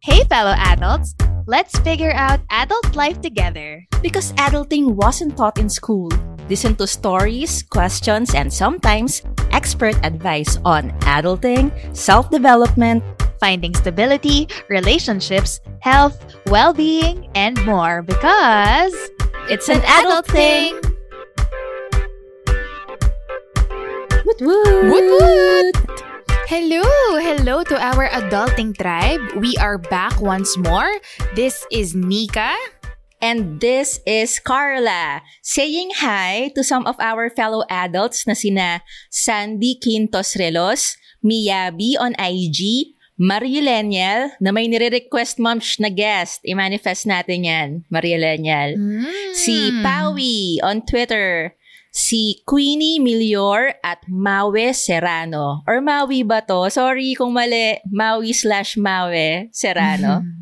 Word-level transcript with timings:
Hey, 0.00 0.24
fellow 0.24 0.56
adults! 0.56 1.14
Let's 1.46 1.78
figure 1.80 2.12
out 2.12 2.40
adult 2.48 2.96
life 2.96 3.20
together. 3.20 3.84
Because 4.00 4.32
adulting 4.40 4.96
wasn't 4.96 5.36
taught 5.36 5.58
in 5.58 5.68
school. 5.68 6.08
Listen 6.48 6.74
to 6.76 6.86
stories, 6.86 7.62
questions, 7.68 8.34
and 8.34 8.52
sometimes 8.52 9.20
expert 9.52 9.94
advice 10.02 10.56
on 10.64 10.90
adulting, 11.04 11.68
self 11.94 12.30
development, 12.30 13.04
Finding 13.40 13.74
stability, 13.74 14.48
relationships, 14.68 15.60
health, 15.80 16.20
well 16.46 16.74
being, 16.74 17.28
and 17.34 17.56
more 17.64 18.02
because 18.02 18.92
it's 19.48 19.70
an 19.70 19.80
adult 19.80 20.26
thing. 20.28 20.76
Woot 24.28 24.40
woot! 24.44 24.84
Woot 24.92 25.06
woot! 25.08 26.09
Hello! 26.50 26.82
Hello 27.22 27.62
to 27.62 27.78
our 27.78 28.10
adulting 28.10 28.74
tribe. 28.74 29.22
We 29.38 29.54
are 29.62 29.78
back 29.78 30.18
once 30.18 30.58
more. 30.58 30.90
This 31.38 31.62
is 31.70 31.94
Nika. 31.94 32.58
And 33.22 33.62
this 33.62 34.02
is 34.02 34.42
Carla 34.42 35.22
saying 35.46 36.02
hi 36.02 36.50
to 36.58 36.66
some 36.66 36.90
of 36.90 36.98
our 36.98 37.30
fellow 37.30 37.62
adults 37.70 38.26
na 38.26 38.34
sina 38.34 38.82
Sandy 39.14 39.78
Quintos 39.78 40.34
Relos, 40.34 40.98
Miyabi 41.22 41.94
on 42.02 42.18
IG, 42.18 42.98
Marielenial, 43.14 44.34
na 44.42 44.50
may 44.50 44.66
nire-request 44.66 45.38
moms 45.38 45.78
na 45.78 45.86
guest. 45.86 46.42
I-manifest 46.42 47.06
natin 47.06 47.46
yan, 47.46 47.68
Marielenial. 47.94 48.74
Si 49.38 49.70
Pawi 49.86 50.58
on 50.66 50.82
Twitter. 50.82 51.54
Si 51.90 52.38
Queenie 52.46 53.02
Milior 53.02 53.74
at 53.82 54.06
Mawe 54.06 54.70
Serrano. 54.70 55.66
Or 55.66 55.82
Maui 55.82 56.22
ba 56.22 56.38
to? 56.46 56.70
Sorry 56.70 57.18
kung 57.18 57.34
mali. 57.34 57.82
Maui 57.90 58.30
slash 58.30 58.78
Mawe 58.78 59.50
Serrano. 59.50 60.22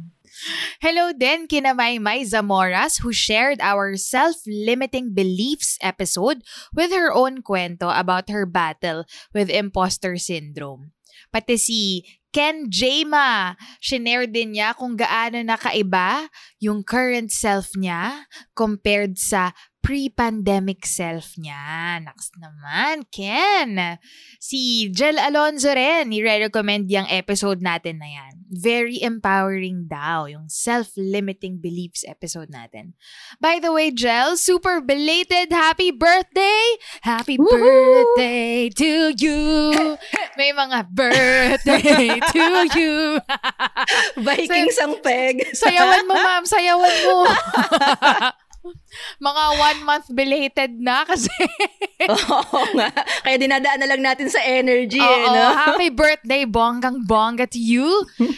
Hello 0.79 1.11
din 1.11 1.51
kina 1.51 1.75
Maymay 1.75 2.23
Zamoras 2.23 3.03
who 3.03 3.11
shared 3.11 3.59
our 3.59 3.99
self-limiting 3.99 5.11
beliefs 5.11 5.75
episode 5.83 6.47
with 6.71 6.95
her 6.95 7.11
own 7.11 7.43
kwento 7.43 7.91
about 7.91 8.31
her 8.31 8.47
battle 8.47 9.03
with 9.35 9.51
imposter 9.51 10.15
syndrome. 10.15 10.95
Pati 11.35 11.59
si 11.59 12.07
Ken 12.31 12.69
Jama, 12.71 13.57
shinare 13.83 14.31
din 14.31 14.55
niya 14.55 14.77
kung 14.77 14.95
gaano 14.95 15.41
nakaiba 15.43 16.29
yung 16.61 16.85
current 16.85 17.33
self 17.33 17.73
niya 17.75 18.29
compared 18.55 19.17
sa 19.19 19.57
pre-pandemic 19.89 20.84
self 20.84 21.41
niya. 21.41 21.97
Naks 22.04 22.28
naman, 22.37 23.09
Ken. 23.09 23.97
Si 24.37 24.93
Jel 24.93 25.16
Alonzo 25.16 25.72
rin, 25.72 26.12
nire-recommend 26.12 26.93
yung 26.93 27.09
episode 27.09 27.65
natin 27.65 27.97
na 27.97 28.04
yan. 28.04 28.37
Very 28.53 29.00
empowering 29.00 29.88
daw, 29.88 30.28
yung 30.28 30.44
self-limiting 30.53 31.65
beliefs 31.65 32.04
episode 32.04 32.53
natin. 32.53 33.00
By 33.41 33.65
the 33.65 33.72
way, 33.72 33.88
Jel, 33.88 34.37
super 34.37 34.84
belated 34.84 35.56
happy 35.56 35.88
birthday! 35.88 36.77
Happy 37.00 37.41
birthday 37.41 38.69
to 38.69 39.16
you! 39.16 39.41
May 40.37 40.53
mga 40.53 40.84
birthday 40.93 42.21
to 42.37 42.44
you! 42.77 43.25
Vikings 44.21 44.77
ang 44.84 45.00
peg. 45.00 45.48
Sayawan 45.56 46.04
mo, 46.04 46.12
ma'am. 46.12 46.44
Sayawan 46.44 46.97
mo. 47.09 47.16
Mga 49.27 49.45
one 49.59 49.81
month 49.84 50.06
belated 50.11 50.73
na 50.79 51.05
kasi. 51.05 51.31
Oo 52.09 52.61
nga. 52.79 52.89
Kaya 53.27 53.37
dinadaan 53.37 53.81
na 53.83 53.89
lang 53.91 54.03
natin 54.03 54.31
sa 54.31 54.39
energy 54.41 55.03
eh, 55.03 55.05
Oo, 55.27 55.34
no? 55.34 55.45
happy 55.53 55.91
birthday, 56.01 56.47
bonggang 56.47 57.05
bongga 57.05 57.51
to 57.51 57.59
you. 57.59 57.87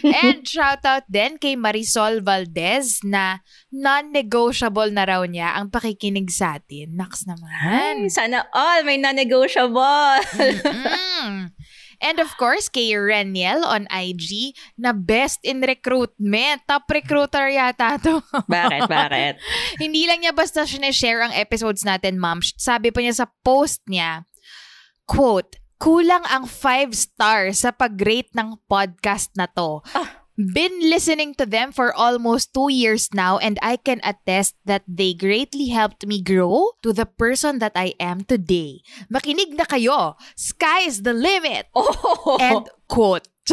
And 0.03 0.43
shout 0.43 0.83
out 0.89 1.05
din 1.07 1.37
kay 1.37 1.55
Marisol 1.55 2.25
Valdez 2.25 3.05
na 3.05 3.45
non-negotiable 3.71 4.91
na 4.91 5.07
raw 5.07 5.23
niya 5.23 5.55
ang 5.55 5.69
pakikinig 5.69 6.33
sa 6.33 6.59
atin. 6.59 6.97
Naks 6.97 7.23
Ay, 7.23 7.31
naman. 7.31 7.95
sana 8.11 8.49
all 8.51 8.83
may 8.83 8.99
non-negotiable. 8.99 10.25
Mm. 10.65 11.53
And 12.01 12.17
of 12.19 12.33
course, 12.41 12.73
kay 12.73 12.97
Reniel 12.97 13.61
on 13.65 13.85
IG 13.93 14.57
na 14.81 14.97
best 14.97 15.45
in 15.45 15.61
recruitment. 15.61 16.65
Top 16.65 16.89
recruiter 16.89 17.53
yata 17.53 18.01
to. 18.01 18.25
bakit, 18.51 18.89
bakit? 18.89 19.35
Hindi 19.77 20.09
lang 20.09 20.25
niya 20.25 20.33
basta 20.33 20.65
sinashare 20.65 21.29
ang 21.29 21.35
episodes 21.37 21.85
natin, 21.85 22.17
ma'am. 22.17 22.41
Sabi 22.41 22.89
pa 22.89 23.05
niya 23.05 23.25
sa 23.25 23.27
post 23.45 23.85
niya, 23.85 24.25
quote, 25.05 25.61
kulang 25.81 26.25
ang 26.29 26.45
5 26.45 26.93
stars 26.93 27.65
sa 27.65 27.73
pag-rate 27.73 28.33
ng 28.37 28.61
podcast 28.69 29.33
na 29.37 29.49
to. 29.49 29.81
Been 30.41 30.81
listening 30.89 31.37
to 31.37 31.45
them 31.45 31.69
for 31.69 31.93
almost 31.93 32.55
two 32.57 32.73
years 32.73 33.13
now 33.13 33.37
and 33.37 33.59
I 33.61 33.77
can 33.77 34.01
attest 34.01 34.57
that 34.65 34.81
they 34.89 35.13
greatly 35.13 35.69
helped 35.69 36.07
me 36.09 36.23
grow 36.25 36.73
to 36.81 36.97
the 36.97 37.05
person 37.05 37.59
that 37.61 37.77
I 37.77 37.93
am 38.01 38.25
today. 38.25 38.81
Makinig 39.13 39.53
na 39.53 39.69
kayo. 39.69 40.17
Sky's 40.33 41.05
the 41.05 41.13
limit. 41.13 41.69
Oh, 41.77 42.39
End 42.41 42.73
quote. 42.89 43.29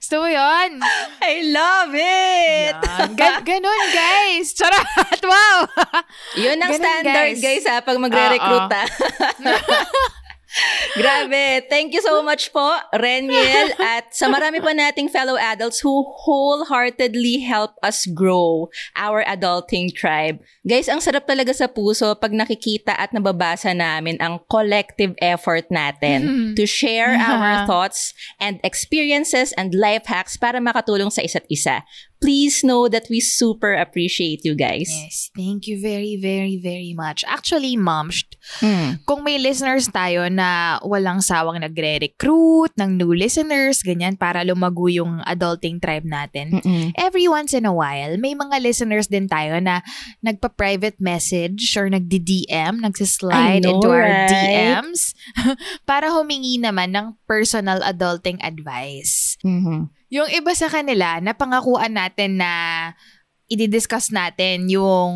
Gusto 0.00 0.24
mo 0.24 0.28
yun? 0.30 0.80
I 1.20 1.34
love 1.52 1.92
it! 1.92 2.74
Yan. 2.80 3.12
Gan- 3.12 3.44
ganun, 3.50 3.82
guys. 3.92 4.56
Charot. 4.56 5.20
Wow. 5.20 5.68
Yun 6.40 6.56
ang 6.64 6.72
Ganun, 6.72 6.80
standard, 6.80 7.36
guys. 7.36 7.44
guys, 7.44 7.64
ha, 7.68 7.84
pag 7.84 8.00
magre-recruit, 8.00 8.72
ha. 8.72 8.84
Grabe. 10.96 11.68
Thank 11.68 11.92
you 11.92 12.00
so 12.00 12.24
much 12.24 12.48
po, 12.48 12.64
Reniel, 12.96 13.76
at 13.96 14.16
sa 14.16 14.32
marami 14.32 14.64
pa 14.64 14.72
nating 14.72 15.12
fellow 15.12 15.36
adults 15.36 15.84
who 15.84 16.04
wholeheartedly 16.24 17.44
help 17.44 17.76
us 17.84 18.08
grow 18.08 18.72
our 18.96 19.20
adulting 19.28 19.92
tribe. 19.92 20.40
Guys, 20.64 20.88
ang 20.88 21.04
sarap 21.04 21.28
talaga 21.28 21.52
sa 21.52 21.68
puso 21.68 22.16
pag 22.16 22.32
nakikita 22.32 22.96
at 22.96 23.12
nababasa 23.12 23.76
namin 23.76 24.16
ang 24.24 24.40
collective 24.48 25.12
effort 25.20 25.68
natin 25.68 26.52
to 26.56 26.64
share 26.64 27.12
our 27.12 27.64
thoughts 27.68 28.16
and 28.40 28.56
experiences 28.64 29.52
and 29.60 29.76
life 29.76 30.08
hacks 30.08 30.40
para 30.40 30.56
makatulong 30.56 31.12
sa 31.12 31.20
isa't 31.20 31.44
isa. 31.52 31.84
Please 32.16 32.64
know 32.64 32.88
that 32.88 33.06
we 33.12 33.20
super 33.20 33.76
appreciate 33.76 34.40
you 34.42 34.56
guys. 34.56 34.88
Yes, 34.88 35.28
thank 35.36 35.68
you 35.68 35.76
very, 35.76 36.16
very, 36.16 36.56
very 36.56 36.96
much. 36.96 37.22
Actually, 37.28 37.76
ma'am, 37.76 38.08
sh- 38.08 38.24
Mm. 38.62 39.02
kung 39.04 39.26
may 39.26 39.42
listeners 39.42 39.90
tayo 39.90 40.30
na 40.30 40.78
walang 40.86 41.18
sawang 41.18 41.58
nagre-recruit 41.58 42.70
ng 42.78 42.94
new 42.94 43.10
listeners, 43.10 43.82
ganyan, 43.82 44.14
para 44.14 44.46
lumago 44.46 44.86
yung 44.86 45.18
adulting 45.26 45.82
tribe 45.82 46.06
natin, 46.06 46.54
Mm-mm. 46.62 46.94
every 46.94 47.26
once 47.26 47.50
in 47.52 47.66
a 47.66 47.74
while, 47.74 48.14
may 48.16 48.38
mga 48.38 48.62
listeners 48.62 49.10
din 49.10 49.26
tayo 49.26 49.58
na 49.58 49.82
nagpa-private 50.22 51.02
message 51.02 51.74
or 51.74 51.90
nagdi-DM, 51.90 52.80
nagsislide 52.80 53.66
know, 53.66 53.76
into 53.76 53.88
our 53.90 54.06
right? 54.06 54.30
DMs 54.30 55.12
para 55.90 56.14
humingi 56.14 56.56
naman 56.56 56.94
ng 56.94 57.18
personal 57.26 57.82
adulting 57.82 58.38
advice. 58.40 59.34
Mhm. 59.42 59.90
Yung 60.12 60.30
iba 60.30 60.52
sa 60.54 60.70
kanila, 60.70 61.18
napangakuan 61.18 61.94
natin 61.94 62.38
na 62.38 62.52
i-discuss 63.46 64.10
natin 64.10 64.66
yung 64.66 65.14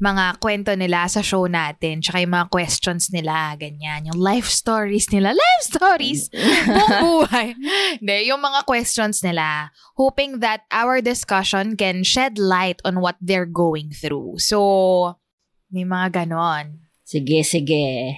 mga 0.00 0.40
kwento 0.40 0.72
nila 0.72 1.04
sa 1.04 1.20
show 1.20 1.44
natin, 1.44 2.00
tsaka 2.00 2.24
yung 2.24 2.32
mga 2.32 2.48
questions 2.48 3.12
nila, 3.12 3.52
ganyan. 3.60 4.08
Yung 4.08 4.16
life 4.16 4.48
stories 4.48 5.12
nila. 5.12 5.36
Life 5.36 5.62
stories! 5.68 6.32
Buong 6.64 6.96
buhay. 7.04 7.48
Hindi, 8.00 8.16
yung 8.32 8.40
mga 8.40 8.64
questions 8.64 9.20
nila, 9.20 9.68
hoping 10.00 10.40
that 10.40 10.64
our 10.72 11.04
discussion 11.04 11.76
can 11.76 12.00
shed 12.00 12.40
light 12.40 12.80
on 12.88 13.04
what 13.04 13.20
they're 13.20 13.48
going 13.48 13.92
through. 13.92 14.40
So, 14.40 15.20
may 15.68 15.84
mga 15.84 16.24
ganon. 16.24 16.88
Sige, 17.04 17.44
sige. 17.44 18.16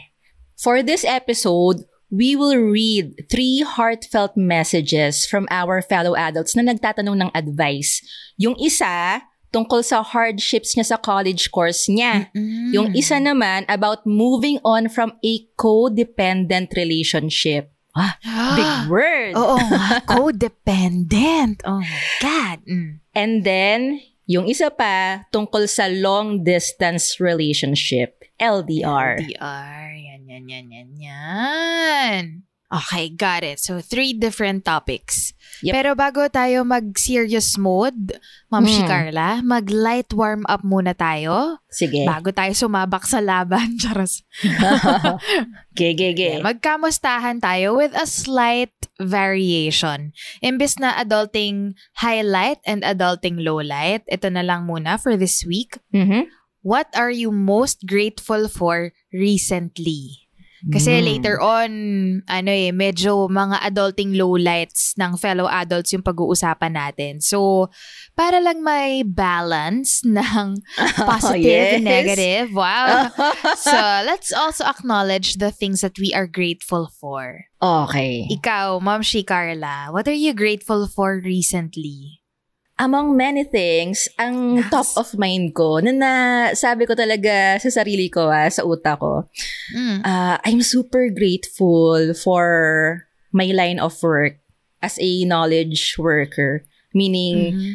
For 0.54 0.82
this 0.86 1.02
episode, 1.02 1.89
we 2.10 2.34
will 2.34 2.58
read 2.58 3.14
three 3.30 3.62
heartfelt 3.62 4.36
messages 4.36 5.24
from 5.24 5.46
our 5.50 5.80
fellow 5.80 6.18
adults 6.18 6.58
na 6.58 6.66
nagtatanong 6.66 7.22
ng 7.22 7.30
advice. 7.32 8.02
Yung 8.34 8.58
isa, 8.58 9.22
tungkol 9.54 9.82
sa 9.86 10.02
hardships 10.02 10.74
niya 10.74 10.94
sa 10.94 10.98
college 10.98 11.50
course 11.54 11.86
niya. 11.86 12.30
Yung 12.74 12.94
isa 12.94 13.22
naman, 13.22 13.62
about 13.70 14.06
moving 14.06 14.58
on 14.66 14.90
from 14.90 15.14
a 15.22 15.46
codependent 15.54 16.74
relationship. 16.74 17.70
Ah, 17.94 18.14
big 18.58 18.74
word. 18.90 19.34
Oo 19.34 19.58
codependent. 20.10 21.62
Oh 21.66 21.82
my 21.82 22.02
God. 22.22 22.58
Mm. 22.66 23.02
And 23.14 23.32
then, 23.42 24.02
yung 24.30 24.46
isa 24.46 24.70
pa, 24.70 25.26
tungkol 25.34 25.66
sa 25.66 25.90
long 25.90 26.46
distance 26.46 27.18
relationship. 27.18 28.18
LDR. 28.40 29.20
DR. 29.20 29.90
Yan, 29.94 30.09
yan, 30.30 30.46
yan, 30.46 30.66
yan, 30.70 30.88
yan. 30.94 32.24
Okay, 32.70 33.10
got 33.10 33.42
it. 33.42 33.58
So, 33.58 33.82
three 33.82 34.14
different 34.14 34.62
topics. 34.62 35.34
Yep. 35.66 35.72
Pero 35.74 35.90
bago 35.98 36.30
tayo 36.30 36.62
mag-serious 36.62 37.58
mode, 37.58 38.14
Ma'am 38.46 38.62
Hmm. 38.62 38.70
Shi 38.70 38.82
Carla, 38.86 39.42
mag-light 39.42 40.14
warm 40.14 40.46
up 40.46 40.62
muna 40.62 40.94
tayo. 40.94 41.58
Sige. 41.66 42.06
Bago 42.06 42.30
tayo 42.30 42.54
sumabak 42.54 43.10
sa 43.10 43.18
laban. 43.18 43.74
Charos. 43.82 44.22
Ge, 45.74 45.98
ge, 45.98 46.14
ge. 46.14 46.30
Magkamustahan 46.42 47.42
tayo 47.42 47.74
with 47.74 47.90
a 47.98 48.06
slight 48.06 48.70
variation. 49.02 50.14
Imbes 50.38 50.78
na 50.78 50.94
adulting 50.94 51.74
highlight 51.98 52.62
and 52.66 52.86
adulting 52.86 53.42
lowlight, 53.42 54.06
ito 54.06 54.30
na 54.30 54.46
lang 54.46 54.66
muna 54.70 54.94
for 54.94 55.18
this 55.18 55.42
week. 55.42 55.78
Mhm. 55.90 56.26
What 56.62 56.88
are 56.92 57.10
you 57.10 57.32
most 57.32 57.86
grateful 57.88 58.48
for 58.48 58.92
recently? 59.12 60.28
Kasi 60.60 61.00
Mm. 61.00 61.04
later 61.08 61.40
on, 61.40 61.70
ano 62.28 62.52
eh, 62.52 62.68
medyo 62.68 63.32
mga 63.32 63.64
adulting 63.64 64.12
lowlights 64.12 64.92
ng 65.00 65.16
fellow 65.16 65.48
adults 65.48 65.88
yung 65.96 66.04
pag-uusapan 66.04 66.76
natin. 66.76 67.24
So, 67.24 67.72
para 68.12 68.44
lang 68.44 68.60
may 68.60 69.00
balance 69.00 70.04
ng 70.04 70.60
positive 71.08 71.80
and 71.80 71.88
Yes. 71.88 71.96
negative. 72.04 72.46
Wow. 72.52 73.08
so, 73.56 73.72
let's 74.04 74.36
also 74.36 74.68
acknowledge 74.68 75.40
the 75.40 75.48
things 75.48 75.80
that 75.80 75.96
we 75.96 76.12
are 76.12 76.28
grateful 76.28 76.92
for. 76.92 77.48
Okay. 77.64 78.28
Ikaw, 78.28 78.84
Ma'am 78.84 79.00
Shi 79.00 79.24
Carla, 79.24 79.88
what 79.88 80.04
are 80.12 80.16
you 80.16 80.36
grateful 80.36 80.84
for 80.84 81.24
recently? 81.24 82.19
Among 82.80 83.12
many 83.12 83.44
things, 83.44 84.08
ang 84.16 84.64
Yes. 84.64 84.72
top 84.72 84.88
of 84.96 85.12
mind 85.20 85.52
ko, 85.52 85.84
na, 85.84 85.92
na 85.92 86.12
sabi 86.56 86.88
ko 86.88 86.96
talaga 86.96 87.60
sa 87.60 87.68
sarili 87.68 88.08
ko, 88.08 88.32
ah, 88.32 88.48
sa 88.48 88.64
utak 88.64 89.04
ko, 89.04 89.28
Mm. 89.76 90.00
uh, 90.00 90.40
I'm 90.48 90.64
super 90.64 91.12
grateful 91.12 92.16
for 92.16 92.44
my 93.36 93.52
line 93.52 93.76
of 93.76 94.00
work 94.00 94.40
as 94.80 94.96
a 94.96 95.28
knowledge 95.28 96.00
worker. 96.00 96.64
Meaning, 96.96 97.36
Mhm. 97.52 97.72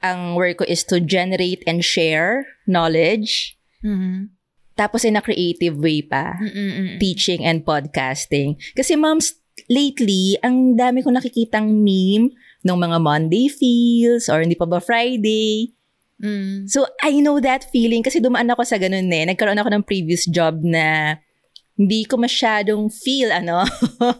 ang 0.00 0.20
work 0.32 0.62
ko 0.62 0.64
is 0.64 0.80
to 0.88 0.96
generate 0.96 1.60
and 1.68 1.84
share 1.84 2.48
knowledge. 2.64 3.60
Mhm. 3.84 4.32
Tapos 4.78 5.04
in 5.04 5.18
a 5.18 5.22
creative 5.22 5.76
way 5.76 6.00
pa. 6.00 6.38
Mm-mm-mm. 6.40 6.96
Teaching 6.96 7.44
and 7.44 7.66
podcasting. 7.68 8.56
Kasi 8.72 8.96
moms, 8.96 9.36
lately, 9.66 10.38
ang 10.40 10.78
dami 10.78 11.02
ko 11.02 11.10
nakikitang 11.10 11.82
meme 11.82 12.30
ng 12.68 12.76
mga 12.76 12.98
Monday 13.00 13.48
feels 13.48 14.28
or 14.28 14.44
hindi 14.44 14.52
pa 14.54 14.68
ba 14.68 14.78
Friday. 14.78 15.72
Mm. 16.20 16.68
So, 16.68 16.84
I 17.00 17.24
know 17.24 17.40
that 17.40 17.72
feeling 17.72 18.04
kasi 18.04 18.20
dumaan 18.20 18.52
ako 18.52 18.68
sa 18.68 18.76
ganun 18.76 19.08
eh. 19.08 19.24
Nagkaroon 19.24 19.56
ako 19.56 19.70
ng 19.72 19.86
previous 19.88 20.28
job 20.28 20.60
na 20.60 21.16
hindi 21.78 22.04
ko 22.04 22.18
masyadong 22.20 22.90
feel, 22.92 23.30
ano. 23.30 23.62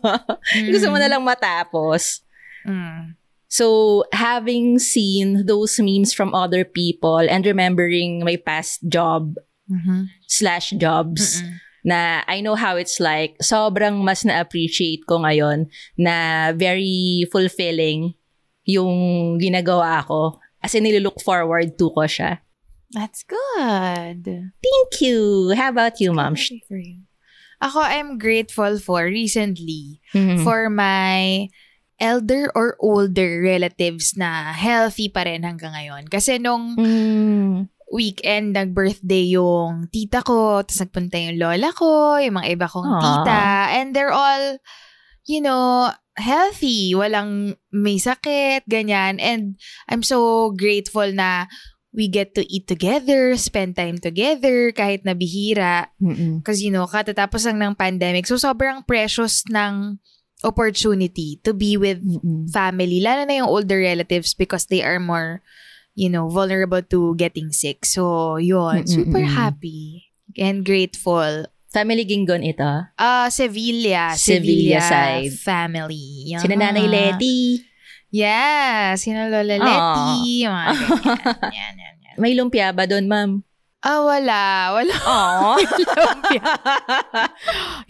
Gusto 0.73 0.89
mo 0.89 0.97
na 0.97 1.11
lang 1.11 1.21
matapos. 1.27 2.23
Mm. 2.63 3.19
So, 3.49 4.05
having 4.13 4.79
seen 4.79 5.43
those 5.49 5.81
memes 5.81 6.13
from 6.15 6.37
other 6.37 6.63
people 6.63 7.19
and 7.19 7.43
remembering 7.45 8.23
my 8.23 8.37
past 8.37 8.85
job 8.87 9.37
Mhm. 9.69 10.09
slash 10.25 10.73
jobs 10.81 11.45
Mm-mm. 11.45 11.61
na 11.85 12.25
I 12.25 12.41
know 12.41 12.57
how 12.57 12.81
it's 12.81 12.97
like, 13.01 13.37
sobrang 13.45 14.01
mas 14.01 14.25
na-appreciate 14.25 15.05
ko 15.05 15.21
ngayon 15.21 15.69
na 16.01 16.49
very 16.57 17.29
fulfilling 17.29 18.17
yung 18.69 18.97
ginagawa 19.41 20.05
ko. 20.05 20.37
As 20.61 20.77
in, 20.77 20.85
nililook 20.85 21.25
forward 21.25 21.81
to 21.81 21.89
ko 21.89 22.05
siya. 22.05 22.45
That's 22.93 23.25
good. 23.25 24.29
Thank 24.53 24.91
you. 25.01 25.51
How 25.57 25.73
about 25.73 25.97
you, 26.01 26.13
ma'am? 26.13 26.37
For 26.69 26.77
you. 26.77 27.09
Ako, 27.59 27.81
I'm 27.81 28.21
grateful 28.21 28.79
for 28.79 29.09
recently 29.09 29.99
Mhm. 30.15 30.45
for 30.47 30.71
my 30.71 31.49
elder 31.99 32.47
or 32.55 32.79
older 32.79 33.43
relatives 33.43 34.15
na 34.15 34.55
healthy 34.55 35.11
pa 35.11 35.27
rin 35.27 35.43
hanggang 35.43 35.75
ngayon. 35.75 36.07
Kasi 36.07 36.39
nung 36.39 36.79
Mm. 36.79 37.67
weekend, 37.91 38.55
nag-birthday 38.55 39.35
yung 39.35 39.91
tita 39.91 40.23
ko, 40.23 40.63
tapos 40.63 40.79
nagpunta 40.79 41.19
yung 41.19 41.41
lola 41.43 41.73
ko, 41.75 42.15
yung 42.23 42.39
mga 42.39 42.49
iba 42.55 42.67
kong 42.71 42.87
Aw. 42.87 43.01
tita, 43.03 43.43
and 43.75 43.91
they're 43.91 44.15
all, 44.15 44.61
you 45.27 45.43
know, 45.43 45.91
healthy. 46.19 46.93
Walang 46.93 47.57
may 47.71 47.97
sakit, 47.97 48.67
ganyan. 48.67 49.23
And 49.23 49.55
I'm 49.89 50.03
so 50.03 50.51
grateful 50.53 51.09
na 51.15 51.47
we 51.95 52.07
get 52.07 52.35
to 52.37 52.45
eat 52.53 52.69
together, 52.69 53.35
spend 53.41 53.75
time 53.79 53.99
together, 53.99 54.71
kahit 54.75 55.07
na 55.07 55.15
bihira. 55.17 55.89
Because, 56.43 56.61
you 56.61 56.71
know, 56.71 56.87
katatapos 56.87 57.49
lang 57.49 57.59
ng 57.59 57.75
pandemic. 57.79 58.27
So, 58.29 58.37
sobrang 58.37 58.85
precious 58.85 59.43
ng 59.49 59.99
opportunity 60.45 61.41
to 61.43 61.51
be 61.51 61.75
with 61.75 61.99
Mm-mm. 61.99 62.47
family, 62.51 63.03
lalo 63.03 63.27
na 63.27 63.43
yung 63.43 63.51
older 63.51 63.79
relatives 63.79 64.35
because 64.35 64.67
they 64.71 64.85
are 64.85 65.01
more, 65.03 65.43
you 65.99 66.07
know, 66.07 66.29
vulnerable 66.29 66.83
to 66.83 67.15
getting 67.17 67.51
sick. 67.51 67.83
So, 67.83 68.37
yun. 68.37 68.85
Mm-mm, 68.85 68.91
Super 68.91 69.25
happy 69.27 70.13
and 70.39 70.63
grateful. 70.63 71.47
Family 71.69 72.03
Gingon 72.03 72.41
ito. 72.41 72.65
Ah, 72.97 73.29
Sevilla. 73.29 74.17
Sevilla 74.17 74.81
Sevilla, 74.81 74.83
side. 74.83 75.33
family. 75.37 76.33
Sina 76.35 76.57
Nanay 76.57 76.81
Yeah. 76.81 76.89
Letty. 76.89 77.39
Yeah, 78.09 78.97
sina 78.97 79.29
Lola 79.29 79.55
Aw. 79.55 79.61
Letty. 79.61 80.09
Mga 80.43 80.63
ganyan. 80.65 80.73
yan, 81.53 81.75
yan, 81.77 81.95
yan. 82.01 82.15
May 82.17 82.33
lumpia 82.33 82.73
ba 82.73 82.89
doon, 82.89 83.05
ma'am? 83.05 83.45
Ah, 83.79 84.01
wala. 84.01 84.43
Wala. 84.75 84.95
Aww. 84.97 85.55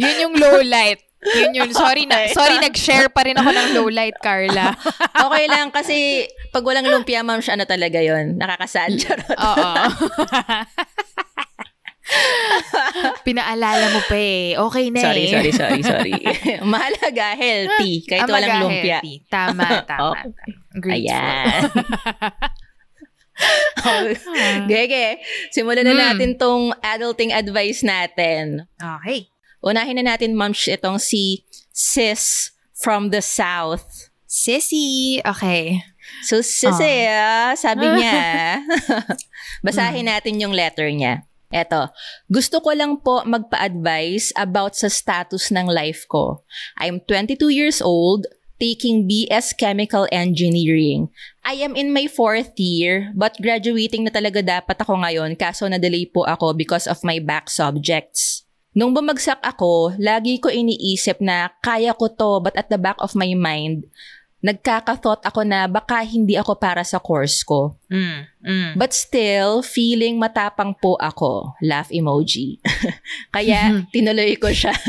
Yun 0.02 0.14
yung 0.20 0.34
low 0.36 0.60
light. 0.60 1.00
Yun 1.18 1.54
yun. 1.54 1.70
Sorry 1.70 2.04
na. 2.04 2.28
Sorry, 2.30 2.58
nag-share 2.58 3.08
pa 3.08 3.24
rin 3.24 3.34
ako 3.34 3.46
ng 3.46 3.68
low 3.74 3.88
light, 3.88 4.18
Carla. 4.18 4.74
okay 5.26 5.44
lang 5.46 5.70
kasi 5.70 6.26
pag 6.50 6.66
walang 6.66 6.86
lumpia, 6.86 7.22
ma'am, 7.22 7.38
siya 7.38 7.54
ano 7.54 7.64
talaga 7.64 7.98
yon 7.98 8.38
Nakakasad. 8.38 8.90
Charot. 9.02 9.38
Oo. 9.38 9.70
Pinaalala 13.26 13.92
mo 13.92 14.00
pa 14.04 14.16
eh. 14.16 14.56
Okay 14.56 14.84
na 14.90 15.00
sorry, 15.04 15.24
eh. 15.28 15.32
sorry, 15.32 15.52
sorry, 15.52 15.82
sorry. 15.84 16.12
Mahalaga, 16.72 17.36
healthy. 17.36 18.02
Kahit 18.04 18.24
Ah, 18.24 18.32
walang 18.32 18.60
lumpia. 18.64 18.98
healthy. 19.00 19.14
Tama, 19.28 19.66
tama. 19.90 20.16
Okay. 20.16 20.30
tama. 20.32 20.80
Grateful. 20.80 21.08
Ayan. 24.34 24.66
Gege, 24.66 25.22
simulan 25.54 25.86
na 25.86 25.94
Hmm. 25.94 26.02
natin 26.10 26.30
tong 26.34 26.74
adulting 26.82 27.30
advice 27.30 27.86
natin. 27.86 28.66
Okay. 28.74 29.30
Unahin 29.62 29.98
na 29.98 30.14
natin, 30.14 30.34
ma'am, 30.34 30.50
itong 30.54 30.98
si 30.98 31.46
Sis 31.70 32.50
from 32.74 33.10
the 33.14 33.22
South. 33.22 33.86
Sissy. 34.26 35.18
Okay. 35.22 35.82
So, 36.26 36.42
Sisi, 36.42 37.06
ah, 37.06 37.54
sabi 37.54 37.86
niya, 37.86 38.58
basahin 39.62 40.10
natin 40.10 40.38
yung 40.42 40.50
letter 40.54 40.90
niya. 40.90 41.22
Eto, 41.48 41.88
gusto 42.28 42.60
ko 42.60 42.76
lang 42.76 43.00
po 43.00 43.24
magpa-advise 43.24 44.36
about 44.36 44.76
sa 44.76 44.92
status 44.92 45.48
ng 45.48 45.64
life 45.64 46.04
ko. 46.04 46.44
I'm 46.76 47.00
22 47.08 47.48
years 47.48 47.80
old, 47.80 48.28
taking 48.60 49.08
BS 49.08 49.56
Chemical 49.56 50.04
Engineering. 50.12 51.08
I 51.48 51.64
am 51.64 51.72
in 51.72 51.88
my 51.96 52.04
fourth 52.04 52.52
year, 52.60 53.16
but 53.16 53.40
graduating 53.40 54.04
na 54.04 54.12
talaga 54.12 54.44
dapat 54.44 54.76
ako 54.76 55.00
ngayon 55.00 55.40
kaso 55.40 55.64
na-delay 55.64 56.04
po 56.04 56.28
ako 56.28 56.52
because 56.52 56.84
of 56.84 57.00
my 57.00 57.16
back 57.16 57.48
subjects. 57.48 58.44
Nung 58.76 58.92
bumagsak 58.92 59.40
ako, 59.40 59.96
lagi 59.96 60.36
ko 60.36 60.52
iniisip 60.52 61.24
na 61.24 61.48
kaya 61.64 61.96
ko 61.96 62.12
to 62.12 62.44
but 62.44 62.52
at 62.60 62.68
the 62.68 62.76
back 62.76 63.00
of 63.00 63.16
my 63.16 63.32
mind, 63.32 63.88
nagkaka-thought 64.38 65.26
ako 65.26 65.42
na 65.42 65.66
baka 65.66 65.98
hindi 66.06 66.38
ako 66.38 66.54
para 66.58 66.86
sa 66.86 67.02
course 67.02 67.42
ko. 67.42 67.74
Mm, 67.90 68.18
mm. 68.42 68.70
But 68.78 68.94
still, 68.94 69.66
feeling 69.66 70.18
matapang 70.18 70.78
po 70.78 70.94
ako. 70.94 71.58
Laugh 71.58 71.90
emoji. 71.90 72.62
Kaya, 73.34 73.82
tinuloy 73.90 74.38
ko 74.38 74.50
siya. 74.54 74.74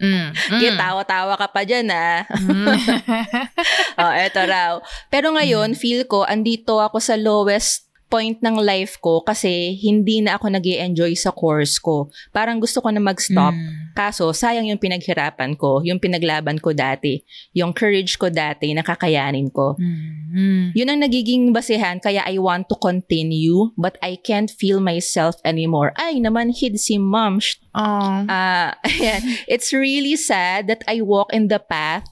Mm, 0.00 0.32
mm. 0.32 0.56
Kaya 0.56 0.80
tawa-tawa 0.80 1.36
ka 1.36 1.52
pa 1.52 1.60
dyan, 1.60 1.92
ah. 1.92 2.24
oh, 4.00 4.12
eto 4.16 4.40
raw. 4.48 4.80
Pero 5.12 5.28
ngayon, 5.36 5.76
feel 5.76 6.08
ko, 6.08 6.24
andito 6.24 6.80
ako 6.80 7.04
sa 7.04 7.20
lowest 7.20 7.89
point 8.10 8.42
ng 8.42 8.58
life 8.58 8.98
ko 8.98 9.22
kasi 9.22 9.78
hindi 9.78 10.18
na 10.18 10.34
ako 10.36 10.50
nag 10.50 10.66
enjoy 10.66 11.14
sa 11.14 11.30
course 11.30 11.78
ko. 11.78 12.10
Parang 12.34 12.58
gusto 12.58 12.82
ko 12.82 12.90
na 12.90 12.98
mag-stop. 12.98 13.54
Mm. 13.54 13.94
Kaso, 13.94 14.34
sayang 14.34 14.66
yung 14.66 14.82
pinaghirapan 14.82 15.54
ko, 15.54 15.80
yung 15.86 16.02
pinaglaban 16.02 16.58
ko 16.58 16.74
dati, 16.74 17.22
yung 17.54 17.70
courage 17.70 18.18
ko 18.18 18.26
dati, 18.26 18.74
nakakayanin 18.74 19.54
ko. 19.54 19.78
Mm. 19.78 20.74
Yun 20.74 20.90
ang 20.90 21.00
nagiging 21.06 21.54
basehan 21.54 22.02
kaya 22.02 22.26
I 22.26 22.42
want 22.42 22.66
to 22.68 22.76
continue 22.76 23.70
but 23.78 23.94
I 24.02 24.18
can't 24.18 24.50
feel 24.50 24.82
myself 24.82 25.38
anymore. 25.46 25.94
Ay, 25.94 26.18
naman 26.18 26.50
hid 26.50 26.76
si 26.82 26.98
mom. 26.98 27.38
Sh- 27.38 27.62
Oh. 27.70 28.26
Ah, 28.26 28.74
ayan. 28.82 29.22
It's 29.46 29.70
really 29.70 30.18
sad 30.18 30.66
that 30.66 30.82
I 30.90 31.06
walk 31.06 31.30
in 31.30 31.46
the 31.46 31.62
path 31.62 32.02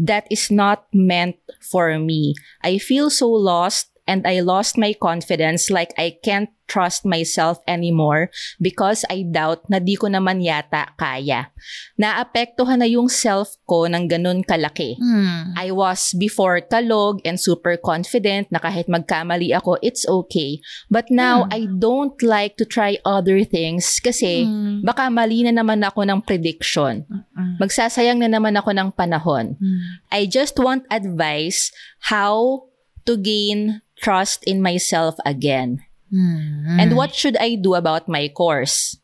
that 0.00 0.24
is 0.32 0.48
not 0.48 0.88
meant 0.92 1.36
for 1.60 1.92
me. 2.00 2.32
I 2.64 2.80
feel 2.80 3.12
so 3.12 3.28
lost 3.28 3.91
and 4.06 4.26
I 4.26 4.40
lost 4.42 4.78
my 4.78 4.92
confidence 4.94 5.70
like 5.70 5.94
I 5.98 6.18
can't 6.22 6.50
trust 6.72 7.04
myself 7.04 7.60
anymore 7.68 8.32
because 8.56 9.04
I 9.12 9.28
doubt 9.28 9.68
na 9.68 9.76
di 9.76 9.92
ko 9.92 10.08
naman 10.08 10.40
yata 10.40 10.88
kaya. 10.96 11.52
Naapektuhan 12.00 12.80
na 12.80 12.88
yung 12.88 13.12
self 13.12 13.60
ko 13.68 13.84
ng 13.84 14.08
ganun 14.08 14.40
kalaki. 14.40 14.96
Mm. 14.96 15.52
I 15.52 15.68
was 15.68 16.16
before 16.16 16.64
kalog 16.64 17.20
and 17.28 17.36
super 17.36 17.76
confident 17.76 18.48
na 18.48 18.56
kahit 18.56 18.88
magkamali 18.88 19.52
ako, 19.52 19.76
it's 19.84 20.08
okay. 20.08 20.64
But 20.88 21.12
now, 21.12 21.44
I 21.52 21.68
don't 21.68 22.16
like 22.24 22.56
to 22.56 22.64
try 22.64 22.96
other 23.04 23.44
things 23.44 24.00
kasi 24.00 24.48
Mm. 24.48 24.80
baka 24.80 25.12
mali 25.12 25.44
na 25.44 25.52
naman 25.52 25.84
ako 25.84 26.08
ng 26.08 26.24
prediction. 26.24 27.04
Mm. 27.36 27.60
Magsasayang 27.60 28.18
na 28.24 28.32
naman 28.32 28.56
ako 28.56 28.72
ng 28.72 28.96
panahon. 28.96 29.60
Mm. 29.60 29.80
I 30.08 30.24
just 30.24 30.56
want 30.56 30.88
advice 30.88 31.68
how 32.08 32.64
to 33.04 33.18
gain 33.20 33.82
trust 34.02 34.42
in 34.44 34.58
myself 34.60 35.14
again. 35.24 35.80
Mm. 36.12 36.76
And 36.82 36.90
what 36.98 37.14
should 37.14 37.38
I 37.38 37.54
do 37.54 37.72
about 37.78 38.10
my 38.10 38.28
course? 38.28 38.98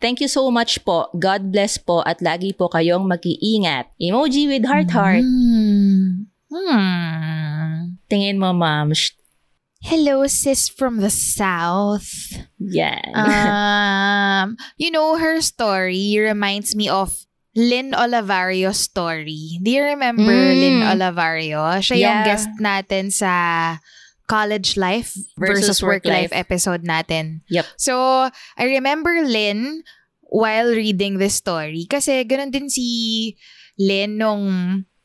Thank 0.00 0.22
you 0.22 0.30
so 0.30 0.46
much 0.48 0.78
po. 0.86 1.10
God 1.18 1.50
bless 1.50 1.74
po 1.76 2.06
at 2.06 2.22
lagi 2.22 2.54
po 2.56 2.70
kayong 2.70 3.10
mag-iingat. 3.10 3.90
Emoji 3.98 4.46
with 4.46 4.62
heart 4.64 4.94
heart. 4.94 5.26
Mm. 5.26 6.30
Hmm. 6.48 7.98
Tingin 8.08 8.38
mo, 8.38 8.54
ma'am. 8.54 8.94
Hello, 9.84 10.24
sis 10.26 10.70
from 10.70 11.02
the 11.02 11.10
south. 11.10 12.08
Yan. 12.58 13.04
um, 13.14 14.56
you 14.78 14.90
know, 14.90 15.18
her 15.18 15.42
story 15.42 16.16
reminds 16.18 16.74
me 16.74 16.88
of 16.88 17.14
Lynn 17.54 17.90
Olivario's 17.92 18.78
story. 18.80 19.58
Do 19.62 19.70
you 19.70 19.82
remember 19.82 20.30
Mm. 20.30 20.54
Lynn 20.62 20.80
Olivario? 20.86 21.62
Siya 21.82 21.94
yung 21.98 22.16
Yeah. 22.22 22.26
guest 22.26 22.48
natin 22.62 23.10
sa 23.10 23.32
college 24.28 24.76
life 24.76 25.16
versus, 25.40 25.72
Versus 25.72 25.78
work, 25.82 26.04
life 26.04 26.30
life. 26.30 26.36
episode 26.36 26.84
natin. 26.84 27.40
Yep. 27.48 27.64
So, 27.80 27.94
I 28.60 28.64
remember 28.68 29.24
Lynn 29.24 29.82
while 30.28 30.68
reading 30.70 31.16
this 31.16 31.34
story 31.40 31.88
kasi 31.88 32.22
ganun 32.28 32.52
din 32.52 32.68
si 32.68 33.34
Lynn 33.80 34.20
nung 34.20 34.44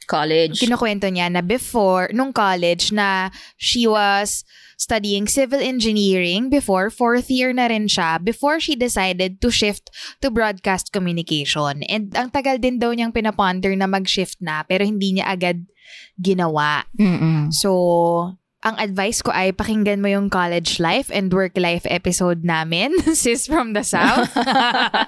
College. 0.03 0.59
kinukwento 0.59 1.07
niya 1.07 1.31
na 1.31 1.39
before, 1.39 2.11
nung 2.11 2.35
college, 2.35 2.91
na 2.91 3.31
she 3.55 3.87
was 3.87 4.43
studying 4.75 5.31
civil 5.31 5.63
engineering 5.63 6.51
before, 6.51 6.91
fourth 6.91 7.31
year 7.31 7.55
na 7.55 7.71
rin 7.71 7.87
siya, 7.87 8.19
before 8.19 8.59
she 8.59 8.75
decided 8.75 9.39
to 9.39 9.47
shift 9.47 9.87
to 10.19 10.27
broadcast 10.27 10.91
communication. 10.91 11.87
And 11.87 12.11
ang 12.19 12.35
tagal 12.35 12.59
din 12.59 12.83
daw 12.83 12.91
niyang 12.91 13.15
pinaponder 13.15 13.71
na 13.79 13.87
mag-shift 13.87 14.43
na, 14.43 14.67
pero 14.67 14.83
hindi 14.83 15.15
niya 15.15 15.31
agad 15.31 15.63
ginawa. 16.19 16.83
Mm-mm. 16.99 17.55
So, 17.55 18.35
ang 18.63 18.79
advice 18.79 19.19
ko 19.19 19.29
ay 19.35 19.51
pakinggan 19.51 19.99
mo 19.99 20.07
yung 20.07 20.31
college 20.31 20.79
life 20.79 21.11
and 21.11 21.35
work 21.35 21.59
life 21.59 21.83
episode 21.91 22.47
namin, 22.47 22.95
sis 23.13 23.45
from 23.45 23.75
the 23.75 23.83
South. 23.83 24.31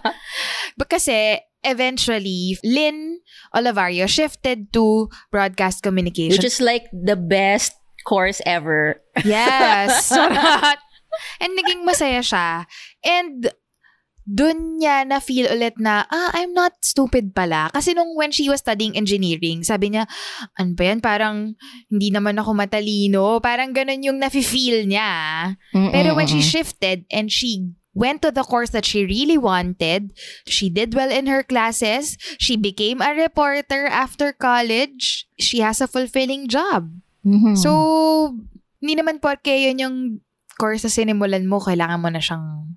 Kasi, 0.91 1.39
eventually, 1.63 2.59
Lynn 2.63 3.23
Olivario 3.55 4.11
shifted 4.11 4.71
to 4.75 5.07
broadcast 5.31 5.81
communication. 5.81 6.35
Which 6.35 6.45
is 6.47 6.59
like 6.59 6.91
the 6.91 7.15
best 7.15 7.73
course 8.03 8.43
ever. 8.45 9.01
Yes. 9.23 10.05
Surat. 10.11 10.77
And 11.39 11.51
naging 11.55 11.87
masaya 11.87 12.19
siya. 12.19 12.67
And 13.07 13.49
dun 14.25 14.81
niya 14.81 15.05
na-feel 15.05 15.45
ulit 15.53 15.77
na, 15.77 16.09
ah, 16.09 16.33
I'm 16.33 16.51
not 16.51 16.73
stupid 16.81 17.37
pala. 17.37 17.69
Kasi 17.69 17.93
nung 17.93 18.17
when 18.17 18.33
she 18.33 18.49
was 18.49 18.59
studying 18.59 18.97
engineering, 18.97 19.61
sabi 19.61 19.93
niya, 19.93 20.09
ano 20.57 20.73
ba 20.73 20.83
yan? 20.89 20.99
Parang 20.99 21.53
hindi 21.93 22.09
naman 22.09 22.41
ako 22.41 22.57
matalino. 22.57 23.37
Parang 23.37 23.69
ganun 23.71 24.01
yung 24.01 24.17
nafe-feel 24.17 24.89
niya. 24.89 25.53
Pero 25.71 26.17
when 26.17 26.25
she 26.25 26.41
shifted 26.41 27.05
and 27.13 27.29
she 27.29 27.69
went 27.95 28.19
to 28.25 28.33
the 28.33 28.43
course 28.43 28.73
that 28.75 28.83
she 28.83 29.05
really 29.05 29.37
wanted, 29.37 30.11
she 30.49 30.67
did 30.73 30.91
well 30.97 31.13
in 31.13 31.29
her 31.29 31.45
classes, 31.45 32.17
she 32.41 32.57
became 32.57 32.99
a 32.99 33.15
reporter 33.15 33.87
after 33.87 34.33
college, 34.35 35.29
she 35.39 35.63
has 35.63 35.79
a 35.79 35.87
fulfilling 35.87 36.49
job. 36.51 36.91
Mhm. 37.23 37.55
So, 37.55 37.71
hindi 38.83 38.99
naman 38.99 39.23
porke 39.23 39.53
yun 39.53 39.79
yung 39.79 39.97
course 40.59 40.83
na 40.83 40.91
sinimulan 40.91 41.47
mo, 41.47 41.63
kailangan 41.63 42.03
mo 42.03 42.09
na 42.11 42.19
siyang 42.19 42.75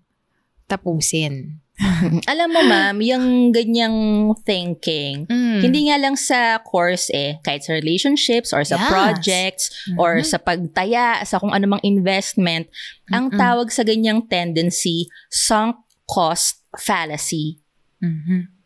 tapusin. 0.69 1.59
Alam 2.27 2.51
mo, 2.51 2.61
ma'am, 2.67 2.99
yung 2.99 3.55
ganyang 3.55 3.95
thinking, 4.43 5.31
Mm. 5.31 5.63
hindi 5.63 5.87
nga 5.87 5.97
lang 6.03 6.19
sa 6.19 6.59
course 6.59 7.07
eh, 7.15 7.39
kahit 7.41 7.63
sa 7.63 7.73
relationships 7.73 8.51
or 8.51 8.67
sa 8.67 8.75
Yes. 8.77 8.91
projects 8.91 9.65
or 9.95 10.19
Mhm. 10.19 10.27
sa 10.27 10.39
pagtaya, 10.43 11.23
sa 11.23 11.39
kung 11.39 11.55
anumang 11.55 11.79
investment, 11.87 12.67
ang 13.09 13.31
Mm-mm. 13.31 13.39
tawag 13.39 13.71
sa 13.71 13.87
ganyang 13.87 14.27
tendency, 14.27 15.07
sunk 15.31 15.79
cost 16.03 16.67
fallacy. 16.75 17.63
Mhm. 18.03 18.58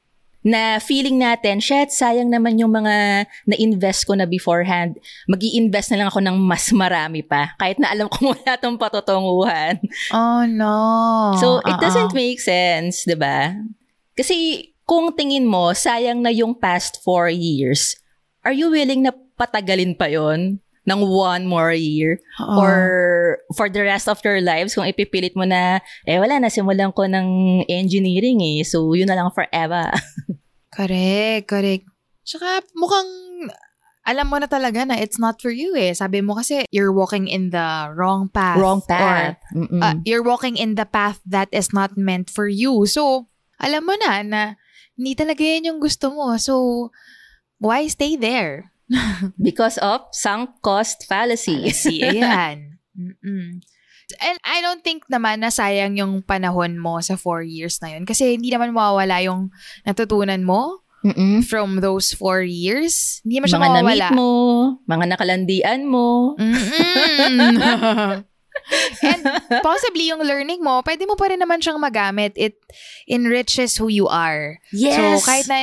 Na 0.43 0.83
feeling 0.83 1.23
natin, 1.23 1.63
shit, 1.63 1.95
sayang 1.95 2.27
naman 2.27 2.59
yung 2.59 2.75
mga 2.75 3.27
na-invest 3.47 4.11
ko 4.11 4.19
na 4.19 4.27
beforehand. 4.27 4.99
mag 5.31 5.39
invest 5.43 5.95
na 5.95 6.03
lang 6.03 6.09
ako 6.11 6.19
ng 6.19 6.37
mas 6.39 6.67
marami 6.75 7.23
pa. 7.23 7.55
Kahit 7.59 7.79
na 7.79 7.95
alam 7.95 8.11
kong 8.11 8.31
wala 8.35 8.59
tong 8.59 8.79
patutunguhan. 8.79 9.79
Oh, 10.11 10.43
no. 10.47 10.77
So, 11.39 11.63
it 11.63 11.79
Uh-uh. 11.79 11.83
doesn't 11.83 12.13
make 12.13 12.43
sense, 12.43 13.07
di 13.07 13.15
ba? 13.15 13.55
Kasi, 14.19 14.69
kung 14.83 15.15
tingin 15.15 15.47
mo, 15.47 15.71
sayang 15.73 16.21
na 16.21 16.35
yung 16.35 16.59
past 16.59 16.99
four 17.07 17.31
years, 17.31 17.95
are 18.43 18.53
you 18.53 18.69
willing 18.69 19.07
na 19.07 19.15
patagalin 19.39 19.95
pa 19.95 20.11
yon 20.11 20.59
ng 20.89 21.01
one 21.07 21.47
more 21.47 21.71
year? 21.73 22.19
Oo. 22.43 22.59
Or 22.59 22.77
for 23.55 23.71
the 23.71 23.83
rest 23.87 24.11
of 24.11 24.19
your 24.27 24.43
lives, 24.43 24.75
kung 24.75 24.87
ipipilit 24.87 25.39
mo 25.39 25.47
na, 25.47 25.79
eh 26.07 26.19
wala, 26.19 26.43
nasimulan 26.43 26.91
ko 26.91 27.07
ng 27.07 27.63
engineering 27.71 28.43
eh, 28.43 28.67
so 28.67 28.93
yun 28.95 29.07
na 29.07 29.19
lang 29.19 29.31
forever. 29.31 29.91
Correct, 30.77 31.53
correct. 31.53 31.85
Tsaka 32.25 32.65
mukhang 32.73 33.13
alam 34.03 34.27
mo 34.27 34.41
na 34.41 34.49
talaga 34.51 34.83
na 34.83 34.99
it's 34.99 35.21
not 35.21 35.39
for 35.39 35.53
you 35.53 35.77
eh. 35.79 35.95
Sabi 35.95 36.25
mo 36.25 36.35
kasi 36.35 36.67
you're 36.75 36.91
walking 36.91 37.29
in 37.29 37.55
the 37.55 37.93
wrong 37.95 38.33
path. 38.33 38.59
Wrong 38.59 38.83
path. 38.83 39.39
Or, 39.53 39.69
Mm-mm. 39.69 39.83
uh, 39.85 39.95
you're 40.03 40.25
walking 40.25 40.57
in 40.57 40.75
the 40.75 40.89
path 40.89 41.21
that 41.29 41.53
is 41.53 41.71
not 41.71 41.95
meant 41.95 42.33
for 42.33 42.49
you. 42.49 42.89
So, 42.89 43.29
alam 43.63 43.87
mo 43.87 43.95
na 44.01 44.25
na 44.25 44.41
hindi 44.99 45.15
talaga 45.15 45.45
yan 45.45 45.71
yung 45.71 45.79
gusto 45.79 46.11
mo. 46.11 46.35
So, 46.41 46.89
why 47.63 47.87
stay 47.87 48.19
there? 48.19 48.72
Because 49.41 49.79
of 49.79 50.07
sunk 50.13 50.61
cost 50.61 51.05
fallacy. 51.07 51.71
See, 51.71 52.03
ayan. 52.07 52.79
Mm-mm. 52.93 53.61
And 54.21 54.37
I 54.45 54.61
don't 54.61 54.85
think 54.85 55.09
naman 55.09 55.41
na 55.41 55.49
sayang 55.49 55.97
yung 55.97 56.21
panahon 56.21 56.77
mo 56.77 57.01
sa 57.01 57.17
four 57.17 57.41
years 57.41 57.81
na 57.81 57.97
yun. 57.97 58.05
Kasi 58.05 58.37
hindi 58.37 58.53
naman 58.53 58.77
mawawala 58.77 59.25
yung 59.25 59.49
natutunan 59.89 60.45
mo 60.45 60.85
Mm-mm. 61.01 61.41
from 61.49 61.81
those 61.81 62.13
four 62.13 62.45
years. 62.45 63.25
Hindi 63.25 63.41
naman 63.41 63.49
siya 63.49 63.59
Mga 63.59 63.65
mawawala. 63.65 63.89
na-meet 63.89 64.11
mo, 64.13 64.31
mga 64.85 65.05
nakalandian 65.17 65.81
mo. 65.89 66.37
And 69.03 69.23
possibly 69.63 70.09
yung 70.09 70.23
learning 70.23 70.63
mo, 70.63 70.83
pwede 70.83 71.05
mo 71.07 71.15
pa 71.19 71.29
rin 71.29 71.41
naman 71.41 71.61
siyang 71.61 71.81
magamit. 71.83 72.33
It 72.37 72.59
enriches 73.09 73.77
who 73.77 73.89
you 73.89 74.07
are. 74.09 74.59
Yes! 74.73 74.97
So 74.97 75.27
kahit 75.27 75.47
na 75.49 75.59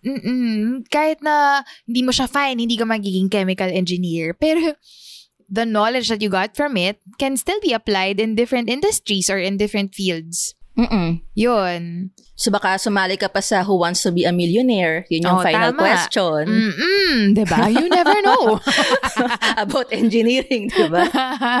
mm-mm, 0.00 0.88
kahit 0.88 1.20
na 1.20 1.66
hindi 1.86 2.02
mo 2.02 2.12
siya 2.14 2.30
fine, 2.30 2.58
hindi 2.58 2.78
ka 2.78 2.86
magiging 2.86 3.28
chemical 3.30 3.68
engineer, 3.68 4.32
pero 4.34 4.74
the 5.48 5.66
knowledge 5.68 6.08
that 6.08 6.22
you 6.22 6.32
got 6.32 6.56
from 6.56 6.76
it 6.76 7.00
can 7.18 7.36
still 7.36 7.60
be 7.60 7.72
applied 7.72 8.18
in 8.18 8.34
different 8.34 8.68
industries 8.68 9.28
or 9.28 9.38
in 9.38 9.56
different 9.56 9.94
fields. 9.94 10.54
Mm-mm. 10.74 11.22
Yun. 11.32 12.10
So 12.34 12.50
baka 12.50 12.74
sumali 12.76 13.14
ka 13.14 13.30
pa 13.30 13.38
sa 13.38 13.62
Who 13.62 13.78
Wants 13.78 14.02
to 14.02 14.10
be 14.10 14.26
a 14.26 14.34
Millionaire? 14.34 15.06
Yun 15.06 15.22
yung 15.22 15.38
Oh, 15.38 15.46
final 15.46 15.70
tama. 15.70 15.80
question 15.80 16.42
Mm-mm, 16.44 17.14
diba? 17.30 17.70
You 17.70 17.86
never 17.86 18.18
know. 18.20 18.58
about 19.62 19.94
engineering, 19.94 20.66
di 20.66 20.86
ba? 20.90 21.06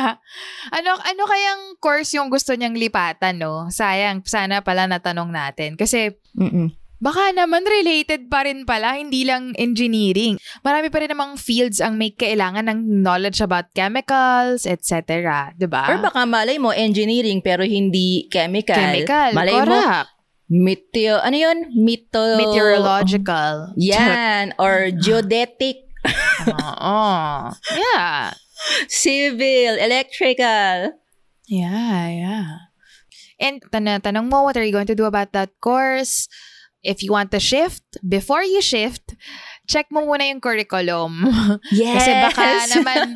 ano 0.76 0.90
ano 0.98 1.22
kayang 1.24 1.78
course 1.78 2.18
yung 2.18 2.26
gusto 2.26 2.58
niyang 2.58 2.74
lipatan, 2.74 3.38
no? 3.38 3.70
Sayang, 3.70 4.26
sana 4.26 4.66
pala 4.66 4.90
natanong 4.90 5.30
natin. 5.30 5.78
Kasi 5.78 6.10
Mm-mm. 6.34 6.74
Baka 7.04 7.36
naman 7.36 7.68
related 7.68 8.32
pa 8.32 8.48
rin 8.48 8.64
pala, 8.64 8.96
hindi 8.96 9.28
lang 9.28 9.52
engineering. 9.60 10.40
Marami 10.64 10.88
pa 10.88 11.04
rin 11.04 11.12
namang 11.12 11.36
fields 11.36 11.84
ang 11.84 12.00
may 12.00 12.16
kailangan 12.16 12.64
ng 12.64 13.04
knowledge 13.04 13.44
about 13.44 13.68
chemicals, 13.76 14.64
etc. 14.64 15.52
Diba? 15.52 15.84
Or 15.84 16.00
baka 16.00 16.24
malay 16.24 16.56
mo, 16.56 16.72
engineering 16.72 17.44
pero 17.44 17.60
hindi 17.60 18.24
chemical. 18.32 18.72
Chemical, 18.72 19.36
Malay 19.36 19.52
mo, 19.52 19.68
correct. 19.68 20.08
meteo, 20.48 21.20
ano 21.20 21.36
yun? 21.36 21.58
Meto... 21.76 22.40
Meteorological. 22.40 23.76
Yan. 23.76 24.56
Or 24.56 24.88
geodetic, 25.04 25.84
Oo. 26.48 27.00
Yeah. 27.52 28.32
civil, 28.88 29.76
electrical. 29.76 30.96
Yeah, 31.44 32.08
yeah. 32.08 32.48
And 33.36 33.60
tan- 33.68 34.00
tanong 34.00 34.32
mo, 34.32 34.48
what 34.48 34.56
are 34.56 34.64
you 34.64 34.72
going 34.72 34.88
to 34.88 34.96
do 34.96 35.04
about 35.04 35.36
that 35.36 35.52
course? 35.60 36.32
If 36.84 37.00
you 37.00 37.16
want 37.16 37.32
to 37.32 37.40
shift, 37.40 37.82
before 38.04 38.44
you 38.44 38.60
shift, 38.60 39.16
check 39.64 39.88
mo 39.88 40.04
muna 40.04 40.28
yung 40.28 40.44
curriculum. 40.44 41.24
Yes. 41.72 42.04
Kasi 42.04 42.12
baka 42.20 42.46
naman, 42.76 43.06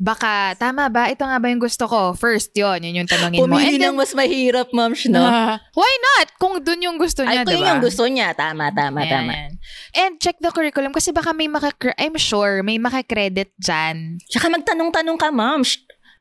baka, 0.00 0.56
tama 0.56 0.88
ba? 0.88 1.08
Ito 1.08 1.24
nga 1.24 1.40
ba 1.40 1.48
yung 1.48 1.60
gusto 1.60 1.84
ko? 1.88 2.12
First, 2.16 2.52
yon 2.56 2.84
yun 2.84 3.04
yung 3.04 3.10
tanongin 3.10 3.40
mo. 3.40 3.48
Pumili 3.48 3.76
ng 3.76 3.96
mas 3.96 4.12
mahirap, 4.16 4.72
ma'am, 4.72 4.92
no? 5.12 5.20
ah, 5.20 5.56
why 5.80 5.92
not? 6.16 6.28
Kung 6.40 6.56
dun 6.64 6.80
yung 6.80 6.96
gusto 6.96 7.24
Ay, 7.24 7.40
niya, 7.40 7.42
kung 7.44 7.52
di 7.52 7.60
yun 7.60 7.70
yung 7.72 7.84
gusto 7.84 8.04
niya. 8.08 8.28
Tama, 8.32 8.72
tama, 8.72 9.04
Yan, 9.04 9.12
tama. 9.12 9.32
And 9.96 10.16
check 10.16 10.40
the 10.40 10.52
curriculum 10.52 10.92
kasi 10.96 11.12
baka 11.12 11.36
may 11.36 11.48
makakre- 11.48 11.96
I'm 12.00 12.16
sure 12.16 12.64
may 12.64 12.80
makakredit 12.80 13.52
dyan. 13.60 14.20
Tsaka 14.28 14.48
magtanong-tanong 14.48 15.18
ka, 15.20 15.28
ma'am. 15.28 15.64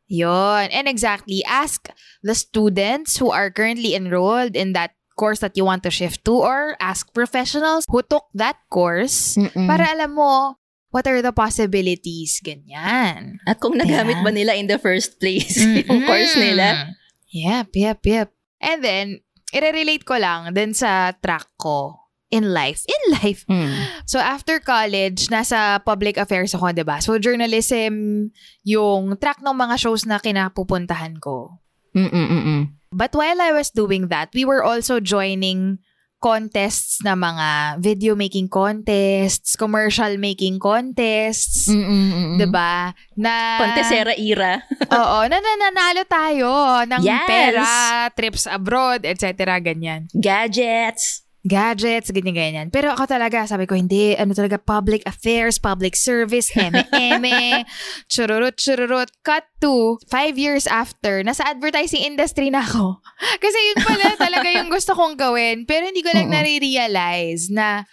Yon. 0.10 0.68
And 0.74 0.90
exactly, 0.90 1.46
ask 1.48 1.88
the 2.26 2.36
students 2.36 3.22
who 3.22 3.32
are 3.32 3.48
currently 3.48 3.96
enrolled 3.96 4.58
in 4.60 4.74
that 4.74 4.99
course 5.20 5.44
that 5.44 5.60
you 5.60 5.68
want 5.68 5.84
to 5.84 5.92
shift 5.92 6.24
to 6.24 6.40
or 6.40 6.80
ask 6.80 7.12
professionals 7.12 7.84
who 7.92 8.00
took 8.00 8.32
that 8.32 8.56
course 8.72 9.36
Mm-mm. 9.36 9.68
para 9.68 9.92
alam 9.92 10.16
mo 10.16 10.56
what 10.90 11.06
are 11.06 11.20
the 11.22 11.36
possibilities. 11.36 12.40
Ganyan. 12.40 13.38
At 13.46 13.60
kung 13.60 13.76
nagamit 13.76 14.24
Yeah. 14.24 14.26
ba 14.26 14.32
nila 14.32 14.56
in 14.56 14.66
the 14.72 14.80
first 14.80 15.20
place 15.20 15.60
yung 15.86 16.08
course 16.08 16.34
nila. 16.40 16.96
Yep, 17.30 17.76
yep, 17.76 18.00
yep. 18.08 18.30
And 18.58 18.80
then, 18.82 19.22
i-relate 19.54 20.02
ko 20.02 20.18
lang 20.18 20.50
din 20.56 20.74
sa 20.74 21.14
track 21.14 21.46
ko 21.62 21.94
in 22.34 22.54
life. 22.54 22.86
In 22.90 23.04
life. 23.22 23.46
Mm. 23.46 23.74
So, 24.06 24.18
after 24.18 24.58
college, 24.62 25.30
nasa 25.30 25.78
public 25.82 26.18
affairs 26.18 26.54
ako, 26.58 26.74
di 26.74 26.82
ba? 26.86 27.02
So, 27.02 27.18
journalism 27.22 28.30
yung 28.66 29.18
track 29.18 29.42
ng 29.46 29.54
mga 29.54 29.76
shows 29.78 30.06
na 30.10 30.18
kinapupuntahan 30.22 31.18
ko. 31.22 31.62
Mm-mm-mm. 31.94 32.79
But 32.89 33.13
while 33.13 33.38
I 33.38 33.53
was 33.53 33.69
doing 33.69 34.10
that, 34.10 34.34
we 34.34 34.46
were 34.46 34.65
also 34.65 35.00
joining 35.00 35.77
contests 36.19 37.00
na 37.00 37.15
mga 37.15 37.79
video 37.79 38.12
making 38.12 38.50
contests, 38.51 39.55
commercial 39.55 40.19
making 40.19 40.60
contests, 40.60 41.72
Mm-mm-mm. 41.72 42.36
'di 42.36 42.48
ba? 42.51 42.91
Na 43.15 43.55
Contesera 43.62 44.12
era. 44.19 44.60
Oo, 45.00 45.19
na 45.31 45.38
nananalo 45.39 46.03
tayo 46.03 46.50
ng 46.84 47.00
Yes. 47.00 47.24
pera, 47.24 47.69
trips 48.17 48.43
abroad, 48.50 49.08
etc. 49.08 49.63
ganyan. 49.63 50.12
Gadgets. 50.12 51.24
Gadgets, 51.48 52.12
ganyan-ganyan. 52.12 52.67
Pero 52.67 52.91
ako 52.91 53.08
talaga, 53.08 53.48
sabi 53.48 53.63
ko, 53.63 53.72
hindi, 53.72 54.12
ano 54.19 54.36
talaga, 54.36 54.60
public 54.60 55.08
affairs, 55.08 55.55
public 55.55 55.96
service, 55.96 56.51
eme-eme, 56.51 57.63
chururut, 58.12 58.60
chururut. 58.63 59.08
Cut 59.24 59.48
to, 59.63 59.96
five 60.12 60.36
years 60.36 60.67
after, 60.67 61.24
nasa 61.24 61.48
advertising 61.48 62.03
industry 62.03 62.51
na 62.51 62.60
ako. 62.60 63.00
Kasi 63.43 63.55
yun 63.55 63.79
pala 63.88 64.19
talaga 64.19 64.51
yung 64.51 64.67
gusto 64.67 64.91
kong 64.91 65.15
gawin. 65.15 65.63
Pero 65.63 65.88
hindi 65.88 66.03
ko 66.03 66.12
lang 66.12 66.27
Oo. 66.27 66.36
nare-realize 66.36 67.48
na, 67.55 67.88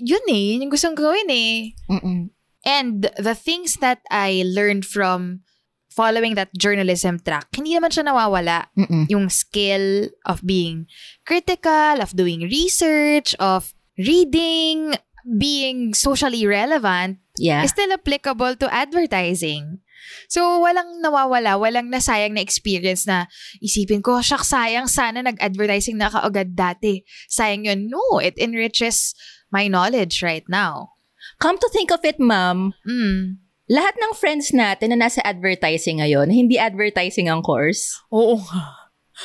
yun 0.00 0.24
eh, 0.32 0.56
yun 0.56 0.64
yung 0.64 0.72
gustong 0.72 0.96
gawin 0.96 1.28
eh. 1.28 1.76
Mm-mm. 1.92 2.32
And 2.64 3.10
the 3.20 3.36
things 3.36 3.82
that 3.84 4.00
I 4.08 4.48
learned 4.48 4.88
from 4.88 5.44
following 5.92 6.32
that 6.34 6.48
journalism 6.56 7.20
track, 7.20 7.52
hindi 7.52 7.76
naman 7.76 7.92
siya 7.92 8.08
nawawala 8.08 8.72
Mm-mm. 8.72 9.04
yung 9.12 9.28
skill 9.28 10.08
of 10.24 10.40
being 10.40 10.88
critical, 11.28 12.00
of 12.00 12.16
doing 12.16 12.48
research, 12.48 13.36
of 13.36 13.76
reading, 14.00 14.96
being 15.36 15.92
socially 15.92 16.48
relevant 16.48 17.20
Yeah. 17.40 17.64
is 17.64 17.72
still 17.72 17.88
applicable 17.92 18.60
to 18.60 18.68
advertising. 18.68 19.80
So, 20.28 20.60
walang 20.60 21.00
nawawala, 21.00 21.56
walang 21.56 21.88
nasayang 21.88 22.36
na 22.36 22.44
experience 22.44 23.08
na 23.08 23.24
isipin 23.64 24.04
ko, 24.04 24.20
shucks, 24.20 24.52
sayang, 24.52 24.84
sana 24.84 25.24
nag-advertising 25.24 25.96
na 25.96 26.12
kaagad 26.12 26.52
dati. 26.52 27.00
Sayang 27.32 27.64
yun. 27.64 27.88
No, 27.88 28.20
it 28.20 28.36
enriches 28.36 29.16
my 29.48 29.64
knowledge 29.64 30.20
right 30.20 30.44
now. 30.44 30.92
Come 31.40 31.56
to 31.56 31.68
think 31.72 31.88
of 31.88 32.04
it, 32.04 32.20
ma'am, 32.20 32.76
Mm. 32.84 33.41
Lahat 33.72 33.96
ng 33.96 34.12
friends 34.12 34.52
natin 34.52 34.92
na 34.92 35.08
nasa 35.08 35.24
advertising 35.24 36.04
ngayon, 36.04 36.28
hindi 36.28 36.60
advertising 36.60 37.32
ang 37.32 37.40
course. 37.40 37.96
Oo 38.12 38.36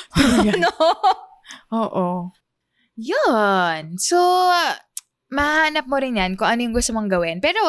no. 0.63 0.71
Oo. 1.75 2.31
Yun. 2.97 3.99
So, 3.99 4.17
mahanap 5.29 5.86
mo 5.86 5.99
rin 5.99 6.17
yan 6.17 6.39
kung 6.39 6.47
ano 6.47 6.63
yung 6.63 6.75
gusto 6.75 6.91
mong 6.95 7.12
gawin. 7.12 7.38
Pero, 7.43 7.62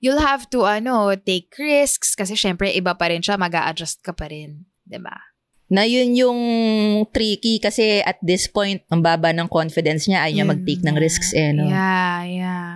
you'll 0.00 0.22
have 0.22 0.46
to, 0.52 0.64
ano, 0.68 1.12
take 1.16 1.50
risks 1.58 2.14
kasi 2.14 2.38
syempre, 2.38 2.70
iba 2.72 2.94
pa 2.94 3.10
rin 3.10 3.24
siya, 3.24 3.40
mag 3.40 3.52
adjust 3.52 4.00
ka 4.04 4.12
pa 4.12 4.30
rin. 4.30 4.64
ba? 4.86 5.16
Na 5.66 5.82
yun 5.82 6.14
yung 6.14 6.40
tricky 7.10 7.58
kasi 7.58 7.98
at 8.06 8.22
this 8.22 8.46
point, 8.46 8.86
ang 8.86 9.02
baba 9.02 9.34
ng 9.34 9.50
confidence 9.50 10.06
niya, 10.06 10.22
ayaw 10.22 10.34
niya 10.34 10.46
mag-take 10.46 10.84
ng 10.86 10.96
risks 10.96 11.34
eh, 11.34 11.50
no? 11.50 11.66
Yeah, 11.66 12.22
yeah. 12.22 12.72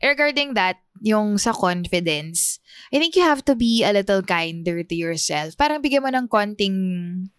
Regarding 0.00 0.56
that, 0.56 0.80
yung 1.00 1.40
sa 1.40 1.56
confidence, 1.56 2.60
I 2.92 3.00
think 3.00 3.16
you 3.16 3.24
have 3.24 3.40
to 3.48 3.56
be 3.56 3.82
a 3.82 3.90
little 3.96 4.20
kinder 4.20 4.84
to 4.84 4.94
yourself. 4.94 5.56
Parang 5.56 5.80
bigyan 5.80 6.04
mo 6.04 6.12
ng 6.12 6.28
konting 6.28 6.76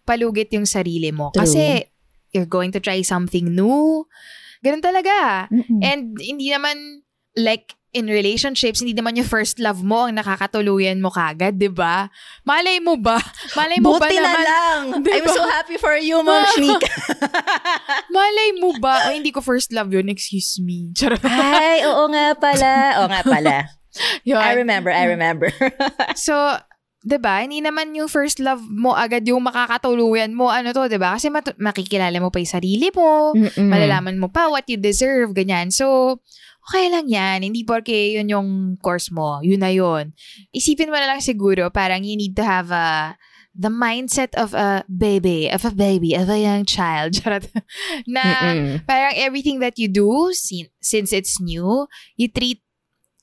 palugit 0.02 0.50
yung 0.50 0.66
sarili 0.66 1.14
mo. 1.14 1.30
True. 1.30 1.46
Kasi, 1.46 1.86
you're 2.34 2.50
going 2.50 2.74
to 2.74 2.82
try 2.82 3.00
something 3.00 3.54
new. 3.54 4.04
Ganun 4.60 4.82
talaga. 4.82 5.46
Mm-mm. 5.48 5.80
And 5.80 6.18
hindi 6.18 6.50
naman, 6.50 7.06
like, 7.38 7.77
in 7.90 8.04
relationships, 8.06 8.84
hindi 8.84 8.92
naman 8.92 9.16
yung 9.16 9.24
first 9.24 9.56
love 9.56 9.80
mo 9.80 10.04
ang 10.04 10.20
nakakatuluyan 10.20 11.00
mo 11.00 11.08
kagad, 11.08 11.56
di 11.56 11.72
ba? 11.72 12.12
Malay 12.44 12.78
mo 12.78 13.00
ba? 13.00 13.16
Malay 13.58 13.80
mo 13.80 13.96
ba 13.96 14.06
Buti 14.06 14.16
na 14.16 14.22
naman? 14.22 14.44
lang! 14.44 14.80
Di 15.04 15.10
I'm 15.16 15.24
ba? 15.24 15.32
so 15.32 15.44
happy 15.48 15.76
for 15.76 15.96
you, 15.96 16.20
Ma'am 16.20 16.44
Shnika. 16.52 16.88
Malay 18.12 18.48
mo 18.60 18.76
ba? 18.78 19.08
O, 19.08 19.14
hindi 19.14 19.32
ko 19.32 19.40
first 19.40 19.72
love 19.72 19.88
yun, 19.88 20.08
excuse 20.08 20.60
me. 20.60 20.92
Charot. 20.92 21.20
Ay, 21.24 21.84
oo 21.84 22.04
nga 22.12 22.36
pala. 22.36 22.72
Oo 23.00 23.08
nga 23.08 23.22
pala. 23.24 23.56
Yun. 24.22 24.38
I 24.38 24.52
remember, 24.54 24.92
I 24.92 25.08
remember. 25.08 25.48
So, 26.14 26.36
'di 27.00 27.18
ba? 27.18 27.40
Hindi 27.40 27.64
naman 27.64 27.96
yung 27.96 28.06
first 28.06 28.38
love 28.38 28.60
mo 28.62 28.92
agad 28.92 29.24
yung 29.24 29.42
makakatuluyan 29.42 30.36
mo 30.36 30.52
ano 30.52 30.70
to, 30.70 30.86
'di 30.86 31.00
ba? 31.00 31.16
Kasi 31.16 31.32
matu- 31.32 31.56
makikilala 31.56 32.14
mo 32.20 32.28
pa 32.28 32.38
yung 32.38 32.52
sarili 32.52 32.92
mo, 32.92 33.32
Mm-mm. 33.32 33.64
malalaman 33.70 34.20
mo 34.20 34.28
pa 34.28 34.46
what 34.46 34.68
you 34.68 34.76
deserve, 34.76 35.32
ganyan. 35.32 35.72
So, 35.72 36.18
okay 36.68 36.92
lang 36.92 37.08
'yan. 37.08 37.40
Hindi 37.40 37.64
porke 37.64 38.12
yun 38.12 38.28
yung 38.28 38.48
course 38.84 39.08
mo, 39.08 39.40
yun 39.40 39.64
na 39.64 39.72
yun. 39.72 40.12
Isipin 40.52 40.92
mo 40.92 41.00
na 41.00 41.16
lang 41.16 41.24
siguro 41.24 41.72
parang 41.72 42.04
you 42.04 42.14
need 42.14 42.36
to 42.36 42.44
have 42.44 42.68
a 42.68 43.16
the 43.58 43.72
mindset 43.72 44.30
of 44.38 44.54
a 44.54 44.86
baby, 44.86 45.50
of 45.50 45.64
a 45.66 45.74
baby, 45.74 46.14
of 46.14 46.30
a 46.30 46.38
young 46.38 46.62
child. 46.62 47.18
Na 48.06 48.22
Mm-mm. 48.22 48.86
parang 48.86 49.18
everything 49.18 49.58
that 49.58 49.74
you 49.80 49.90
do, 49.90 50.30
sin- 50.30 50.70
since 50.78 51.10
it's 51.10 51.40
new, 51.42 51.90
you 52.14 52.30
treat 52.30 52.62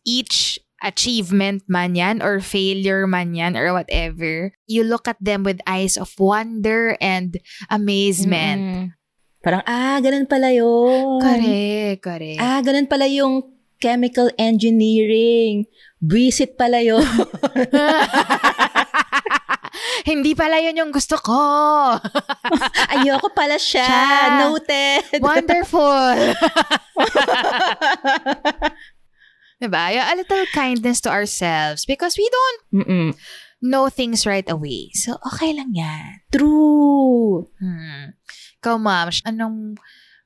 each 0.04 0.60
achievement 0.84 1.64
man 1.72 1.96
yan 1.96 2.22
or 2.22 2.44
failure 2.44 3.08
man 3.08 3.34
yan 3.34 3.56
or 3.56 3.72
whatever, 3.72 4.52
you 4.68 4.84
look 4.84 5.08
at 5.08 5.18
them 5.24 5.42
with 5.42 5.64
eyes 5.66 5.96
of 5.96 6.12
wonder 6.20 6.98
and 7.00 7.40
amazement. 7.72 8.62
Mm-mm. 8.62 8.86
Parang, 9.46 9.62
ah, 9.70 10.02
ganun 10.02 10.26
pala 10.26 10.50
yun. 10.50 11.22
Correct, 11.22 12.02
correct. 12.02 12.42
Ah, 12.42 12.66
ganun 12.66 12.90
pala 12.90 13.06
yung 13.06 13.46
chemical 13.78 14.34
engineering. 14.42 15.70
Visit 16.02 16.58
pala 16.58 16.82
yun. 16.82 17.06
Hindi 20.10 20.34
pala 20.34 20.58
yun 20.62 20.82
yung 20.82 20.90
gusto 20.90 21.18
ko. 21.22 21.38
Ayoko 22.98 23.30
pala 23.38 23.62
siya. 23.62 23.86
Siya. 23.86 24.50
Noted. 24.50 25.22
Wonderful. 25.22 26.18
diba? 29.62 29.84
A 29.94 30.14
little 30.16 30.46
kindness 30.54 31.02
to 31.02 31.10
ourselves 31.10 31.86
because 31.86 32.18
we 32.18 32.30
don't 32.30 32.62
Mm-mm. 32.86 33.10
know 33.62 33.90
things 33.90 34.26
right 34.26 34.50
away. 34.50 34.92
So, 34.94 35.18
okay 35.34 35.54
lang 35.54 35.74
yan. 35.74 36.22
True. 36.30 37.50
Hmm. 37.60 38.14
Ikaw, 38.66 38.82
ma'am, 38.82 39.14
anong 39.30 39.78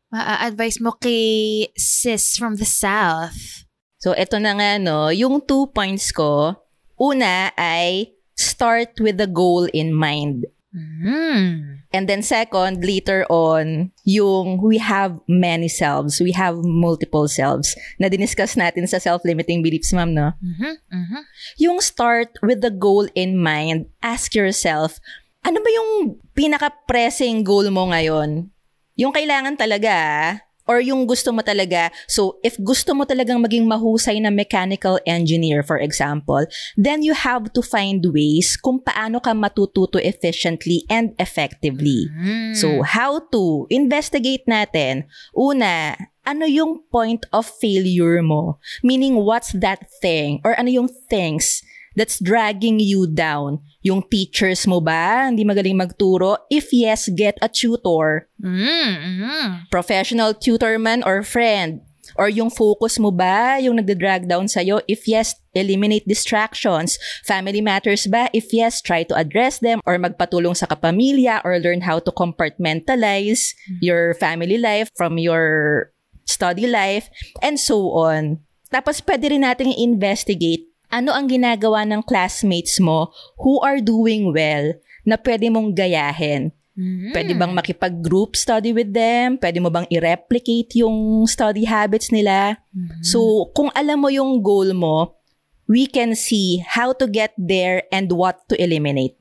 ma-advise 0.08 0.80
mo 0.80 0.96
kay 0.96 1.68
sis 1.76 2.40
from 2.40 2.56
the 2.56 2.64
South? 2.64 3.68
So, 4.00 4.16
eto 4.16 4.40
na 4.40 4.56
nga, 4.56 4.80
no. 4.80 5.12
Yung 5.12 5.44
two 5.44 5.68
points 5.76 6.16
ko, 6.16 6.56
una 6.96 7.52
ay 7.60 8.16
start 8.40 8.96
with 9.04 9.20
the 9.20 9.28
goal 9.28 9.68
in 9.76 9.92
mind. 9.92 10.48
Mm. 10.72 11.84
And 11.92 12.08
then 12.08 12.24
second, 12.24 12.86
later 12.86 13.28
on, 13.28 13.92
yung 14.08 14.64
we 14.64 14.80
have 14.80 15.20
many 15.28 15.68
selves. 15.68 16.22
We 16.24 16.32
have 16.32 16.64
multiple 16.64 17.28
selves 17.28 17.76
na 18.00 18.08
diniscuss 18.08 18.56
natin 18.56 18.88
sa 18.88 19.04
self-limiting 19.04 19.60
beliefs, 19.60 19.92
ma'am, 19.92 20.16
no? 20.16 20.32
Mhm, 20.40 20.74
mhm. 20.96 21.22
Yung 21.60 21.84
start 21.84 22.40
with 22.40 22.64
the 22.64 22.72
goal 22.72 23.10
in 23.20 23.36
mind, 23.36 23.92
ask 24.00 24.32
yourself, 24.32 25.02
ano 25.44 25.58
ba 25.64 25.70
yung 25.72 25.92
pinaka-pressing 26.36 27.44
goal 27.44 27.68
mo 27.72 27.90
ngayon? 27.90 28.52
Yung 29.00 29.16
kailangan 29.16 29.56
talaga, 29.56 29.92
ah, 29.92 30.32
or 30.70 30.78
yung 30.86 31.10
gusto 31.10 31.34
mo 31.34 31.42
talaga. 31.42 31.90
So, 32.06 32.38
if 32.46 32.54
gusto 32.62 32.94
mo 32.94 33.02
talagang 33.02 33.42
maging 33.42 33.66
mahusay 33.66 34.22
na 34.22 34.30
mechanical 34.30 35.02
engineer, 35.10 35.66
for 35.66 35.82
example, 35.82 36.46
then 36.78 37.02
you 37.02 37.18
have 37.18 37.50
to 37.58 37.66
find 37.66 38.06
ways 38.06 38.54
kung 38.54 38.78
paano 38.78 39.18
ka 39.18 39.34
matututo 39.34 39.98
efficiently 39.98 40.86
and 40.86 41.18
effectively. 41.18 42.06
Mm. 42.14 42.54
So, 42.54 42.86
how 42.86 43.18
to 43.34 43.66
investigate 43.74 44.46
natin? 44.46 45.10
Una, 45.34 45.98
ano 46.22 46.46
yung 46.46 46.86
point 46.94 47.26
of 47.34 47.50
failure 47.50 48.22
mo? 48.22 48.62
Meaning, 48.86 49.18
what's 49.26 49.58
that 49.58 49.90
thing? 49.98 50.38
Or 50.46 50.54
ano 50.54 50.70
yung 50.70 50.90
things 51.10 51.66
that's 52.00 52.24
dragging 52.24 52.80
you 52.80 53.04
down? 53.04 53.60
Yung 53.84 54.08
teachers 54.08 54.64
mo 54.64 54.80
ba? 54.80 55.28
Hindi 55.28 55.44
magaling 55.44 55.76
magturo? 55.76 56.40
If 56.48 56.72
yes, 56.72 57.12
get 57.12 57.36
a 57.44 57.52
tutor. 57.52 58.32
Mm, 58.40 58.92
mhm. 58.96 59.48
Professional 59.68 60.32
tutor 60.32 60.80
man 60.80 61.04
or 61.04 61.20
friend. 61.28 61.84
Or 62.16 62.32
yung 62.32 62.50
focus 62.50 62.98
mo 62.98 63.12
ba 63.12 63.60
yung 63.62 63.78
nagda-drag 63.78 64.26
down 64.26 64.48
sa'yo? 64.48 64.82
If 64.88 65.06
yes, 65.06 65.36
eliminate 65.54 66.08
distractions. 66.08 66.98
Family 67.28 67.62
matters 67.62 68.08
ba? 68.08 68.32
If 68.34 68.50
yes, 68.56 68.82
try 68.82 69.04
to 69.06 69.16
address 69.20 69.60
them 69.60 69.84
or 69.86 70.00
magpatulong 70.00 70.58
sa 70.58 70.66
kapamilya 70.66 71.44
or 71.46 71.60
learn 71.60 71.86
how 71.86 72.00
to 72.00 72.12
compartmentalize 72.16 73.54
your 73.84 74.16
family 74.18 74.58
life 74.58 74.90
from 74.98 75.20
your 75.22 75.92
study 76.26 76.66
life 76.66 77.10
and 77.42 77.60
so 77.60 77.94
on. 77.94 78.42
Tapos 78.70 79.02
pwede 79.02 79.34
rin 79.34 79.42
nating 79.42 79.74
investigate 79.74 80.69
ano 80.90 81.14
ang 81.14 81.30
ginagawa 81.30 81.86
ng 81.86 82.02
classmates 82.04 82.82
mo 82.82 83.14
who 83.38 83.62
are 83.62 83.80
doing 83.80 84.34
well 84.34 84.74
na 85.06 85.16
pwede 85.16 85.48
mong 85.50 85.74
gayahin. 85.74 86.52
Mhm. 86.80 87.12
Pwede 87.12 87.32
bang 87.36 87.54
makipag-group 87.54 88.40
study 88.40 88.72
with 88.72 88.92
them? 88.96 89.36
Pwede 89.36 89.60
mo 89.60 89.68
bang 89.68 89.86
i-replicate 89.92 90.80
yung 90.80 91.28
study 91.28 91.68
habits 91.68 92.08
nila? 92.10 92.56
So, 93.04 93.52
kung 93.52 93.68
alam 93.76 94.00
mo 94.00 94.08
yung 94.08 94.40
goal 94.40 94.72
mo, 94.72 95.20
we 95.68 95.86
can 95.86 96.16
see 96.16 96.64
how 96.66 96.96
to 96.96 97.06
get 97.06 97.36
there 97.38 97.84
and 97.92 98.10
what 98.16 98.48
to 98.50 98.56
eliminate. 98.58 99.20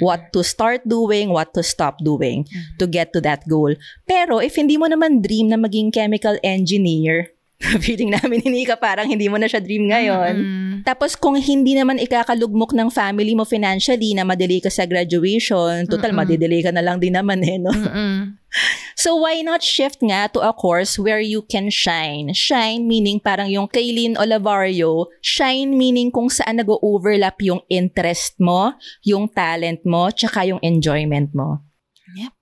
What 0.00 0.30
to 0.32 0.40
start 0.46 0.86
doing, 0.86 1.34
what 1.34 1.52
to 1.58 1.66
stop 1.66 2.00
doing 2.00 2.46
to 2.78 2.86
get 2.86 3.12
to 3.12 3.20
that 3.26 3.44
goal. 3.44 3.74
Pero 4.08 4.38
if 4.38 4.56
hindi 4.56 4.78
mo 4.80 4.88
naman 4.88 5.20
dream 5.20 5.50
na 5.52 5.58
maging 5.60 5.92
chemical 5.92 6.38
engineer, 6.40 7.34
feeling 7.84 8.10
namin 8.10 8.42
ni 8.42 8.62
Nika 8.62 8.74
parang 8.74 9.06
hindi 9.06 9.30
mo 9.30 9.38
na 9.38 9.46
siya 9.46 9.62
dream 9.62 9.86
ngayon. 9.86 10.34
Mm. 10.34 10.72
Tapos 10.82 11.14
kung 11.14 11.38
hindi 11.38 11.78
naman 11.78 12.02
ikakalugmok 12.02 12.74
ng 12.74 12.90
family 12.90 13.38
mo 13.38 13.46
financially 13.46 14.12
na 14.18 14.26
madelay 14.26 14.58
ka 14.58 14.68
sa 14.68 14.82
graduation, 14.82 15.86
total 15.86 16.10
madedelay 16.10 16.60
ka 16.60 16.74
na 16.74 16.82
lang 16.82 16.98
din 16.98 17.14
naman 17.14 17.38
eh, 17.46 17.58
no? 17.58 17.70
Mm-mm. 17.70 18.34
So 19.00 19.16
why 19.16 19.40
not 19.40 19.64
shift 19.64 20.04
nga 20.04 20.28
to 20.36 20.44
a 20.44 20.52
course 20.52 21.00
where 21.00 21.24
you 21.24 21.40
can 21.40 21.72
shine? 21.72 22.36
Shine 22.36 22.84
meaning 22.84 23.16
parang 23.16 23.48
yung 23.48 23.64
Kaylin 23.64 24.20
Olivario, 24.20 25.08
shine 25.24 25.72
meaning 25.72 26.12
kung 26.12 26.28
saan 26.28 26.60
nag-overlap 26.60 27.40
yung 27.40 27.64
interest 27.72 28.36
mo, 28.36 28.76
yung 29.00 29.32
talent 29.32 29.80
mo, 29.88 30.12
tsaka 30.12 30.44
yung 30.44 30.60
enjoyment 30.60 31.32
mo. 31.32 31.64
Yep. 32.12 32.41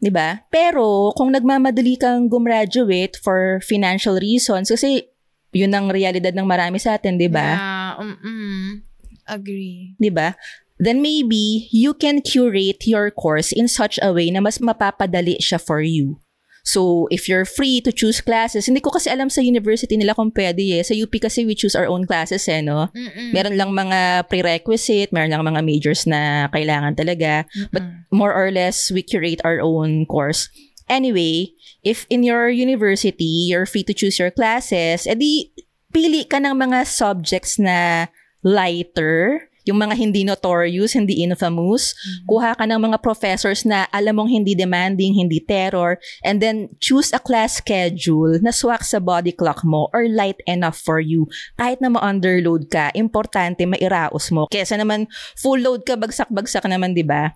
'Di 0.00 0.10
ba? 0.10 0.42
Pero 0.48 1.12
kung 1.14 1.30
nagmamadali 1.30 1.94
kang 2.00 2.26
gumraduate 2.26 3.20
for 3.20 3.60
financial 3.62 4.16
reasons 4.18 4.72
kasi 4.72 5.06
yun 5.50 5.74
ang 5.74 5.90
realidad 5.90 6.34
ng 6.34 6.46
marami 6.46 6.78
sa 6.78 6.96
atin, 6.96 7.18
'di 7.18 7.30
ba? 7.30 7.58
Yeah, 7.58 7.90
mm-mm. 7.98 8.86
Agree. 9.30 9.94
'di 9.98 10.10
ba? 10.10 10.34
Then 10.80 11.04
maybe 11.04 11.68
you 11.68 11.92
can 11.92 12.24
curate 12.24 12.88
your 12.88 13.12
course 13.12 13.52
in 13.52 13.68
such 13.68 14.00
a 14.00 14.16
way 14.16 14.32
na 14.32 14.40
mas 14.40 14.56
mapapadali 14.56 15.36
siya 15.36 15.60
for 15.60 15.84
you. 15.84 16.16
So, 16.64 17.08
if 17.10 17.28
you're 17.28 17.48
free 17.48 17.80
to 17.82 17.92
choose 17.92 18.20
classes, 18.20 18.68
hindi 18.68 18.80
ko 18.80 18.92
kasi 18.92 19.08
alam 19.08 19.32
sa 19.32 19.40
university 19.40 19.96
nila 19.96 20.12
kung 20.14 20.30
pwede 20.32 20.80
eh. 20.80 20.82
Sa 20.84 20.92
UP 20.92 21.10
kasi 21.16 21.44
we 21.48 21.56
choose 21.56 21.74
our 21.74 21.88
own 21.88 22.04
classes 22.04 22.46
eh, 22.48 22.60
no? 22.60 22.88
Mm-mm. 22.92 23.32
Meron 23.32 23.56
lang 23.56 23.70
mga 23.72 24.28
prerequisite, 24.28 25.12
meron 25.12 25.32
lang 25.32 25.44
mga 25.44 25.62
majors 25.64 26.04
na 26.04 26.52
kailangan 26.52 26.94
talaga. 26.96 27.48
But 27.72 27.82
more 28.12 28.32
or 28.32 28.50
less, 28.52 28.92
we 28.92 29.02
curate 29.02 29.40
our 29.44 29.60
own 29.60 30.04
course. 30.06 30.48
Anyway, 30.90 31.54
if 31.86 32.04
in 32.10 32.26
your 32.26 32.50
university, 32.50 33.48
you're 33.48 33.66
free 33.66 33.86
to 33.86 33.94
choose 33.94 34.18
your 34.18 34.34
classes, 34.34 35.06
edi 35.06 35.54
pili 35.94 36.26
ka 36.26 36.42
ng 36.42 36.54
mga 36.54 36.86
subjects 36.86 37.58
na 37.58 38.10
lighter, 38.42 39.49
yung 39.68 39.78
mga 39.80 39.94
hindi 39.96 40.24
notorious, 40.24 40.96
hindi 40.96 41.20
infamous. 41.20 41.92
Kuha 42.24 42.56
ka 42.56 42.64
ng 42.64 42.80
mga 42.80 42.98
professors 43.04 43.64
na 43.68 43.84
alam 43.92 44.16
mong 44.16 44.30
hindi 44.32 44.56
demanding, 44.56 45.16
hindi 45.16 45.40
terror, 45.40 46.00
and 46.24 46.40
then 46.40 46.72
choose 46.80 47.12
a 47.12 47.20
class 47.20 47.60
schedule 47.60 48.40
na 48.40 48.52
swak 48.54 48.84
sa 48.84 48.98
body 48.98 49.32
clock 49.32 49.60
mo 49.64 49.92
or 49.92 50.08
light 50.08 50.40
enough 50.48 50.80
for 50.80 51.00
you. 51.00 51.28
Kahit 51.60 51.80
na 51.84 51.92
ma-underload 51.92 52.72
ka, 52.72 52.88
importante 52.96 53.68
mairaos 53.68 54.32
mo. 54.32 54.48
Kesa 54.48 54.80
naman 54.80 55.06
full 55.36 55.60
load 55.60 55.84
ka, 55.84 55.96
bagsak-bagsak 55.96 56.64
naman, 56.68 56.96
di 56.96 57.04
ba? 57.04 57.32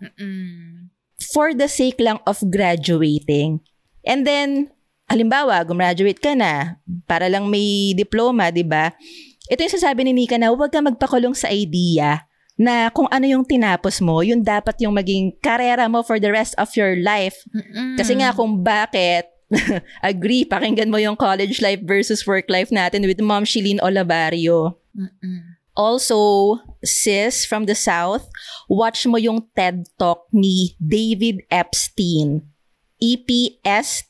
For 1.32 1.52
the 1.52 1.68
sake 1.68 2.00
lang 2.00 2.20
of 2.24 2.40
graduating. 2.48 3.60
And 4.04 4.28
then, 4.28 4.68
halimbawa, 5.08 5.64
gumraduate 5.64 6.20
ka 6.20 6.36
na, 6.36 6.80
para 7.08 7.28
lang 7.28 7.48
may 7.48 7.92
diploma, 7.96 8.52
di 8.52 8.64
ba? 8.64 8.92
Ito 9.48 9.60
yung 9.60 9.76
sasabi 9.76 10.04
ni 10.04 10.12
Nika 10.16 10.40
na 10.40 10.48
huwag 10.52 10.72
ka 10.72 10.80
magpakulong 10.80 11.36
sa 11.36 11.52
idea 11.52 12.24
na 12.54 12.88
kung 12.94 13.10
ano 13.10 13.26
yung 13.26 13.44
tinapos 13.44 13.98
mo, 13.98 14.22
yun 14.22 14.40
dapat 14.40 14.78
yung 14.80 14.94
maging 14.94 15.34
karera 15.42 15.90
mo 15.90 16.06
for 16.06 16.22
the 16.22 16.30
rest 16.30 16.54
of 16.56 16.70
your 16.78 16.94
life. 17.02 17.42
Mm-mm. 17.50 17.98
Kasi 17.98 18.14
nga 18.14 18.30
kung 18.30 18.62
bakit, 18.62 19.26
agree, 20.02 20.46
pakinggan 20.46 20.88
mo 20.90 20.96
yung 21.02 21.18
college 21.18 21.58
life 21.60 21.82
versus 21.82 22.22
work 22.24 22.46
life 22.46 22.70
natin 22.70 23.02
with 23.04 23.20
Mom 23.20 23.42
Shilin 23.44 23.82
Olavario. 23.82 24.78
Mm-mm. 24.94 25.58
Also, 25.74 26.62
sis 26.86 27.42
from 27.42 27.66
the 27.66 27.74
South, 27.74 28.30
watch 28.70 29.02
mo 29.10 29.18
yung 29.18 29.42
TED 29.58 29.90
Talk 29.98 30.30
ni 30.30 30.78
David 30.78 31.42
Epstein. 31.50 32.46
E 33.02 33.18
E-P-S-T-E-I-N, 33.18 34.08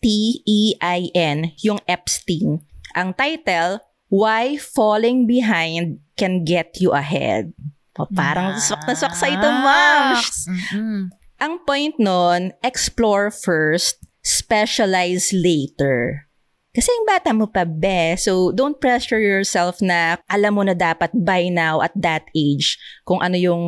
yung 1.64 1.81
Epstein. 1.88 2.61
Ang 2.92 3.16
title, 3.16 3.81
Why 4.14 4.55
Falling 4.62 5.27
Behind 5.27 5.98
Can 6.14 6.46
Get 6.46 6.79
You 6.79 6.94
Ahead. 6.94 7.50
O, 7.98 8.07
parang 8.14 8.62
swak 8.62 8.87
na 8.87 8.94
swak 8.94 9.18
sa 9.18 9.27
ito, 9.27 9.42
ma'am. 9.42 10.22
Naks. 10.22 10.46
Mm-mm. 10.46 11.11
Ang 11.42 11.55
point 11.66 11.98
nun, 11.98 12.55
explore 12.62 13.35
first, 13.35 13.98
specialize 14.22 15.35
later. 15.35 16.31
Kasi 16.74 16.90
yung 16.90 17.07
bata 17.07 17.31
mo 17.31 17.46
pa, 17.46 17.62
be. 17.66 18.18
So, 18.18 18.50
don't 18.50 18.79
pressure 18.79 19.18
yourself 19.18 19.79
na 19.79 20.18
alam 20.27 20.59
mo 20.59 20.62
na 20.66 20.74
dapat 20.74 21.11
by 21.14 21.50
now 21.50 21.83
at 21.83 21.94
that 21.94 22.27
age 22.35 22.79
kung 23.07 23.22
ano 23.22 23.38
yung 23.38 23.62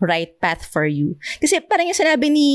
right 0.00 0.32
path 0.44 0.64
for 0.64 0.84
you. 0.84 1.16
Kasi 1.40 1.60
parang 1.64 1.88
yung 1.88 1.96
sinabi 1.96 2.28
ni 2.28 2.48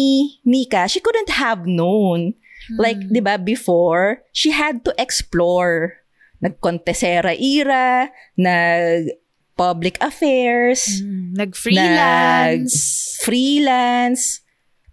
Nika, 0.45 0.85
she 0.85 1.01
couldn't 1.01 1.33
have 1.33 1.65
known. 1.65 2.37
Like, 2.77 2.97
di 2.97 3.21
ba, 3.21 3.37
before, 3.37 4.25
she 4.33 4.49
had 4.49 4.85
to 4.85 4.93
explore. 4.97 6.04
Nag-contesera 6.43 7.35
era, 7.35 8.11
nag-public 8.35 9.99
affairs, 10.03 11.01
Mm. 11.03 11.35
Nag-freelance. 11.35 12.75
freelance. 13.23 14.23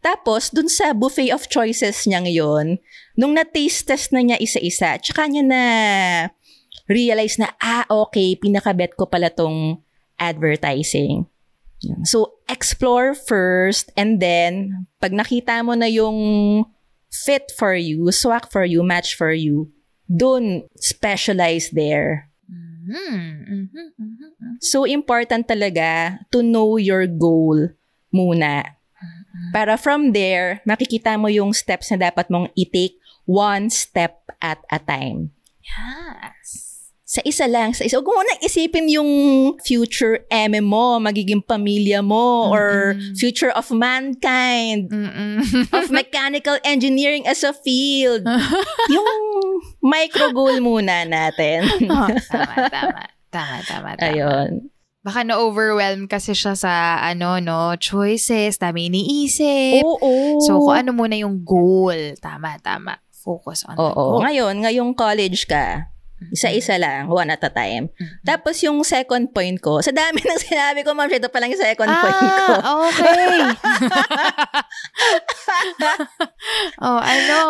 Tapos, 0.02 0.50
dun 0.50 0.66
sa 0.66 0.90
buffet 0.90 1.30
of 1.30 1.46
choices 1.46 2.10
niya 2.10 2.26
ngayon, 2.26 2.82
nung 3.14 3.38
na-taste 3.38 3.86
test 3.86 4.10
na 4.10 4.18
niya 4.18 4.38
isa-isa, 4.42 4.98
tsaka 4.98 5.30
niya 5.30 5.46
na 5.46 5.62
realize 6.90 7.38
na, 7.38 7.54
ah, 7.62 7.86
okay, 7.86 8.34
pinakabet 8.34 8.98
ko 8.98 9.06
pala 9.06 9.30
tong 9.30 9.78
advertising. 10.18 11.30
So, 12.06 12.38
explore 12.46 13.14
first 13.14 13.90
and 13.98 14.22
then, 14.22 14.86
pag 15.02 15.10
nakita 15.10 15.62
mo 15.66 15.74
na 15.74 15.90
yung 15.90 16.18
fit 17.10 17.50
for 17.54 17.74
you, 17.74 18.10
swak 18.14 18.50
for 18.50 18.62
you, 18.62 18.86
match 18.86 19.18
for 19.18 19.34
you, 19.34 19.70
dun, 20.08 20.66
specialize 20.78 21.70
there. 21.70 22.32
Mm, 22.82 23.70
mhm, 23.70 23.88
mhm. 23.96 24.54
So, 24.58 24.84
important 24.84 25.46
talaga 25.46 26.18
to 26.34 26.42
know 26.42 26.76
your 26.76 27.06
goal 27.06 27.70
muna. 28.10 28.78
Para 29.52 29.76
from 29.80 30.12
there, 30.12 30.60
makikita 30.68 31.16
mo 31.16 31.26
yung 31.28 31.52
steps 31.56 31.90
na 31.90 32.10
dapat 32.10 32.28
mong 32.28 32.52
i-take 32.54 32.96
one 33.24 33.70
step 33.72 34.22
at 34.40 34.60
a 34.68 34.78
time. 34.78 35.32
Yes. 35.62 36.71
Sa 37.12 37.20
isa 37.28 37.44
lang, 37.44 37.76
sa 37.76 37.84
isa. 37.84 38.00
Huwag 38.00 38.08
mo 38.08 38.24
na 38.24 38.40
isipin 38.40 38.88
yung 38.88 39.10
future 39.60 40.24
eme 40.32 40.64
mo, 40.64 40.96
magiging 40.96 41.44
pamilya 41.44 42.00
mo, 42.00 42.48
or 42.48 42.96
future 43.20 43.52
of 43.52 43.68
mankind, 43.68 44.88
Mm-mm. 44.88 45.44
of 45.76 45.92
mechanical 45.92 46.56
engineering 46.64 47.28
as 47.28 47.44
a 47.44 47.52
field. 47.52 48.24
yung 48.88 49.08
micro 49.84 50.32
goal 50.32 50.56
muna 50.64 51.04
natin. 51.04 51.68
Oh, 51.92 52.08
tama, 52.08 52.54
tama. 52.72 53.00
Tama, 53.28 53.56
tama, 53.68 53.90
tama. 54.00 54.08
Ayun. 54.08 54.50
Baka 55.04 55.28
na-overwhelm 55.28 56.08
kasi 56.08 56.32
siya 56.32 56.56
sa, 56.56 57.04
ano, 57.04 57.36
no, 57.36 57.76
choices, 57.76 58.56
dami 58.56 58.88
iniisip. 58.88 59.84
Oo. 59.84 60.40
So, 60.40 60.62
kung 60.64 60.76
ano 60.80 60.96
muna 60.96 61.20
yung 61.20 61.44
goal. 61.44 62.16
Tama, 62.16 62.56
tama. 62.64 62.96
Focus 63.12 63.68
on 63.68 63.76
the 63.76 63.82
Oo. 63.82 63.92
goal. 63.92 64.20
Ngayon, 64.24 64.54
ngayong 64.64 64.92
college 64.96 65.44
ka, 65.44 65.91
isa-isa 66.30 66.78
lang, 66.78 67.10
one 67.10 67.32
at 67.32 67.42
a 67.42 67.50
time. 67.50 67.90
Tapos 68.22 68.62
yung 68.62 68.84
second 68.86 69.34
point 69.34 69.58
ko, 69.58 69.82
sa 69.82 69.90
dami 69.90 70.22
ng 70.28 70.40
sinabi 70.40 70.86
ko, 70.86 70.94
ma'am, 70.94 71.10
ito 71.10 71.26
pa 71.32 71.42
lang 71.42 71.50
yung 71.50 71.62
second 71.64 71.90
point 71.90 72.14
ko. 72.14 72.54
Ah, 72.62 72.86
okay. 72.86 73.26
oh, 76.86 77.00
ano? 77.00 77.40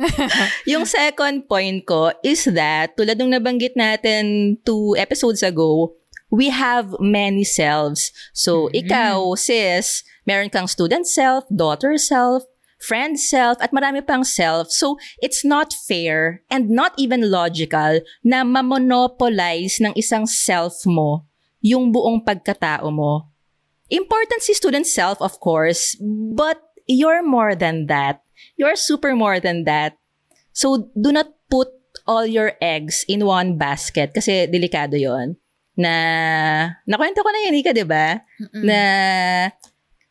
Yung 0.70 0.84
second 0.86 1.46
point 1.46 1.84
ko 1.86 2.12
is 2.24 2.44
that, 2.50 2.96
tulad 2.96 3.18
nung 3.18 3.32
nabanggit 3.32 3.76
natin 3.76 4.56
two 4.64 4.96
episodes 4.96 5.42
ago, 5.44 5.94
we 6.30 6.48
have 6.48 6.94
many 7.02 7.44
selves. 7.44 8.14
So, 8.32 8.70
ikaw, 8.70 9.34
sis, 9.34 10.06
meron 10.24 10.48
kang 10.48 10.70
student 10.70 11.06
self, 11.06 11.44
daughter 11.50 11.98
self, 11.98 12.46
friend 12.80 13.20
self, 13.20 13.60
at 13.60 13.70
marami 13.70 14.00
pang 14.00 14.24
self. 14.24 14.72
So, 14.72 14.96
it's 15.20 15.44
not 15.44 15.76
fair 15.76 16.42
and 16.48 16.72
not 16.72 16.96
even 16.96 17.30
logical 17.30 18.00
na 18.24 18.42
mamonopolize 18.42 19.78
ng 19.84 19.92
isang 19.94 20.24
self 20.24 20.82
mo 20.88 21.28
yung 21.60 21.92
buong 21.92 22.24
pagkatao 22.24 22.88
mo. 22.88 23.28
Important 23.92 24.40
si 24.40 24.56
student 24.56 24.88
self, 24.88 25.20
of 25.20 25.36
course, 25.38 25.94
but 26.32 26.58
you're 26.88 27.22
more 27.22 27.54
than 27.54 27.86
that. 27.86 28.24
You're 28.56 28.80
super 28.80 29.12
more 29.12 29.38
than 29.38 29.68
that. 29.68 30.00
So, 30.56 30.90
do 30.96 31.12
not 31.12 31.28
put 31.52 31.68
all 32.08 32.24
your 32.24 32.56
eggs 32.64 33.04
in 33.06 33.28
one 33.28 33.60
basket 33.60 34.16
kasi 34.16 34.48
delikado 34.48 34.96
yon 34.96 35.36
na 35.76 35.94
nakwento 36.84 37.24
ko 37.24 37.30
na 37.30 37.40
yun, 37.48 37.60
Ika, 37.60 37.72
di 37.72 37.84
ba? 37.84 38.20
Na 38.52 38.80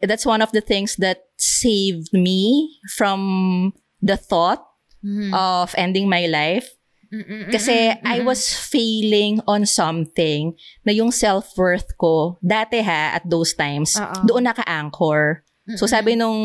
that's 0.01 0.25
one 0.25 0.41
of 0.41 0.51
the 0.51 0.61
things 0.61 0.95
that 0.97 1.28
saved 1.39 2.11
me 2.11 2.75
from 2.93 3.71
the 3.99 4.15
thought 4.15 4.63
Mhm. 4.99 5.31
of 5.31 5.71
ending 5.79 6.11
my 6.11 6.27
life. 6.27 6.67
Mm-mm, 7.09 7.49
Kasi 7.49 7.89
mm-mm, 7.89 8.05
I 8.05 8.21
was 8.21 8.53
failing 8.53 9.41
on 9.49 9.65
something 9.65 10.53
na 10.85 10.93
yung 10.93 11.09
self-worth 11.09 11.97
ko, 11.97 12.37
dati 12.37 12.85
ha, 12.85 13.17
at 13.17 13.25
those 13.25 13.57
times, 13.57 13.97
Oo. 13.97 14.29
doon 14.29 14.45
naka-anchor. 14.45 15.41
So 15.73 15.85
sabi 15.85 16.13
nung 16.13 16.37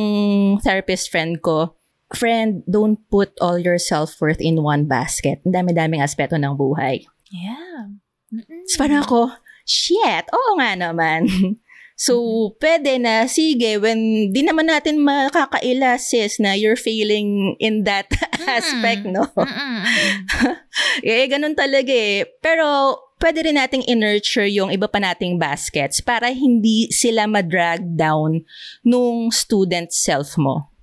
therapist 0.60 1.08
friend 1.08 1.40
ko, 1.40 1.76
friend, 2.12 2.60
don't 2.64 2.96
put 3.08 3.32
all 3.40 3.56
your 3.56 3.76
self-worth 3.76 4.40
in 4.40 4.60
one 4.60 4.84
basket. 4.84 5.40
Ang 5.44 5.52
dami-daming 5.52 6.00
aspeto 6.00 6.36
ng 6.36 6.56
buhay. 6.56 7.04
Yeah. 7.28 7.92
Mm-mm. 8.32 8.64
So 8.68 8.80
parang 8.80 9.04
ako, 9.04 9.32
shit, 9.64 10.28
oo 10.28 10.50
nga 10.60 10.76
naman. 10.76 11.24
So, 11.94 12.50
pwede 12.58 12.98
na, 12.98 13.30
sige, 13.30 13.78
when 13.78 14.30
di 14.34 14.42
naman 14.42 14.66
natin 14.66 14.98
makakaila, 14.98 15.94
sis, 15.94 16.42
na 16.42 16.58
you're 16.58 16.78
failing 16.78 17.54
in 17.62 17.86
that 17.86 18.10
aspect, 18.50 19.06
no? 19.06 19.30
Mm-mm, 19.38 19.46
mm-mm. 19.46 20.54
eh, 21.06 21.30
ganun 21.30 21.54
talaga 21.54 21.94
eh. 21.94 22.26
Pero, 22.42 22.98
pwede 23.22 23.46
rin 23.46 23.54
nating 23.56 23.86
in-nurture 23.86 24.50
yung 24.50 24.74
iba 24.74 24.90
pa 24.90 24.98
nating 24.98 25.38
baskets 25.38 26.02
para 26.02 26.34
hindi 26.34 26.90
sila 26.90 27.30
madrag 27.30 27.94
down 27.94 28.42
nung 28.82 29.30
student 29.30 29.94
self 29.94 30.34
mo. 30.34 30.74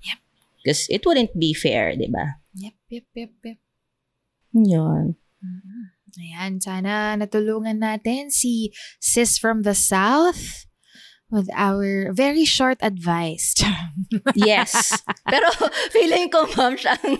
Yep. 0.00 0.18
Because 0.64 0.82
it 0.88 1.04
wouldn't 1.04 1.36
be 1.36 1.52
fair, 1.52 1.92
di 1.92 2.08
ba? 2.08 2.40
Yep, 2.56 2.76
yep, 2.88 3.06
yep, 3.12 3.32
yep. 3.44 3.58
Yun. 4.56 5.20
Ayan, 6.18 6.62
sana 6.62 7.18
natulungan 7.18 7.82
natin 7.82 8.30
si 8.30 8.70
Sis 9.02 9.38
from 9.38 9.66
the 9.66 9.74
South 9.74 10.64
with 11.34 11.50
our 11.56 12.14
very 12.14 12.46
short 12.46 12.78
advice. 12.78 13.58
Yes. 14.38 14.94
Pero 15.26 15.48
feeling 15.90 16.30
ko, 16.30 16.46
ma'am, 16.54 16.78
siya 16.78 16.94
ang, 17.02 17.18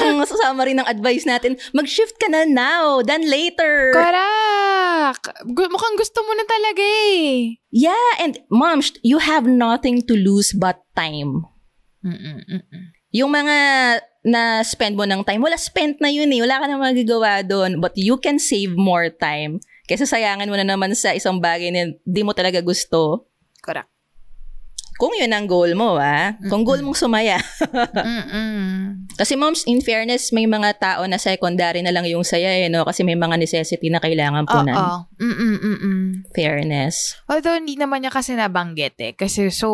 ang 0.00 0.14
masasama 0.16 0.64
rin 0.64 0.80
ng 0.80 0.88
advice 0.88 1.28
natin, 1.28 1.60
mag-shift 1.76 2.16
ka 2.16 2.30
na 2.32 2.48
now 2.48 3.04
than 3.04 3.28
later. 3.28 3.92
Correct! 3.92 5.24
Mukhang 5.44 5.96
gusto 5.98 6.24
mo 6.24 6.32
na 6.32 6.46
talaga 6.48 6.84
eh. 7.12 7.60
Yeah, 7.68 8.10
and 8.22 8.40
sh- 8.80 9.00
you 9.04 9.18
have 9.20 9.44
nothing 9.44 10.06
to 10.08 10.14
lose 10.14 10.54
but 10.54 10.80
time. 10.96 11.44
Mm-mm, 12.04 12.40
mm-mm. 12.46 12.82
Yung 13.12 13.32
mga 13.32 13.56
na 14.24 14.64
spend 14.64 14.96
mo 14.96 15.04
ng 15.04 15.20
time, 15.22 15.44
wala 15.44 15.60
spent 15.60 16.00
na 16.00 16.08
yun 16.08 16.32
eh. 16.32 16.40
Wala 16.40 16.64
ka 16.64 16.66
na 16.66 16.80
magagawa 16.80 17.44
doon. 17.44 17.78
But 17.78 17.92
you 17.94 18.16
can 18.16 18.40
save 18.40 18.72
more 18.72 19.12
time. 19.12 19.60
Kesa 19.84 20.08
sayangan 20.08 20.48
mo 20.48 20.56
na 20.56 20.64
naman 20.64 20.96
sa 20.96 21.12
isang 21.12 21.44
bagay 21.44 21.68
na 21.68 21.92
di 22.00 22.22
mo 22.24 22.32
talaga 22.32 22.64
gusto. 22.64 23.28
Correct. 23.60 23.92
Kung 24.94 25.10
yun 25.12 25.34
ang 25.34 25.44
goal 25.50 25.74
mo, 25.74 25.98
ah. 25.98 26.38
Kung 26.46 26.62
goal 26.62 26.80
mong 26.80 26.94
sumaya. 26.94 27.36
Kasi 29.20 29.34
moms, 29.34 29.66
in 29.66 29.82
fairness, 29.82 30.30
may 30.30 30.46
mga 30.46 30.78
tao 30.78 31.02
na 31.04 31.18
secondary 31.18 31.82
na 31.82 31.90
lang 31.90 32.06
yung 32.06 32.22
saya 32.22 32.54
eh, 32.62 32.70
no? 32.70 32.86
Kasi 32.86 33.02
may 33.02 33.18
mga 33.18 33.34
necessity 33.34 33.90
na 33.90 33.98
kailangan 33.98 34.46
po 34.46 34.62
Oo. 34.62 34.66
na. 34.66 35.02
Mm-mm, 35.18 35.54
mm-mm. 35.58 36.00
Fairness. 36.30 37.18
Although, 37.26 37.58
hindi 37.58 37.74
naman 37.74 38.06
niya 38.06 38.14
kasi 38.14 38.38
nabanggit 38.38 38.94
eh. 39.02 39.12
Kasi 39.18 39.50
so, 39.50 39.68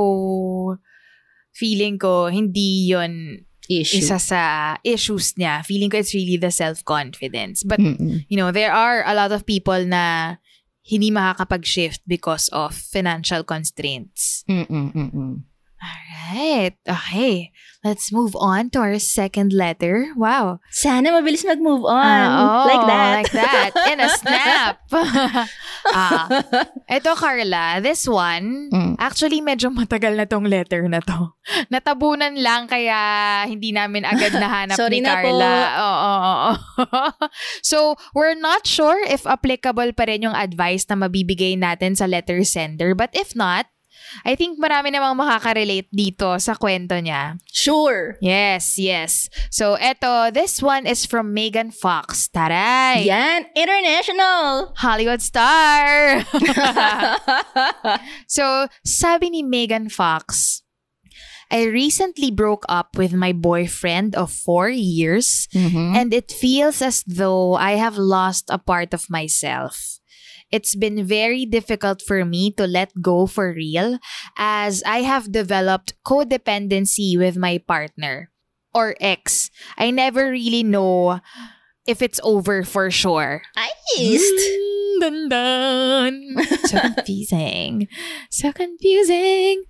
feeling 1.53 2.01
ko, 2.01 2.33
hindi 2.33 2.89
yon 2.89 3.45
Issue. 3.71 4.03
isa 4.03 4.19
sa 4.19 4.43
issues 4.83 5.39
niya. 5.39 5.63
Feeling 5.63 5.95
ko 5.95 6.03
it's 6.03 6.11
really 6.11 6.35
the 6.35 6.51
self-confidence. 6.51 7.63
But, 7.63 7.79
Mm-mm. 7.79 8.27
you 8.27 8.35
know, 8.35 8.51
there 8.51 8.75
are 8.75 9.07
a 9.07 9.15
lot 9.15 9.31
of 9.31 9.47
people 9.47 9.79
na 9.87 10.37
hindi 10.83 11.15
makakapag-shift 11.15 12.03
because 12.03 12.51
of 12.51 12.75
financial 12.75 13.47
constraints. 13.47 14.43
Mm-mm, 14.51 14.91
mm-mm. 14.91 15.47
Alright. 15.81 16.77
Okay. 16.85 17.51
Let's 17.81 18.13
move 18.13 18.37
on 18.37 18.69
to 18.77 18.85
our 18.85 19.01
second 19.01 19.57
letter. 19.57 20.13
Wow. 20.13 20.61
Sana 20.69 21.17
mabilis 21.17 21.49
mag-move 21.49 21.89
on. 21.89 21.97
Ah, 21.97 22.37
oh, 22.37 22.65
like 22.69 22.85
that. 22.85 23.15
Like 23.17 23.33
that. 23.33 23.71
In 23.89 23.99
a 24.05 24.09
snap. 24.13 24.75
ah. 25.97 26.29
Ito, 26.85 27.17
Carla. 27.17 27.81
This 27.81 28.05
one, 28.05 28.69
Mm. 28.69 29.01
actually, 29.01 29.41
medyo 29.41 29.73
matagal 29.73 30.13
na 30.13 30.29
tong 30.29 30.45
letter 30.45 30.85
na 30.93 31.01
to. 31.01 31.33
Natabunan 31.73 32.37
lang 32.37 32.69
kaya 32.69 33.01
hindi 33.49 33.73
namin 33.73 34.05
agad 34.05 34.37
nahanap 34.37 34.77
Sorry 34.77 35.01
ni 35.01 35.09
na 35.09 35.25
po. 35.25 35.33
Carla. 35.33 35.55
Oo, 35.81 35.97
oo, 35.97 36.33
oo. 36.85 37.11
so, 37.65 37.97
we're 38.13 38.37
not 38.37 38.69
sure 38.69 39.01
if 39.09 39.25
applicable 39.25 39.97
pa 39.97 40.05
rin 40.05 40.29
yung 40.29 40.37
advice 40.37 40.85
na 40.93 41.01
mabibigay 41.01 41.57
natin 41.57 41.97
sa 41.97 42.05
letter 42.05 42.45
sender. 42.45 42.93
But 42.93 43.17
if 43.17 43.33
not, 43.33 43.73
I 44.25 44.35
think 44.35 44.59
marami 44.59 44.93
namang 44.93 45.17
makaka-relate 45.17 45.89
dito 45.93 46.39
sa 46.41 46.55
kwento 46.55 46.99
niya. 46.99 47.39
Sure. 47.47 48.17
Yes, 48.21 48.79
yes. 48.79 49.29
So, 49.51 49.77
eto, 49.77 50.33
this 50.33 50.63
one 50.63 50.87
is 50.87 51.07
from 51.07 51.35
Megan 51.35 51.71
Fox. 51.71 52.29
Taray! 52.33 53.07
Yan. 53.07 53.47
International. 53.55 54.73
Hollywood 54.77 55.23
star! 55.23 56.21
so, 58.27 58.67
sabi 58.85 59.31
ni 59.31 59.43
Megan 59.43 59.89
Fox, 59.89 60.63
I 61.51 61.67
recently 61.67 62.31
broke 62.31 62.65
up 62.69 62.97
with 62.97 63.13
my 63.13 63.33
boyfriend 63.33 64.15
of 64.15 64.31
four 64.31 64.71
years 64.71 65.49
and 65.99 66.15
it 66.15 66.31
feels 66.31 66.81
as 66.81 67.03
though 67.03 67.59
I 67.59 67.75
have 67.75 67.99
lost 67.99 68.47
a 68.49 68.59
part 68.59 68.95
of 68.95 69.11
myself. 69.11 69.99
It's 70.51 70.75
been 70.75 71.05
very 71.07 71.47
difficult 71.47 72.03
for 72.03 72.25
me 72.25 72.51
to 72.59 72.67
let 72.67 72.91
go 73.01 73.27
for 73.27 73.53
real 73.55 73.99
as 74.37 74.83
I 74.85 75.03
have 75.03 75.33
developed 75.33 75.95
codependency 76.05 77.19
with 77.19 77.37
my 77.37 77.59
partner 77.59 78.31
or 78.75 78.97
ex. 79.01 79.51
I 79.79 79.91
never 79.91 80.31
really 80.31 80.63
know 80.63 81.21
if 81.87 82.03
it's 82.03 82.21
over 82.23 82.63
for 82.63 82.91
sure. 82.91 83.43
I 83.57 83.71
Mm, 83.99 85.01
dun, 85.01 85.29
dun. 85.29 86.15
So 86.71 86.79
confusing. 86.79 87.89
So 88.31 88.53
confusing. 88.53 89.67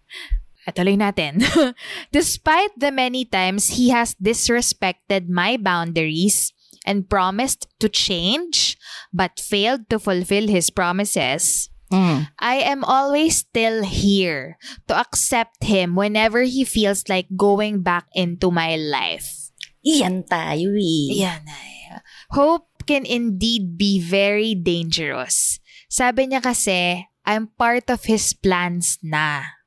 At 0.69 0.77
tuloy 0.77 1.01
natin. 1.01 1.41
Despite 2.13 2.77
the 2.77 2.93
many 2.93 3.25
times 3.25 3.81
he 3.81 3.89
has 3.91 4.15
disrespected 4.21 5.29
my 5.29 5.57
boundaries 5.57 6.53
and 6.85 7.09
promised 7.09 7.69
to 7.81 7.89
change 7.89 8.77
but 9.13 9.39
failed 9.39 9.91
to 9.91 9.99
fulfill 9.99 10.49
his 10.49 10.71
promises, 10.71 11.71
Mm. 11.91 12.31
I 12.39 12.63
am 12.63 12.87
always 12.87 13.43
still 13.43 13.83
here 13.83 14.55
to 14.87 14.95
accept 14.95 15.67
him 15.67 15.99
whenever 15.99 16.47
he 16.47 16.63
feels 16.63 17.11
like 17.11 17.27
going 17.35 17.83
back 17.83 18.07
into 18.15 18.55
my 18.55 18.79
life. 18.79 19.51
Iyan 19.83 20.31
tayo 20.31 20.71
eh. 20.79 21.27
Yan 21.27 21.43
ay. 21.51 21.99
Hope 22.31 22.71
can 22.87 23.03
indeed 23.03 23.75
be 23.75 23.99
very 23.99 24.55
dangerous. 24.55 25.59
Sabi 25.91 26.31
niya 26.31 26.47
kasi, 26.47 27.11
I'm 27.27 27.51
part 27.59 27.91
of 27.91 28.07
his 28.07 28.39
plans 28.39 29.03
na. 29.03 29.59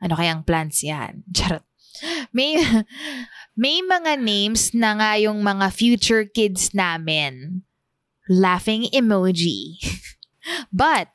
Ano 0.00 0.16
kayang 0.16 0.48
plans 0.48 0.80
yan? 0.80 1.20
Charot. 1.36 1.68
May, 2.32 2.56
may 3.58 3.84
mga 3.84 4.16
names 4.22 4.72
na 4.72 4.96
nga 4.96 5.10
yung 5.20 5.44
mga 5.44 5.68
future 5.74 6.24
kids 6.24 6.72
namin. 6.72 7.66
Laughing 8.28 8.86
emoji. 8.92 9.80
But, 10.72 11.12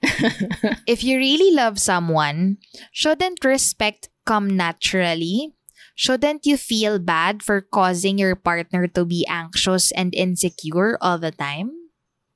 if 0.86 1.02
you 1.02 1.17
really 1.17 1.56
love 1.56 1.80
someone, 1.82 2.58
shouldn't 2.93 3.41
respect 3.41 4.10
come 4.26 4.54
naturally? 4.54 5.54
Shouldn't 5.95 6.45
you 6.45 6.58
feel 6.58 6.97
bad 6.97 7.41
for 7.41 7.62
causing 7.62 8.17
your 8.17 8.36
partner 8.36 8.86
to 8.93 9.06
be 9.06 9.26
anxious 9.30 9.89
and 9.93 10.13
insecure 10.13 10.97
all 11.02 11.17
the 11.17 11.30
time? 11.34 11.73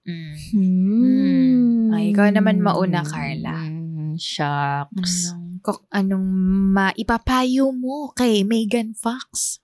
Mm. 0.10 0.34
Hmm. 0.54 1.94
Ay, 1.94 2.14
ikaw 2.14 2.30
naman 2.34 2.62
mauna, 2.66 3.02
Carla. 3.06 3.58
Hmm, 3.62 4.14
Shucks. 4.18 5.34
Anong, 5.34 5.62
kok- 5.62 5.86
anong 5.94 6.26
maipapayo 6.74 7.70
mo 7.74 8.10
kay 8.16 8.42
Megan 8.42 8.94
Fox? 8.98 9.60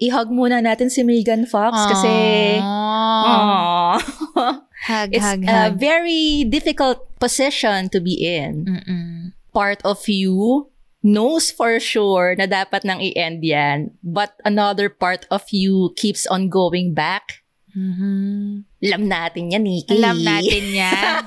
I-hug 0.00 0.32
muna 0.32 0.64
natin 0.64 0.88
si 0.88 1.04
Megan 1.04 1.44
Fox 1.44 1.76
kasi 1.88 2.12
Aww. 2.60 4.00
Hug, 4.34 5.10
it's 5.12 5.24
hug, 5.24 5.44
a 5.44 5.70
hug. 5.70 5.80
very 5.80 6.44
difficult 6.48 7.04
position 7.18 7.88
to 7.90 8.00
be 8.00 8.14
in. 8.24 8.64
Mm-mm. 8.64 9.32
Part 9.52 9.82
of 9.84 10.08
you 10.08 10.68
knows 11.02 11.50
for 11.50 11.80
sure 11.80 12.36
na 12.36 12.46
dapat 12.46 12.84
nang 12.84 13.00
i-end 13.00 13.42
yan, 13.44 13.90
but 14.04 14.36
another 14.44 14.88
part 14.88 15.26
of 15.30 15.44
you 15.50 15.92
keeps 15.96 16.26
on 16.28 16.48
going 16.48 16.94
back. 16.94 17.42
Mhm. 17.70 18.66
Alam 18.82 19.02
natin 19.06 19.54
yan, 19.54 19.62
Nikki. 19.62 19.94
Alam 19.94 20.18
natin 20.26 20.64
yan. 20.74 21.22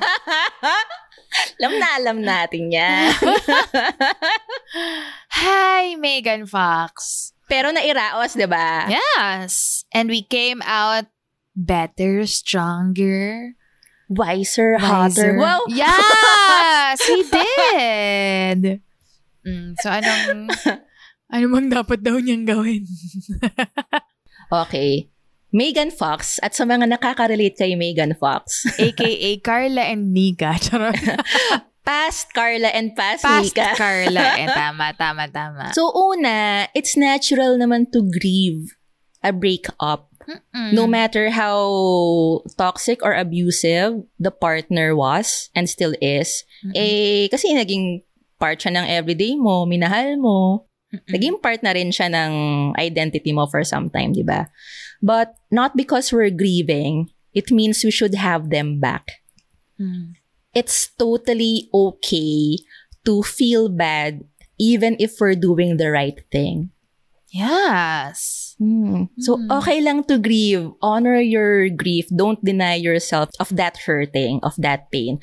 alam 1.60 1.74
na 1.80 1.88
alam 1.98 2.18
natin 2.20 2.68
yan. 2.68 3.08
Hi, 5.40 5.96
Megan 5.96 6.46
Fox. 6.46 7.32
Pero 7.48 7.70
nairaos, 7.70 8.34
di 8.34 8.48
ba? 8.50 8.90
Yes. 8.90 9.84
And 9.94 10.10
we 10.10 10.24
came 10.24 10.62
out 10.66 11.06
better, 11.56 12.26
stronger, 12.26 13.54
Wiser, 14.10 14.78
wiser. 14.78 14.86
hotter. 14.86 15.32
Wow! 15.40 15.66
Yes! 15.70 17.00
We 17.10 17.24
did! 17.26 18.62
Mm, 19.48 19.74
so, 19.82 19.88
anong... 19.90 20.50
ano 21.34 21.46
mang 21.50 21.68
dapat 21.72 22.04
daw 22.04 22.20
niyang 22.22 22.46
gawin? 22.46 22.84
Okay. 24.54 25.10
Megan 25.50 25.90
Fox 25.90 26.38
at 26.46 26.54
sa 26.54 26.62
mga 26.62 26.86
nakaka-relate 26.86 27.58
kay 27.58 27.74
Megan 27.74 28.14
Fox. 28.14 28.70
AKA 28.78 29.42
Carla 29.42 29.90
and 29.90 30.14
Nika. 30.14 30.54
Past 31.82 32.30
Carla 32.38 32.70
and 32.70 32.94
past, 32.94 33.26
Past 33.26 33.50
Nika. 33.50 33.74
Carla. 33.74 34.38
Eh, 34.38 34.46
tama, 34.46 34.94
tama, 34.94 35.26
tama. 35.34 35.74
So 35.74 35.90
una, 35.90 36.70
it's 36.78 36.94
natural 36.94 37.58
naman 37.58 37.90
to 37.98 38.06
grieve 38.06 38.78
a 39.26 39.34
breakup. 39.34 40.13
Mm-mm. 40.28 40.72
No 40.74 40.88
matter 40.88 41.30
how 41.30 42.42
toxic 42.58 43.04
or 43.04 43.14
abusive 43.14 44.04
the 44.20 44.32
partner 44.32 44.96
was 44.96 45.50
and 45.56 45.70
still 45.70 45.94
is, 46.02 46.44
eh, 46.76 47.28
kasi 47.28 47.52
naging 47.54 48.04
part 48.40 48.60
siya 48.60 48.80
ng 48.80 48.88
everyday 48.88 49.36
mo, 49.36 49.66
minahal 49.68 50.20
mo, 50.20 50.68
naging 51.10 51.42
part 51.42 51.64
na 51.64 51.74
rin 51.74 51.90
siya 51.90 52.12
ng 52.12 52.34
identity 52.78 53.32
mo 53.34 53.48
for 53.48 53.64
some 53.64 53.90
time, 53.90 54.14
di 54.14 54.24
ba? 54.24 54.48
But 55.02 55.36
not 55.52 55.76
because 55.76 56.12
we're 56.12 56.32
grieving, 56.32 57.12
it 57.34 57.52
means 57.52 57.84
we 57.84 57.92
should 57.92 58.16
have 58.16 58.50
them 58.50 58.80
back. 58.80 59.24
Mm. 59.80 60.16
It's 60.54 60.94
totally 60.96 61.68
okay 61.74 62.62
to 63.04 63.24
feel 63.24 63.68
bad 63.68 64.24
even 64.60 64.96
if 65.00 65.18
we're 65.20 65.36
doing 65.36 65.78
the 65.78 65.90
right 65.92 66.22
thing. 66.32 66.72
Yes. 67.34 68.54
Hmm. 68.62 69.10
So, 69.18 69.42
Mm. 69.42 69.50
okay 69.58 69.82
lang 69.82 70.06
to 70.06 70.22
grieve. 70.22 70.70
Honor 70.86 71.18
your 71.18 71.66
grief. 71.74 72.06
Don't 72.14 72.38
deny 72.46 72.78
yourself 72.78 73.34
of 73.42 73.50
that 73.58 73.90
hurting, 73.90 74.38
of 74.46 74.54
that 74.62 74.94
pain. 74.94 75.18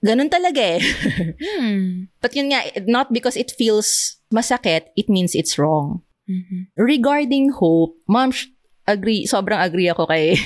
Ganun 0.00 0.30
talaga 0.30 0.78
eh. 0.78 0.80
Hmm. 1.60 2.08
But 2.22 2.32
yun 2.32 2.54
nga, 2.54 2.62
not 2.88 3.10
because 3.12 3.36
it 3.36 3.50
feels 3.52 4.16
masakit, 4.32 4.94
it 4.96 5.10
means 5.10 5.34
it's 5.34 5.58
wrong. 5.58 6.06
Mhm. 6.30 6.70
Regarding 6.78 7.50
hope, 7.52 7.98
sh- 8.30 8.54
agree, 8.86 9.26
sobrang 9.26 9.60
agree 9.60 9.90
ako 9.90 10.06
kay 10.06 10.38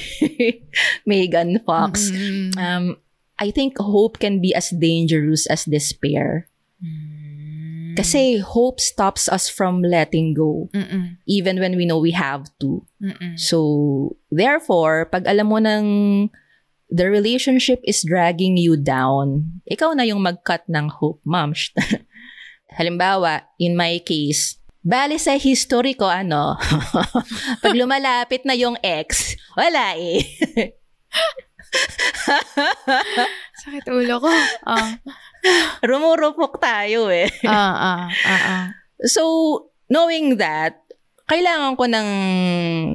Megan 1.07 1.61
Fox. 1.63 2.09
Mm-mm. 2.11 2.57
Um, 2.57 2.97
I 3.39 3.53
think 3.53 3.77
hope 3.79 4.19
can 4.19 4.41
be 4.41 4.57
as 4.57 4.73
dangerous 4.73 5.45
as 5.47 5.69
despair. 5.69 6.49
Mm. 6.81 7.14
Kasi 7.97 8.39
hope 8.43 8.79
stops 8.81 9.29
us 9.29 9.49
from 9.49 9.83
letting 9.83 10.35
go, 10.35 10.69
Mm-mm. 10.75 11.17
even 11.27 11.59
when 11.59 11.77
we 11.79 11.87
know 11.87 11.99
we 11.99 12.13
have 12.13 12.47
to. 12.61 12.83
Mm-mm. 13.03 13.39
So, 13.39 14.17
therefore, 14.31 15.07
pag 15.07 15.27
alam 15.27 15.49
mo 15.49 15.59
ng 15.63 15.87
the 16.91 17.11
relationship 17.11 17.81
is 17.83 18.07
dragging 18.07 18.57
you 18.57 18.77
down, 18.77 19.61
ikaw 19.67 19.95
na 19.95 20.07
yung 20.07 20.23
mag-cut 20.23 20.63
ng 20.71 20.89
hope, 20.91 21.23
ma'am. 21.25 21.55
Halimbawa, 22.79 23.47
in 23.59 23.75
my 23.79 23.99
case, 24.03 24.59
bali 24.85 25.17
sa 25.17 25.41
history 25.41 25.97
ko, 25.97 26.07
ano, 26.07 26.61
pag 27.65 27.75
lumalapit 27.75 28.45
na 28.45 28.53
yung 28.53 28.77
ex, 28.85 29.35
wala 29.57 29.97
eh. 29.97 30.21
Sakit 33.65 33.87
ulo 33.91 34.21
ko. 34.21 34.31
Ah, 34.69 35.01
Rumurupok 35.89 36.61
tayo 36.61 37.13
eh. 37.13 37.29
ah, 37.45 37.77
ah, 37.77 38.05
ah, 38.25 38.43
ah. 38.49 38.67
So, 39.05 39.69
knowing 39.93 40.41
that, 40.41 40.85
kailangan 41.25 41.81
ko 41.81 41.85
ng 41.89 42.09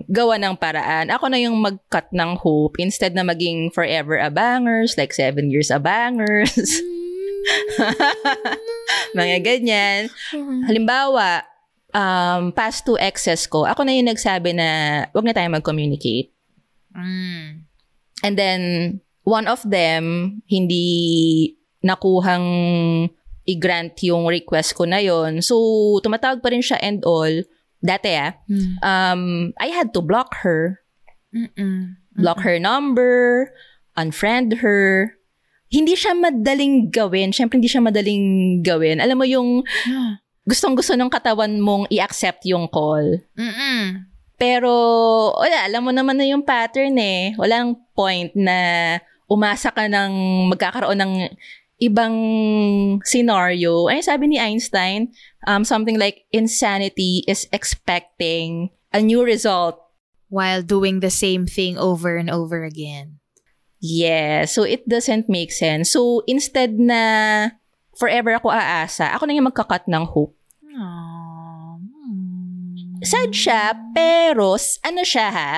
gawa 0.06 0.38
ng 0.38 0.56
paraan. 0.58 1.10
Ako 1.10 1.30
na 1.30 1.42
yung 1.42 1.58
mag-cut 1.58 2.14
ng 2.14 2.38
hope 2.38 2.78
instead 2.78 3.18
na 3.18 3.26
maging 3.26 3.74
forever 3.74 4.22
abangers, 4.22 4.94
like 4.98 5.14
seven 5.14 5.50
years 5.50 5.74
abangers. 5.74 6.54
Mga 9.18 9.38
ganyan. 9.42 10.02
Halimbawa, 10.70 11.42
um, 11.94 12.54
past 12.54 12.86
two 12.86 12.98
exes 13.02 13.50
ko, 13.50 13.66
ako 13.66 13.82
na 13.82 13.98
yung 13.98 14.10
nagsabi 14.10 14.54
na 14.54 14.70
wag 15.10 15.26
na 15.26 15.34
tayo 15.34 15.50
mag-communicate. 15.50 16.30
Mm. 16.94 17.66
And 18.22 18.34
then, 18.38 18.62
one 19.26 19.50
of 19.50 19.66
them, 19.66 20.38
hindi 20.46 21.58
nakuhang 21.82 22.48
i-grant 23.50 23.98
yung 24.06 24.30
request 24.30 24.78
ko 24.78 24.86
na 24.86 25.02
yon 25.02 25.42
So, 25.42 25.58
tumatawag 26.00 26.44
pa 26.44 26.54
rin 26.54 26.62
siya 26.62 26.78
and 26.80 27.02
all. 27.02 27.32
Dati 27.80 28.12
ah, 28.14 28.36
Mm. 28.46 28.72
um, 28.84 29.22
I 29.58 29.72
had 29.72 29.96
to 29.96 30.04
block 30.04 30.36
her. 30.44 30.84
Mm-mm. 31.32 31.96
Block 32.20 32.44
her 32.44 32.60
number, 32.60 33.48
unfriend 33.96 34.60
her. 34.60 35.16
Hindi 35.72 35.96
siya 35.96 36.12
madaling 36.12 36.92
gawin. 36.92 37.32
Siyempre, 37.32 37.56
hindi 37.62 37.72
siya 37.72 37.80
madaling 37.80 38.60
gawin. 38.60 39.00
Alam 39.00 39.22
mo 39.22 39.26
yung 39.26 39.64
gustong-gusto 40.44 40.98
ng 40.98 41.08
katawan 41.08 41.62
mong 41.62 41.88
i-accept 41.88 42.44
yung 42.50 42.68
call. 42.68 43.22
Mm-mm. 43.38 44.04
Pero, 44.36 44.72
wala, 45.38 45.68
alam 45.70 45.84
mo 45.86 45.92
naman 45.94 46.18
na 46.18 46.26
yung 46.26 46.44
pattern 46.44 46.98
eh. 46.98 47.36
Walang 47.38 47.80
point 47.94 48.34
na 48.36 48.58
umasa 49.30 49.70
ka 49.70 49.86
ng 49.86 50.12
magkakaroon 50.50 50.98
ng 50.98 51.14
ibang 51.80 52.16
scenario. 53.04 53.88
Ay, 53.88 54.04
sabi 54.04 54.28
ni 54.28 54.38
Einstein, 54.38 55.12
um, 55.48 55.64
something 55.64 55.98
like 55.98 56.28
insanity 56.32 57.24
is 57.28 57.48
expecting 57.52 58.70
a 58.94 59.02
new 59.02 59.24
result. 59.24 59.80
While 60.30 60.62
doing 60.62 61.02
the 61.02 61.10
same 61.10 61.50
thing 61.50 61.74
over 61.74 62.14
and 62.14 62.30
over 62.30 62.62
again. 62.62 63.18
Yeah, 63.82 64.46
so 64.46 64.62
it 64.62 64.86
doesn't 64.86 65.26
make 65.26 65.50
sense. 65.50 65.90
So, 65.90 66.22
instead 66.30 66.78
na 66.78 67.58
forever 67.98 68.38
ako 68.38 68.54
aasa, 68.54 69.10
ako 69.10 69.26
na 69.26 69.34
yung 69.34 69.50
magkakat 69.50 69.90
ng 69.90 70.06
hope. 70.06 70.38
Aww. 70.70 71.82
Sad 73.02 73.32
siya, 73.32 73.74
pero 73.96 74.54
ano 74.60 75.02
siya 75.02 75.28
ha, 75.32 75.54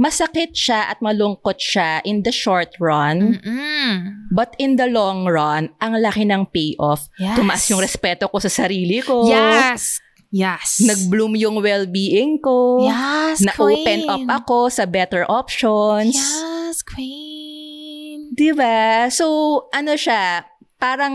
masakit 0.00 0.56
siya 0.56 0.88
at 0.92 0.98
malungkot 1.04 1.60
siya 1.60 2.00
in 2.04 2.22
the 2.24 2.32
short 2.32 2.72
run. 2.80 3.38
Mm-mm. 3.38 3.92
But 4.32 4.56
in 4.56 4.76
the 4.80 4.88
long 4.88 5.28
run, 5.28 5.72
ang 5.78 5.98
laki 6.00 6.24
ng 6.24 6.48
payoff. 6.48 7.08
Yes. 7.20 7.36
Tumaas 7.36 7.64
yung 7.68 7.80
respeto 7.80 8.28
ko 8.28 8.36
sa 8.40 8.48
sarili 8.48 9.04
ko. 9.04 9.28
Yes. 9.28 10.00
Yes. 10.32 10.80
Nag-bloom 10.80 11.36
yung 11.36 11.60
well-being 11.60 12.40
ko. 12.40 12.88
Yes, 12.88 13.44
Na-open 13.44 13.84
queen. 13.84 14.08
up 14.08 14.24
ako 14.42 14.72
sa 14.72 14.88
better 14.88 15.28
options. 15.28 16.16
Yes, 16.16 16.80
queen. 16.80 18.32
Di 18.32 18.48
ba? 18.56 19.12
So, 19.12 19.68
ano 19.76 19.92
siya, 19.92 20.48
parang 20.80 21.12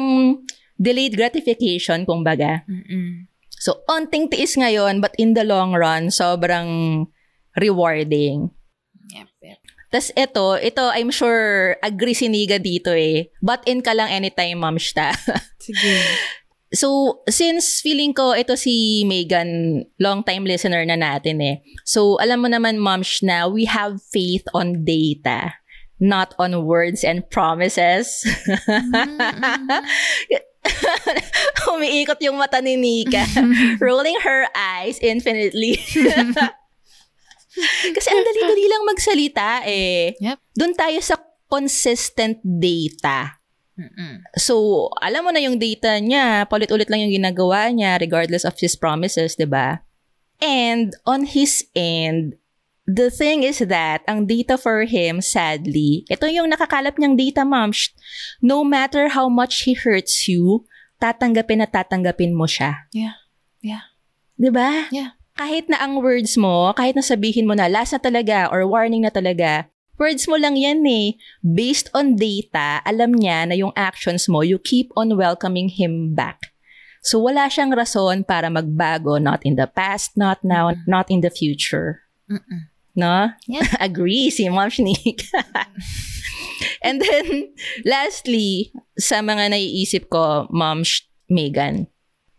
delayed 0.77 1.17
gratification, 1.17 2.05
kumbaga. 2.05 2.61
Mm-mm. 2.69 3.25
So, 3.57 3.81
onting 3.89 4.29
tiis 4.29 4.53
ngayon, 4.53 5.01
but 5.01 5.17
in 5.17 5.33
the 5.33 5.41
long 5.41 5.73
run, 5.73 6.13
sobrang 6.13 7.09
rewarding. 7.57 8.53
Tas 9.87 10.11
ito, 10.19 10.59
ito 10.59 10.83
I'm 10.91 11.11
sure 11.11 11.75
agree 11.79 12.13
si 12.13 12.27
Niga 12.27 12.59
dito 12.59 12.91
eh. 12.91 13.31
But 13.39 13.63
in 13.63 13.79
ka 13.79 13.95
lang 13.95 14.11
anytime, 14.11 14.59
Ma'am 14.59 14.75
Shta. 14.75 15.15
Sige. 15.63 15.95
So, 16.75 17.19
since 17.31 17.79
feeling 17.79 18.11
ko 18.11 18.35
ito 18.35 18.59
si 18.59 19.07
Megan, 19.07 19.83
long-time 20.03 20.43
listener 20.43 20.83
na 20.83 20.99
natin 20.99 21.39
eh. 21.39 21.63
So, 21.87 22.19
alam 22.19 22.43
mo 22.43 22.51
naman, 22.51 22.83
Moms, 22.83 23.23
na 23.23 23.47
we 23.47 23.63
have 23.63 24.03
faith 24.11 24.43
on 24.51 24.83
data, 24.83 25.55
not 26.03 26.35
on 26.35 26.67
words 26.67 27.07
and 27.07 27.23
promises. 27.31 28.11
Umiikot 31.71 32.19
yung 32.19 32.35
mata 32.35 32.59
ni 32.59 32.75
Nika, 32.75 33.23
rolling 33.83 34.19
her 34.19 34.51
eyes 34.51 34.99
infinitely. 34.99 35.79
Kasi 37.95 38.07
ang 38.13 38.23
dali-dali 38.23 38.65
lang 38.69 38.83
magsalita 38.85 39.49
eh. 39.65 40.13
Yep. 40.19 40.37
Doon 40.57 40.73
tayo 40.77 40.99
sa 41.01 41.15
consistent 41.47 42.43
data. 42.43 43.39
Mm-mm. 43.77 44.25
So, 44.35 44.89
alam 44.97 45.21
mo 45.21 45.29
na 45.29 45.41
yung 45.41 45.61
data 45.61 46.01
niya, 46.01 46.49
paulit-ulit 46.49 46.89
lang 46.89 47.05
yung 47.05 47.21
ginagawa 47.21 47.69
niya 47.69 48.01
regardless 48.01 48.41
of 48.41 48.57
his 48.57 48.73
promises, 48.73 49.37
'di 49.37 49.45
ba? 49.45 49.85
And 50.41 50.97
on 51.05 51.29
his 51.29 51.65
end, 51.77 52.37
the 52.89 53.13
thing 53.13 53.45
is 53.45 53.61
that 53.61 54.01
ang 54.09 54.25
data 54.25 54.57
for 54.57 54.85
him, 54.85 55.21
sadly, 55.21 56.05
ito 56.09 56.25
yung 56.25 56.49
nakakalap 56.49 56.97
niyang 56.97 57.17
data, 57.17 57.45
ma'am. 57.45 57.69
No 58.41 58.65
matter 58.65 59.13
how 59.13 59.29
much 59.29 59.65
he 59.69 59.77
hurts 59.77 60.25
you, 60.25 60.65
tatanggapin 60.97 61.61
at 61.61 61.73
tatanggapin 61.73 62.33
mo 62.33 62.49
siya. 62.49 62.89
Yeah. 62.93 63.21
Yeah. 63.61 63.93
'Di 64.37 64.49
ba? 64.49 64.89
Yeah. 64.89 65.16
Kahit 65.37 65.69
na 65.69 65.77
ang 65.77 66.01
words 66.01 66.33
mo, 66.33 66.73
kahit 66.73 66.97
na 66.97 67.05
sabihin 67.05 67.45
mo 67.45 67.53
na 67.53 67.69
last 67.69 67.93
na 67.93 68.01
talaga 68.01 68.49
or 68.49 68.65
warning 68.65 69.05
na 69.05 69.13
talaga, 69.13 69.69
words 70.01 70.25
mo 70.25 70.33
lang 70.33 70.57
yan 70.57 70.81
eh. 70.89 71.13
Based 71.45 71.93
on 71.93 72.17
data, 72.17 72.81
alam 72.81 73.13
niya 73.13 73.45
na 73.45 73.55
yung 73.55 73.69
actions 73.77 74.25
mo, 74.25 74.41
you 74.41 74.57
keep 74.57 74.89
on 74.97 75.13
welcoming 75.13 75.69
him 75.69 76.17
back. 76.17 76.57
So 77.05 77.21
wala 77.21 77.47
siyang 77.53 77.71
rason 77.71 78.25
para 78.25 78.49
magbago, 78.49 79.21
not 79.21 79.45
in 79.45 79.55
the 79.55 79.69
past, 79.69 80.17
not 80.17 80.41
now, 80.41 80.73
not 80.89 81.07
in 81.13 81.21
the 81.21 81.29
future. 81.29 82.01
Mm-mm. 82.25 82.73
No? 82.97 83.29
Yeah. 83.45 83.69
Agree 83.79 84.33
si 84.33 84.49
Mom 84.49 84.73
Shnik. 84.73 85.21
And 86.85 87.01
then, 87.01 87.53
lastly, 87.85 88.73
sa 88.97 89.21
mga 89.21 89.53
naiisip 89.53 90.09
ko, 90.09 90.49
Mom 90.49 90.81
Sh- 90.81 91.05
Megan, 91.29 91.85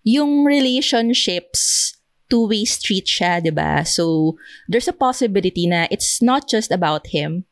yung 0.02 0.42
relationships, 0.42 1.94
two-way 2.28 2.64
street 2.64 3.06
siya, 3.08 3.42
di 3.42 3.50
ba? 3.50 3.84
So, 3.84 4.36
there's 4.68 4.88
a 4.88 4.96
possibility 4.96 5.66
na 5.66 5.88
it's 5.90 6.20
not 6.22 6.48
just 6.48 6.70
about 6.70 7.08
him. 7.08 7.44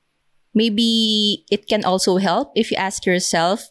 Maybe 0.57 1.45
it 1.53 1.69
can 1.69 1.85
also 1.85 2.17
help 2.17 2.53
if 2.57 2.71
you 2.73 2.77
ask 2.81 3.05
yourself, 3.05 3.69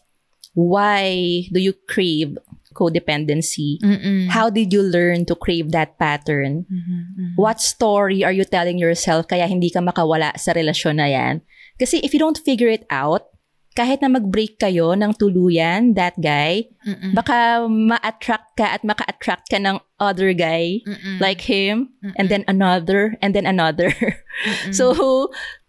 why 0.54 1.46
do 1.50 1.58
you 1.58 1.74
crave 1.86 2.38
codependency? 2.76 3.80
Mm-mm. 3.82 4.28
How 4.28 4.50
did 4.50 4.72
you 4.72 4.82
learn 4.82 5.24
to 5.26 5.34
crave 5.34 5.72
that 5.72 5.98
pattern? 5.98 6.64
Mhm. 6.68 7.34
What 7.36 7.60
story 7.60 8.22
are 8.22 8.32
you 8.32 8.44
telling 8.44 8.78
yourself 8.78 9.26
kaya 9.28 9.48
hindi 9.48 9.72
ka 9.72 9.80
makawala 9.80 10.36
sa 10.38 10.52
relasyon 10.52 11.00
na 11.00 11.08
yan? 11.08 11.34
Kasi 11.80 12.00
if 12.04 12.12
you 12.12 12.20
don't 12.20 12.40
figure 12.40 12.68
it 12.68 12.84
out, 12.88 13.32
kahit 13.76 14.00
na 14.00 14.08
mag-break 14.08 14.56
kayo 14.56 14.96
ng 14.96 15.12
tuluyan, 15.20 15.92
that 15.92 16.16
guy, 16.16 16.64
Mm-mm. 16.80 17.12
baka 17.12 17.68
ma-attract 17.68 18.56
ka 18.56 18.72
at 18.72 18.80
maka-attract 18.80 19.52
ka 19.52 19.60
ng 19.60 19.76
other 20.00 20.32
guy 20.32 20.80
Mm-mm. 20.88 21.20
like 21.20 21.44
him, 21.44 21.92
and 22.16 22.32
then 22.32 22.42
another, 22.48 23.20
and 23.20 23.36
then 23.36 23.44
another. 23.44 23.92
so, 24.72 24.96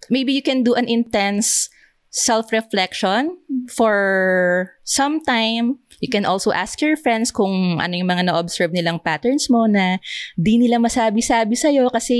maybe 0.07 0.31
you 0.31 0.41
can 0.41 0.63
do 0.63 0.71
an 0.79 0.87
intense 0.87 1.67
self-reflection 2.15 3.35
for 3.67 4.71
some 4.87 5.19
time. 5.21 5.83
You 5.99 6.07
can 6.07 6.23
also 6.23 6.55
ask 6.55 6.79
your 6.79 6.95
friends 6.95 7.35
kung 7.35 7.83
ano 7.83 7.91
yung 7.91 8.07
mga 8.07 8.31
na-observe 8.31 8.71
nilang 8.71 9.03
patterns 9.03 9.51
mo 9.51 9.67
na 9.67 9.99
di 10.39 10.55
nila 10.55 10.79
masabi-sabi 10.79 11.59
sa'yo 11.59 11.91
kasi 11.91 12.15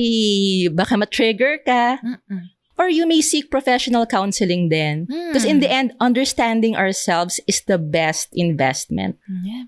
baka 0.76 1.00
ma-trigger 1.00 1.64
ka. 1.64 2.04
Mm-mm. 2.04 2.57
Or 2.78 2.88
you 2.88 3.10
may 3.10 3.22
seek 3.26 3.50
professional 3.50 4.06
counseling 4.06 4.70
then. 4.70 5.10
Because 5.10 5.46
in 5.46 5.60
the 5.60 5.70
end, 5.70 5.98
understanding 6.00 6.78
ourselves 6.78 7.42
is 7.50 7.66
the 7.66 7.82
best 7.82 8.30
investment. 8.34 9.18
Yeah. 9.44 9.66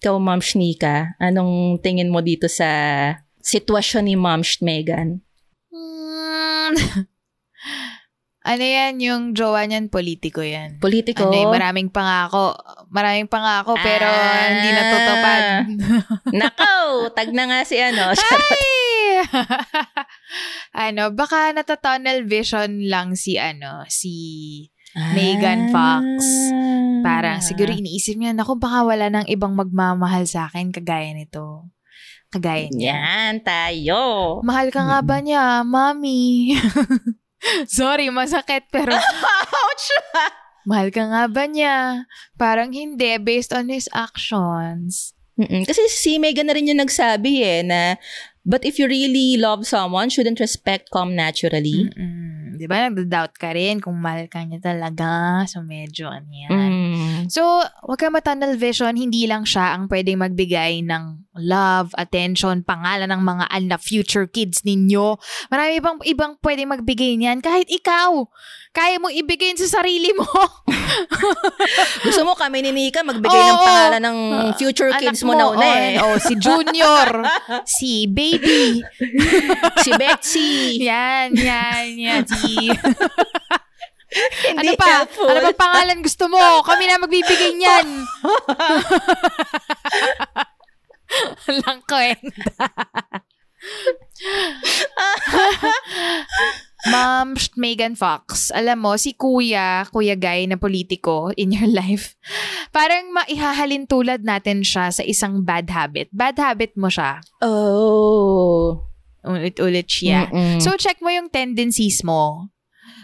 Ikaw, 0.00 0.16
Ma'am 0.16 0.40
Shnika, 0.40 1.12
anong 1.20 1.84
tingin 1.84 2.08
mo 2.08 2.24
dito 2.24 2.48
sa 2.48 2.64
sitwasyon 3.44 4.08
ni 4.08 4.16
Ma'am 4.16 4.40
Megan? 4.64 5.20
Mm. 5.68 6.72
ano 8.40 8.64
yan, 8.64 8.96
yung 9.04 9.22
jowa 9.36 9.68
niyan, 9.68 9.92
politiko 9.92 10.40
yan. 10.40 10.80
Politiko? 10.80 11.28
Ano 11.28 11.36
eh, 11.36 11.44
maraming 11.44 11.92
pangako. 11.92 12.56
Maraming 12.88 13.28
pangako, 13.28 13.76
pero 13.84 14.08
Ah. 14.08 14.48
hindi 14.48 14.68
natutupad. 14.72 15.42
Nakaw! 16.40 17.12
Tag 17.12 17.36
na 17.36 17.44
nga 17.52 17.60
si 17.68 17.76
ano. 17.76 18.16
Ay! 18.16 19.20
ano, 20.88 21.12
baka 21.12 21.52
natatunnel 21.52 22.24
vision 22.24 22.88
lang 22.88 23.12
si 23.12 23.36
ano, 23.36 23.84
si 23.92 24.14
Megan 25.12 25.68
Fox. 25.68 26.24
Ah. 26.50 27.04
Parang 27.04 27.44
siguro 27.44 27.70
iniisip 27.70 28.16
niya, 28.16 28.32
naku, 28.32 28.56
baka 28.56 28.88
wala 28.88 29.12
nang 29.12 29.28
ibang 29.28 29.52
magmamahal 29.52 30.24
sa 30.24 30.48
akin 30.48 30.72
kagaya 30.72 31.12
nito. 31.12 31.68
Kagaya 32.30 32.72
niya. 32.72 32.94
Yan, 32.96 33.44
tayo. 33.44 34.38
Mahal 34.46 34.72
ka 34.72 34.80
nga 34.80 34.98
ba 35.04 35.20
niya, 35.20 35.60
mami? 35.60 36.54
Sorry, 37.70 38.12
masakit, 38.12 38.68
pero 38.68 38.92
Ouch! 39.60 39.86
mahal 40.68 40.92
ka 40.92 41.08
nga 41.08 41.24
ba 41.26 41.44
niya? 41.48 42.04
Parang 42.36 42.70
hindi, 42.70 43.16
based 43.16 43.50
on 43.56 43.72
his 43.72 43.88
actions. 43.96 45.16
Mm-mm. 45.40 45.64
Kasi 45.64 45.88
si 45.88 46.20
Megan 46.20 46.52
na 46.52 46.54
rin 46.54 46.68
yung 46.68 46.84
nagsabi 46.84 47.40
eh, 47.40 47.60
na 47.64 47.96
But 48.44 48.64
if 48.64 48.78
you 48.78 48.88
really 48.88 49.36
love 49.36 49.66
someone, 49.66 50.08
shouldn't 50.08 50.40
respect 50.40 50.88
come 50.90 51.14
naturally. 51.14 51.92
Mm-mm. 51.92 52.39
Di 52.60 52.68
ba, 52.68 52.84
nagda-doubt 52.84 53.40
ka 53.40 53.56
rin 53.56 53.80
kung 53.80 53.96
mahal 53.96 54.28
ka 54.28 54.44
niya 54.44 54.60
talaga. 54.60 55.40
So, 55.48 55.64
medyo 55.64 56.12
ano 56.12 56.28
yan. 56.28 56.52
Mm. 56.52 57.20
So, 57.32 57.64
wag 57.88 57.96
ka 57.96 58.12
matunnel 58.12 58.60
vision, 58.60 59.00
hindi 59.00 59.24
lang 59.24 59.48
siya 59.48 59.72
ang 59.72 59.88
pwedeng 59.88 60.20
magbigay 60.20 60.84
ng 60.84 61.32
love, 61.40 61.96
attention, 61.96 62.60
pangalan 62.60 63.08
ng 63.08 63.22
mga 63.24 63.44
anak, 63.48 63.80
future 63.80 64.28
kids 64.28 64.60
ninyo. 64.68 65.16
Marami 65.48 65.80
ibang, 65.80 65.96
ibang 66.04 66.36
pwedeng 66.44 66.68
magbigay 66.76 67.16
niyan. 67.16 67.40
Kahit 67.40 67.72
ikaw, 67.72 68.28
kaya 68.70 69.02
mong 69.02 69.10
ibigay 69.10 69.50
sa 69.58 69.82
sarili 69.82 70.14
mo. 70.14 70.26
Gusto 72.06 72.22
mo 72.22 72.38
kami 72.38 72.62
ni 72.62 72.70
Nika 72.70 73.02
magbigay 73.02 73.42
ng 73.50 73.58
Oo. 73.58 73.66
pangalan 73.66 74.02
ng 74.02 74.18
future 74.54 74.94
Anak 74.94 75.02
kids 75.02 75.26
mo, 75.26 75.34
na 75.34 75.50
una 75.50 75.66
eh. 75.66 75.98
Oh, 75.98 76.14
si 76.22 76.38
Junior, 76.38 77.08
si 77.78 78.06
Baby. 78.06 78.78
si 79.82 79.90
Betsy. 79.98 80.86
Yan, 80.86 81.34
yan, 81.34 81.98
yan. 81.98 82.22
Si... 82.22 82.49
Hindi 84.10 84.74
ano 84.74 84.80
pa? 84.80 84.86
helpful. 85.06 85.30
Ano 85.30 85.54
pa 85.54 85.54
pangalan 85.54 86.02
gusto 86.02 86.26
mo? 86.26 86.38
Kami 86.66 86.84
na 86.90 86.98
magbibigay 86.98 87.54
niyan. 87.54 87.86
Lang 91.62 91.80
kwenta. 91.86 92.66
Ma'am 96.90 97.36
Megan 97.60 97.92
Fox, 97.92 98.48
alam 98.56 98.80
mo, 98.80 98.96
si 98.96 99.12
Kuya, 99.12 99.84
Kuya 99.92 100.16
Guy 100.16 100.48
na 100.48 100.56
politiko 100.56 101.28
in 101.36 101.52
your 101.52 101.68
life, 101.68 102.16
parang 102.72 103.12
maihahalin 103.12 103.84
tulad 103.84 104.24
natin 104.24 104.64
siya 104.64 104.88
sa 104.88 105.04
isang 105.04 105.44
bad 105.44 105.68
habit. 105.68 106.08
Bad 106.08 106.40
habit 106.40 106.72
mo 106.80 106.88
siya. 106.88 107.20
Oh. 107.44 108.89
Ulit-ulit 109.24 109.88
siya. 109.88 110.28
Mm-mm. 110.28 110.60
So, 110.60 110.76
check 110.80 111.00
mo 111.04 111.12
yung 111.12 111.28
tendencies 111.28 112.00
mo 112.00 112.48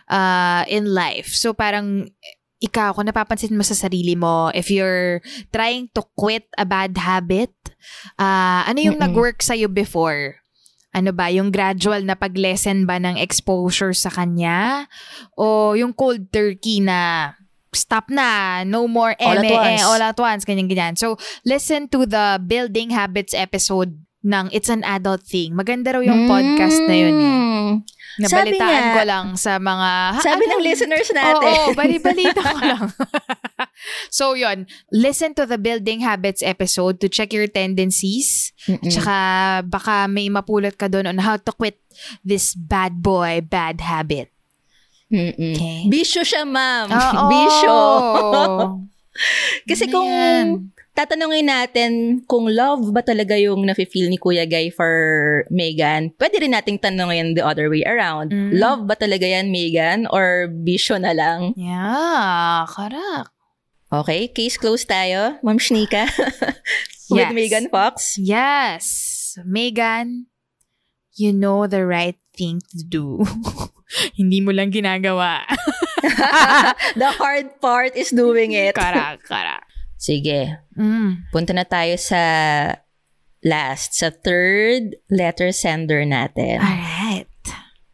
uh, 0.08 0.62
in 0.68 0.88
life. 0.88 1.32
So, 1.36 1.52
parang 1.52 2.08
ikaw, 2.56 2.96
kung 2.96 3.08
napapansin 3.08 3.52
mo 3.52 3.60
sa 3.60 3.76
sarili 3.76 4.16
mo, 4.16 4.48
if 4.56 4.72
you're 4.72 5.20
trying 5.52 5.92
to 5.92 6.00
quit 6.16 6.48
a 6.56 6.64
bad 6.64 6.96
habit, 6.96 7.52
uh, 8.16 8.64
ano 8.64 8.80
yung 8.80 8.96
Mm-mm. 8.96 9.12
nag-work 9.12 9.44
sa'yo 9.44 9.68
before? 9.68 10.40
Ano 10.96 11.12
ba, 11.12 11.28
yung 11.28 11.52
gradual 11.52 12.00
na 12.08 12.16
pag-lessen 12.16 12.88
ba 12.88 12.96
ng 12.96 13.20
exposure 13.20 13.92
sa 13.92 14.08
kanya? 14.08 14.88
O 15.36 15.76
yung 15.76 15.92
cold 15.92 16.32
turkey 16.32 16.80
na 16.80 17.32
stop 17.76 18.08
na, 18.08 18.64
no 18.64 18.88
more 18.88 19.12
All 19.20 19.36
at 19.36 19.44
ME, 19.44 19.52
once. 19.52 19.84
all 19.84 20.00
at 20.00 20.16
once, 20.16 20.48
ganyan-ganyan. 20.48 20.96
So, 20.96 21.20
listen 21.44 21.92
to 21.92 22.08
the 22.08 22.40
Building 22.40 22.88
Habits 22.88 23.36
episode 23.36 24.00
ng 24.26 24.50
It's 24.50 24.66
an 24.66 24.82
Adult 24.82 25.22
Thing. 25.22 25.54
Maganda 25.54 25.94
raw 25.94 26.02
yung 26.02 26.26
podcast 26.26 26.82
na 26.82 26.96
yun 26.98 27.14
eh. 27.14 27.30
Mm. 27.30 27.72
Nabalitaan 28.16 28.32
Sabi 28.32 28.56
nga- 28.56 28.94
ko 28.96 29.02
lang 29.04 29.26
sa 29.36 29.52
mga... 29.60 29.90
Ha, 30.16 30.20
Sabi 30.24 30.44
ano? 30.48 30.52
ng 30.56 30.62
listeners 30.64 31.08
natin. 31.12 31.52
Oo, 31.52 31.76
bali-balita 31.76 32.40
ko 32.42 32.56
lang. 32.58 32.82
so, 34.16 34.32
yon 34.32 34.64
Listen 34.88 35.36
to 35.36 35.44
the 35.44 35.60
Building 35.60 36.00
Habits 36.00 36.40
episode 36.40 36.98
to 36.98 37.12
check 37.12 37.30
your 37.30 37.46
tendencies. 37.46 38.56
Mm-mm. 38.66 38.88
Tsaka 38.88 39.16
baka 39.68 40.08
may 40.08 40.32
mapulot 40.32 40.74
ka 40.74 40.88
doon 40.88 41.06
on 41.06 41.20
how 41.20 41.36
to 41.36 41.52
quit 41.52 41.76
this 42.24 42.56
bad 42.56 43.04
boy, 43.04 43.44
bad 43.44 43.84
habit. 43.84 44.32
Mm-mm. 45.12 45.54
Okay. 45.54 45.80
Bisyo 45.86 46.24
siya, 46.24 46.48
ma'am. 46.48 46.88
Oo. 46.96 47.28
Bisyo. 47.30 47.76
Kasi 49.68 49.86
Ano 49.86 49.92
kung? 49.92 50.08
Tatanungin 50.96 51.52
natin 51.52 51.92
kung 52.24 52.48
love 52.48 52.88
ba 52.90 53.04
talaga 53.04 53.36
yung 53.36 53.68
nafe-feel 53.68 54.08
ni 54.08 54.16
Kuya 54.16 54.48
Guy 54.48 54.72
for 54.72 55.44
Megan, 55.52 56.16
pwede 56.16 56.40
rin 56.40 56.56
nating 56.56 56.80
tanungin 56.80 57.36
the 57.36 57.44
other 57.44 57.68
way 57.68 57.84
around. 57.84 58.32
Mm. 58.32 58.56
Love 58.56 58.88
ba 58.88 58.96
talaga 58.96 59.28
yan, 59.28 59.52
Megan? 59.52 60.08
Or 60.08 60.48
bisyo 60.48 60.96
na 60.96 61.12
lang? 61.12 61.52
Yeah, 61.54 62.64
correct. 62.64 63.28
Okay, 63.92 64.26
case 64.32 64.56
closed 64.56 64.88
tayo. 64.88 65.36
Ma'am 65.44 65.60
Shnika. 65.60 66.08
With 67.12 67.30
Yes. 67.30 67.36
Megan 67.36 67.66
Fox. 67.70 68.18
Yes. 68.18 68.84
Megan, 69.46 70.26
you 71.14 71.30
know 71.30 71.68
the 71.70 71.86
right 71.86 72.18
thing 72.34 72.58
to 72.74 72.82
do. 72.82 73.22
Hindi 74.18 74.42
mo 74.42 74.50
lang 74.50 74.74
ginagawa. 74.74 75.46
The 76.96 77.10
hard 77.18 77.60
part 77.60 77.94
is 77.94 78.10
doing 78.10 78.52
it. 78.56 78.74
Karak, 78.74 79.22
karak. 79.28 79.65
Sige, 80.06 80.62
Mm. 80.78 81.26
punta 81.34 81.50
na 81.50 81.66
tayo 81.66 81.98
sa 81.98 82.22
last, 83.42 83.98
sa 83.98 84.14
third 84.14 84.94
letter 85.10 85.50
sender 85.50 86.06
natin. 86.06 86.62
Alright. 86.62 87.26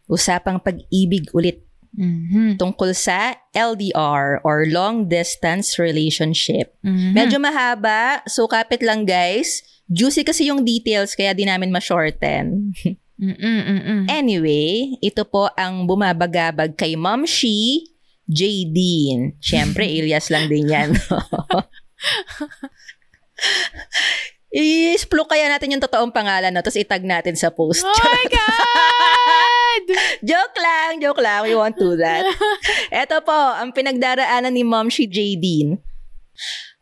Usapang 0.05 0.61
pag-ibig 0.61 1.33
ulit 1.33 1.65
Mhm. 1.93 2.57
tungkol 2.57 2.93
sa 2.93 3.33
LDR 3.53 4.41
or 4.45 4.69
long 4.69 5.09
distance 5.09 5.77
relationship. 5.77 6.77
Mhm. 6.81 7.13
Medyo 7.13 7.37
mahaba, 7.37 8.21
so 8.25 8.45
kapit 8.45 8.81
lang 8.81 9.05
guys. 9.05 9.61
Juicy 9.89 10.21
kasi 10.21 10.49
yung 10.49 10.65
details 10.65 11.13
kaya 11.13 11.33
di 11.33 11.45
namin 11.45 11.69
ma-shorten. 11.69 12.73
Mm-mm. 13.23 14.09
Anyway, 14.11 14.99
ito 14.99 15.23
po 15.23 15.47
ang 15.55 15.87
bumabagabag 15.87 16.75
kay 16.75 16.99
Ma'am 16.99 17.23
She, 17.23 17.87
J. 18.27 18.67
Dean. 18.67 19.37
Siyempre, 19.39 19.87
alias 19.95 20.27
lang 20.27 20.49
din 20.49 20.67
yan. 20.67 20.91
I-splook 24.53 25.33
kaya 25.33 25.49
natin 25.49 25.73
yung 25.73 25.81
totoong 25.81 26.13
pangalan, 26.13 26.53
no? 26.53 26.61
tapos 26.61 26.77
itag 26.77 27.01
natin 27.01 27.33
sa 27.33 27.49
post. 27.49 27.89
Oh 27.89 27.97
my 28.05 28.25
God! 28.29 29.85
joke 30.29 30.57
lang, 30.61 31.01
joke 31.01 31.23
lang. 31.25 31.49
We 31.49 31.57
won't 31.57 31.81
do 31.81 31.97
that. 31.97 32.29
Ito 32.93 33.25
po, 33.25 33.33
ang 33.33 33.73
pinagdaraanan 33.73 34.53
ni 34.53 34.61
Mom 34.61 34.93
si 34.93 35.09
J. 35.09 35.41
Dean. 35.41 35.81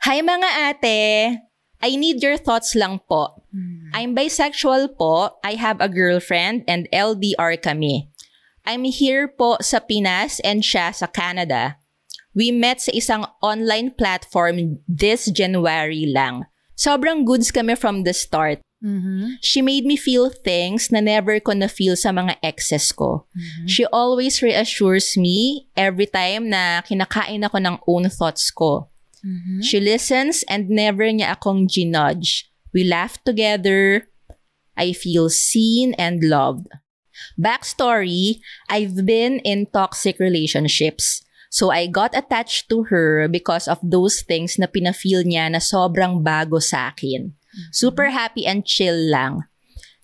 Hi 0.03 0.19
mga 0.19 0.49
ate, 0.73 0.99
I 1.79 1.91
need 1.95 2.25
your 2.25 2.37
thoughts 2.37 2.75
lang 2.75 2.99
po. 3.07 3.39
I'm 3.95 4.19
bisexual 4.19 4.99
po. 4.99 5.39
I 5.43 5.55
have 5.55 5.79
a 5.79 5.89
girlfriend 5.89 6.67
and 6.67 6.91
LDR 6.91 7.55
kami. 7.61 8.11
I'm 8.69 8.85
here 8.85 9.27
po 9.27 9.57
sa 9.65 9.81
Pinas 9.81 10.39
and 10.45 10.61
siya 10.61 10.93
sa 10.93 11.09
Canada. 11.09 11.81
We 12.35 12.55
met 12.55 12.81
sa 12.81 12.93
isang 12.95 13.27
online 13.43 13.91
platform 13.99 14.79
this 14.87 15.27
January 15.31 16.07
lang. 16.07 16.47
Sobrang 16.79 17.27
goods 17.27 17.51
kami 17.51 17.75
from 17.75 18.07
the 18.07 18.15
start. 18.15 18.63
Mhm. 18.81 19.37
She 19.45 19.61
made 19.61 19.85
me 19.85 19.97
feel 20.01 20.33
things 20.33 20.89
na 20.89 21.05
never 21.05 21.37
ko 21.37 21.53
na-feel 21.53 22.01
sa 22.01 22.17
mga 22.17 22.41
exes 22.41 22.97
ko. 22.97 23.29
She 23.69 23.85
always 23.93 24.41
reassures 24.41 25.21
me 25.21 25.69
every 25.77 26.09
time 26.09 26.49
na 26.49 26.81
kinakain 26.81 27.45
ako 27.45 27.61
ng 27.61 27.77
own 27.85 28.09
thoughts 28.09 28.49
ko. 28.49 28.89
Mhm. 29.21 29.61
She 29.61 29.77
listens 29.85 30.41
and 30.49 30.73
never 30.73 31.05
niya 31.13 31.37
akong 31.37 31.69
ginudge. 31.69 32.49
We 32.73 32.89
laugh 32.89 33.21
together. 33.21 34.09
I 34.81 34.97
feel 34.97 35.29
seen 35.29 35.93
and 36.01 36.25
loved. 36.25 36.73
Backstory, 37.37 38.41
I've 38.73 39.05
been 39.05 39.45
in 39.45 39.69
toxic 39.69 40.17
relationships. 40.17 41.21
So 41.51 41.75
I 41.75 41.91
got 41.91 42.15
attached 42.15 42.71
to 42.71 42.87
her 42.95 43.27
because 43.27 43.67
of 43.67 43.83
those 43.83 44.23
things 44.23 44.55
na 44.55 44.71
pinafeel 44.71 45.27
niya 45.27 45.51
na 45.51 45.59
sobrang 45.59 46.23
bago 46.23 46.63
sa 46.63 46.95
akin. 46.95 47.35
Super 47.75 48.15
happy 48.15 48.47
and 48.47 48.63
chill 48.63 48.95
lang. 48.95 49.43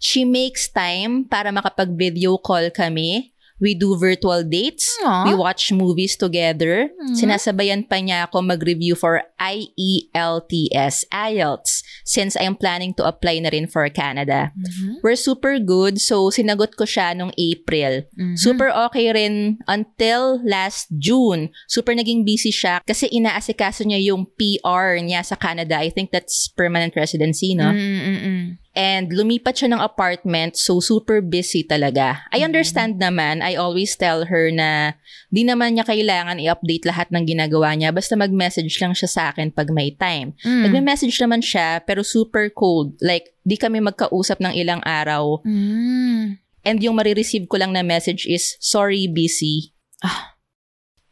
She 0.03 0.27
makes 0.27 0.67
time 0.67 1.25
para 1.25 1.55
makapag-video 1.55 2.43
call 2.43 2.75
kami. 2.75 3.31
We 3.57 3.73
do 3.73 3.97
virtual 3.97 4.45
dates. 4.45 4.85
Aw. 5.01 5.25
We 5.25 5.33
watch 5.33 5.73
movies 5.73 6.17
together. 6.17 6.93
Sinasabayan 7.17 7.89
pa 7.89 7.97
niya 7.97 8.29
ako 8.29 8.45
mag-review 8.45 8.93
for 8.93 9.25
IELTS, 9.41 11.09
IELTS, 11.09 11.71
since 12.05 12.37
I'm 12.37 12.57
planning 12.57 12.93
to 13.01 13.09
apply 13.09 13.41
na 13.41 13.49
rin 13.49 13.65
for 13.65 13.89
Canada. 13.89 14.53
We're 15.01 15.17
super 15.17 15.57
good, 15.57 15.97
so 16.01 16.29
sinagot 16.29 16.77
ko 16.77 16.85
siya 16.85 17.17
nung 17.17 17.33
April. 17.41 18.05
Super 18.37 18.69
okay 18.89 19.09
rin 19.09 19.57
until 19.65 20.45
last 20.45 20.93
June. 21.01 21.49
Super 21.65 21.97
naging 21.97 22.29
busy 22.29 22.53
siya 22.53 22.85
kasi 22.85 23.09
inaasikaso 23.09 23.89
niya 23.89 24.13
yung 24.13 24.29
PR 24.37 25.01
niya 25.01 25.25
sa 25.25 25.37
Canada. 25.41 25.81
I 25.81 25.89
think 25.89 26.13
that's 26.13 26.53
permanent 26.53 26.93
residency, 26.93 27.57
no? 27.57 27.73
Mm-mm-mm. 27.73 28.36
And 28.77 29.09
lumipat 29.09 29.57
siya 29.57 29.73
ng 29.73 29.81
apartment, 29.81 30.61
so 30.61 30.85
super 30.85 31.25
busy 31.25 31.65
talaga. 31.65 32.29
I 32.29 32.45
understand 32.45 33.01
naman, 33.01 33.41
I 33.41 33.57
always 33.57 33.97
tell 33.97 34.29
her 34.29 34.53
na 34.53 35.01
di 35.33 35.49
naman 35.49 35.81
niya 35.81 35.89
kailangan 35.89 36.37
i-update 36.37 36.85
lahat 36.85 37.09
ng 37.09 37.25
ginagawa 37.25 37.73
niya, 37.73 37.89
basta 37.89 38.21
mag-message 38.21 38.77
lang 38.85 38.93
siya 38.93 39.09
sa 39.09 39.23
akin 39.33 39.49
pag 39.49 39.73
may 39.73 39.97
time. 39.97 40.37
Mm. 40.45 40.69
Nagme-message 40.69 41.17
naman 41.25 41.41
siya, 41.41 41.81
pero 41.89 42.05
super 42.05 42.53
cold. 42.53 43.01
Like, 43.01 43.33
di 43.49 43.57
kami 43.57 43.81
magkausap 43.81 44.45
ng 44.45 44.53
ilang 44.53 44.85
araw. 44.85 45.41
Mm. 45.41 46.37
And 46.61 46.77
yung 46.85 47.01
marireceive 47.01 47.49
ko 47.49 47.57
lang 47.57 47.73
na 47.73 47.81
message 47.81 48.29
is, 48.29 48.61
sorry, 48.61 49.09
busy. 49.09 49.73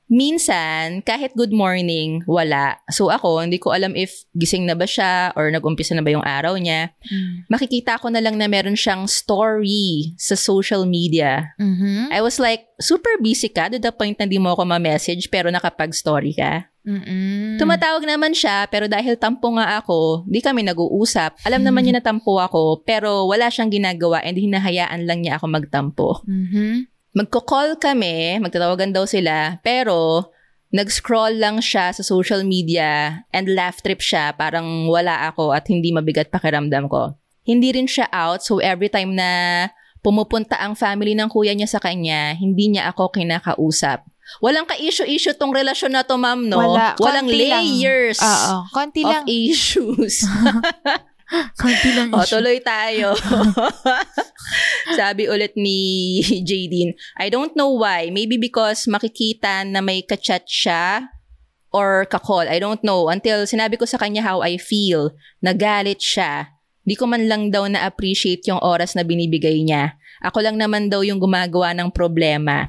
Minsan, 0.05 1.01
kahit 1.01 1.33
good 1.33 1.53
morning, 1.53 2.21
wala. 2.29 2.77
So 2.93 3.09
ako, 3.09 3.41
hindi 3.41 3.57
ko 3.57 3.73
alam 3.73 3.97
if 3.97 4.29
gising 4.37 4.69
na 4.69 4.77
ba 4.77 4.85
siya 4.85 5.33
or 5.33 5.49
nag-umpisa 5.49 5.97
na 5.97 6.05
ba 6.05 6.13
yung 6.13 6.25
araw 6.25 6.61
niya. 6.61 6.93
Mm. 7.09 7.49
Makikita 7.49 7.97
ko 7.97 8.13
na 8.13 8.21
lang 8.21 8.37
na 8.37 8.45
meron 8.45 8.77
siyang 8.77 9.09
story 9.09 10.13
sa 10.21 10.37
social 10.37 10.85
media. 10.85 11.57
Mhm. 11.57 12.13
I 12.13 12.21
was 12.21 12.37
like, 12.37 12.69
super 12.77 13.17
busy 13.25 13.49
ka 13.49 13.73
to 13.73 13.81
the 13.81 13.93
point 13.97 14.21
na 14.21 14.29
di 14.29 14.37
mo 14.37 14.53
ako 14.53 14.69
ma-message 14.69 15.33
pero 15.33 15.49
nakapag-story 15.49 16.37
ka. 16.37 16.69
Mm-mm. 16.85 17.57
Tumatawag 17.57 18.05
naman 18.05 18.37
siya 18.37 18.69
pero 18.69 18.85
dahil 18.85 19.17
tampo 19.17 19.49
nga 19.57 19.81
ako, 19.81 20.29
di 20.29 20.45
kami 20.45 20.69
nag-uusap. 20.69 21.41
Alam 21.49 21.65
naman 21.65 21.89
niya 21.89 21.97
na 21.97 22.05
tampo 22.05 22.37
ako 22.37 22.85
pero 22.85 23.25
wala 23.25 23.49
siyang 23.49 23.73
ginagawa 23.73 24.21
and 24.21 24.37
hinahayaan 24.37 25.09
lang 25.09 25.25
niya 25.25 25.41
ako 25.41 25.49
magtampo. 25.49 26.09
Mhm. 26.29 26.93
Magko-call 27.15 27.79
kami, 27.79 28.43
magtatawagan 28.43 28.91
daw 28.91 29.07
sila, 29.07 29.63
pero 29.63 30.29
nag-scroll 30.75 31.39
lang 31.39 31.63
siya 31.63 31.95
sa 31.95 32.03
social 32.03 32.43
media 32.43 33.23
and 33.31 33.47
laugh 33.55 33.79
trip 33.79 34.03
siya, 34.03 34.35
parang 34.35 34.91
wala 34.91 35.31
ako 35.31 35.55
at 35.55 35.71
hindi 35.71 35.95
mabigat 35.95 36.35
pakiramdam 36.35 36.91
ko. 36.91 37.15
Hindi 37.47 37.71
rin 37.71 37.87
siya 37.87 38.11
out, 38.11 38.43
so 38.43 38.59
every 38.59 38.91
time 38.91 39.15
na 39.15 39.71
pumupunta 40.03 40.59
ang 40.59 40.75
family 40.75 41.15
ng 41.15 41.31
kuya 41.31 41.55
niya 41.55 41.71
sa 41.71 41.79
kanya, 41.79 42.35
hindi 42.35 42.75
niya 42.75 42.91
ako 42.91 43.15
kinakausap. 43.15 44.03
Walang 44.43 44.67
ka-issue-issue 44.67 45.39
tong 45.39 45.55
relasyon 45.55 45.95
na 45.95 46.03
to, 46.03 46.19
ma'am, 46.19 46.51
no? 46.51 46.59
Wala. 46.59 46.99
Walang 46.99 47.31
konti 47.31 47.47
lang. 47.47 47.63
layers 47.63 48.19
Oo. 48.19 48.57
Konti 48.75 49.03
of 49.07 49.13
lang. 49.15 49.25
issues. 49.31 50.27
konti 51.61 51.91
lang. 51.97 52.13
O, 52.13 52.25
tuloy 52.25 52.61
tayo. 52.61 53.17
Sabi 54.99 55.27
ulit 55.27 55.57
ni 55.57 56.21
Jadine, 56.49 56.95
I 57.17 57.29
don't 57.33 57.57
know 57.57 57.73
why. 57.73 58.13
Maybe 58.13 58.37
because 58.37 58.87
makikita 58.87 59.65
na 59.69 59.81
may 59.81 60.05
kachat 60.05 60.47
siya 60.49 61.09
or 61.75 62.07
kakol. 62.07 62.47
I 62.47 62.61
don't 62.61 62.83
know. 62.85 63.09
Until 63.09 63.49
sinabi 63.49 63.81
ko 63.81 63.89
sa 63.89 63.99
kanya 63.99 64.23
how 64.23 64.45
I 64.45 64.61
feel. 64.61 65.17
Nagalit 65.43 66.01
siya. 66.01 66.55
Di 66.85 66.95
ko 66.95 67.09
man 67.09 67.25
lang 67.25 67.49
daw 67.49 67.65
na-appreciate 67.65 68.45
yung 68.45 68.61
oras 68.61 68.93
na 68.93 69.03
binibigay 69.03 69.65
niya. 69.65 69.97
Ako 70.21 70.45
lang 70.45 70.61
naman 70.61 70.93
daw 70.93 71.01
yung 71.01 71.17
gumagawa 71.17 71.73
ng 71.73 71.89
problema. 71.89 72.69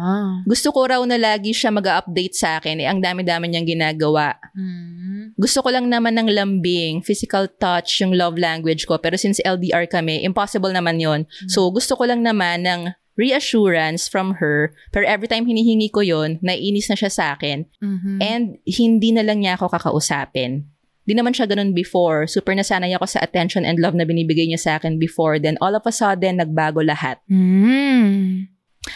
Ah. 0.00 0.40
Gusto 0.48 0.72
ko 0.72 0.88
raw 0.88 1.02
na 1.04 1.20
lagi 1.20 1.52
siya 1.52 1.68
mag-update 1.68 2.32
sa 2.32 2.56
akin. 2.56 2.80
Eh, 2.80 2.88
ang 2.88 3.04
dami-dami 3.04 3.52
niyang 3.52 3.68
ginagawa. 3.68 4.40
Mm. 4.56 5.36
Gusto 5.36 5.60
ko 5.60 5.68
lang 5.68 5.92
naman 5.92 6.16
ng 6.16 6.32
lambing, 6.32 7.04
physical 7.04 7.44
touch, 7.60 8.00
yung 8.00 8.16
love 8.16 8.40
language 8.40 8.88
ko. 8.88 8.96
Pero 8.96 9.20
since 9.20 9.44
LDR 9.44 9.84
kami, 9.84 10.24
impossible 10.24 10.72
naman 10.72 10.96
yon. 10.96 11.28
So, 11.52 11.68
gusto 11.68 12.00
ko 12.00 12.08
lang 12.08 12.24
naman 12.24 12.64
ng 12.64 12.96
reassurance 13.20 14.08
from 14.08 14.40
her. 14.40 14.72
Pero 14.96 15.04
every 15.04 15.28
time 15.28 15.44
hinihingi 15.44 15.92
ko 15.92 16.00
yon, 16.00 16.40
naiinis 16.40 16.88
na 16.88 16.96
siya 16.96 17.12
sa 17.12 17.24
akin. 17.36 17.68
Mhm. 17.84 18.16
And 18.24 18.44
hindi 18.64 19.12
na 19.12 19.20
lang 19.20 19.44
niya 19.44 19.60
ako 19.60 19.68
kakausapin. 19.76 20.64
Di 21.04 21.12
naman 21.12 21.34
siya 21.36 21.44
ganun 21.50 21.76
before. 21.76 22.24
Super 22.30 22.56
nasanay 22.56 22.94
ako 22.96 23.08
sa 23.08 23.20
attention 23.20 23.68
and 23.68 23.82
love 23.82 23.98
na 23.98 24.06
binibigay 24.06 24.46
niya 24.46 24.60
sa 24.60 24.72
akin 24.80 24.96
before. 24.96 25.36
Then 25.42 25.60
all 25.60 25.74
of 25.76 25.84
a 25.84 25.92
sudden, 25.92 26.40
nagbago 26.40 26.80
lahat. 26.80 27.20
Mm. 27.26 28.49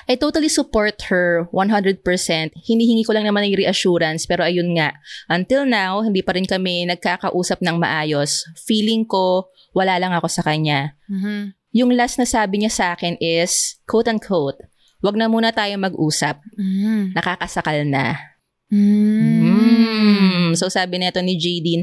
I 0.09 0.16
totally 0.16 0.49
support 0.49 0.97
her 1.12 1.45
100%. 1.53 2.01
Hinihingi 2.57 3.05
ko 3.05 3.12
lang 3.12 3.28
naman 3.28 3.45
ng 3.45 3.61
reassurance 3.61 4.24
pero 4.24 4.41
ayun 4.41 4.72
nga, 4.80 4.97
until 5.28 5.68
now, 5.68 6.01
hindi 6.01 6.24
pa 6.24 6.32
rin 6.32 6.49
kami 6.49 6.89
nagkakausap 6.89 7.61
ng 7.61 7.76
maayos. 7.76 8.49
Feeling 8.64 9.05
ko, 9.05 9.53
wala 9.76 10.01
lang 10.01 10.16
ako 10.16 10.28
sa 10.32 10.41
kanya. 10.41 10.97
Mhm. 11.09 11.53
Yung 11.74 11.91
last 11.93 12.16
na 12.16 12.24
sabi 12.24 12.62
niya 12.62 12.70
sa 12.70 12.85
akin 12.95 13.18
is, 13.18 13.82
quote-unquote, 13.85 14.62
wag 15.03 15.18
na 15.18 15.26
muna 15.26 15.51
tayo 15.51 15.74
mag-usap. 15.74 16.39
Mm. 16.55 17.12
Nakakasakal 17.18 17.82
na. 17.82 18.14
Mm. 18.70 19.43
Mm. 19.43 20.49
So 20.55 20.70
sabi 20.70 21.03
nito 21.03 21.18
ni 21.18 21.35
Jadine, 21.35 21.82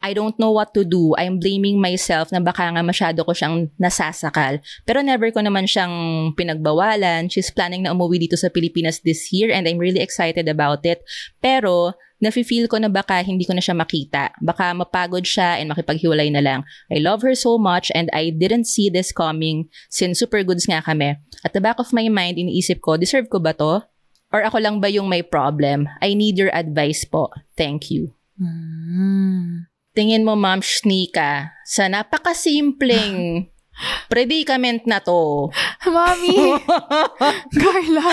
I 0.00 0.16
don't 0.16 0.36
know 0.40 0.48
what 0.48 0.72
to 0.72 0.82
do. 0.82 1.12
I'm 1.20 1.36
blaming 1.36 1.76
myself 1.76 2.32
na 2.32 2.40
baka 2.40 2.64
nga 2.72 2.80
masyado 2.80 3.20
ko 3.20 3.36
siyang 3.36 3.68
nasasakal. 3.76 4.64
Pero 4.88 5.04
never 5.04 5.28
ko 5.28 5.44
naman 5.44 5.68
siyang 5.68 6.32
pinagbawalan. 6.32 7.28
She's 7.28 7.52
planning 7.52 7.84
na 7.84 7.92
umuwi 7.92 8.16
dito 8.16 8.36
sa 8.40 8.48
Pilipinas 8.48 9.04
this 9.04 9.28
year 9.28 9.52
and 9.52 9.68
I'm 9.68 9.76
really 9.76 10.00
excited 10.00 10.48
about 10.48 10.88
it. 10.88 11.04
Pero 11.44 11.92
nafe-feel 12.16 12.64
ko 12.68 12.80
na 12.80 12.88
baka 12.88 13.20
hindi 13.20 13.44
ko 13.44 13.52
na 13.52 13.60
siya 13.60 13.76
makita. 13.76 14.32
Baka 14.40 14.72
mapagod 14.72 15.28
siya 15.28 15.60
and 15.60 15.68
makipaghiwalay 15.68 16.32
na 16.32 16.40
lang. 16.40 16.60
I 16.88 17.04
love 17.04 17.20
her 17.20 17.36
so 17.36 17.60
much 17.60 17.92
and 17.92 18.08
I 18.16 18.32
didn't 18.32 18.72
see 18.72 18.88
this 18.88 19.12
coming 19.12 19.68
since 19.92 20.20
super 20.20 20.40
goods 20.40 20.64
nga 20.64 20.80
kami. 20.80 21.20
At 21.44 21.52
the 21.52 21.60
back 21.60 21.76
of 21.76 21.92
my 21.92 22.08
mind, 22.08 22.40
iniisip 22.40 22.80
ko, 22.80 22.96
deserve 22.96 23.28
ko 23.28 23.36
ba 23.36 23.52
to? 23.56 23.84
Or 24.32 24.40
ako 24.46 24.64
lang 24.64 24.80
ba 24.80 24.88
yung 24.88 25.12
may 25.12 25.20
problem? 25.20 25.92
I 26.00 26.16
need 26.16 26.40
your 26.40 26.52
advice 26.56 27.04
po. 27.04 27.28
Thank 27.52 27.92
you. 27.92 28.16
Mm. 28.40 29.69
Tingin 29.90 30.22
mo, 30.22 30.38
Ma'am 30.38 30.62
Shnika, 30.62 31.50
sa 31.66 31.90
napakasimpleng 31.90 33.50
predicament 34.12 34.86
na 34.86 35.02
to, 35.02 35.50
Mommy! 35.90 36.54
Carla! 37.60 38.06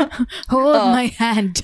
Hold 0.52 0.74
Oh. 0.74 0.90
my 0.90 1.06
hand. 1.14 1.60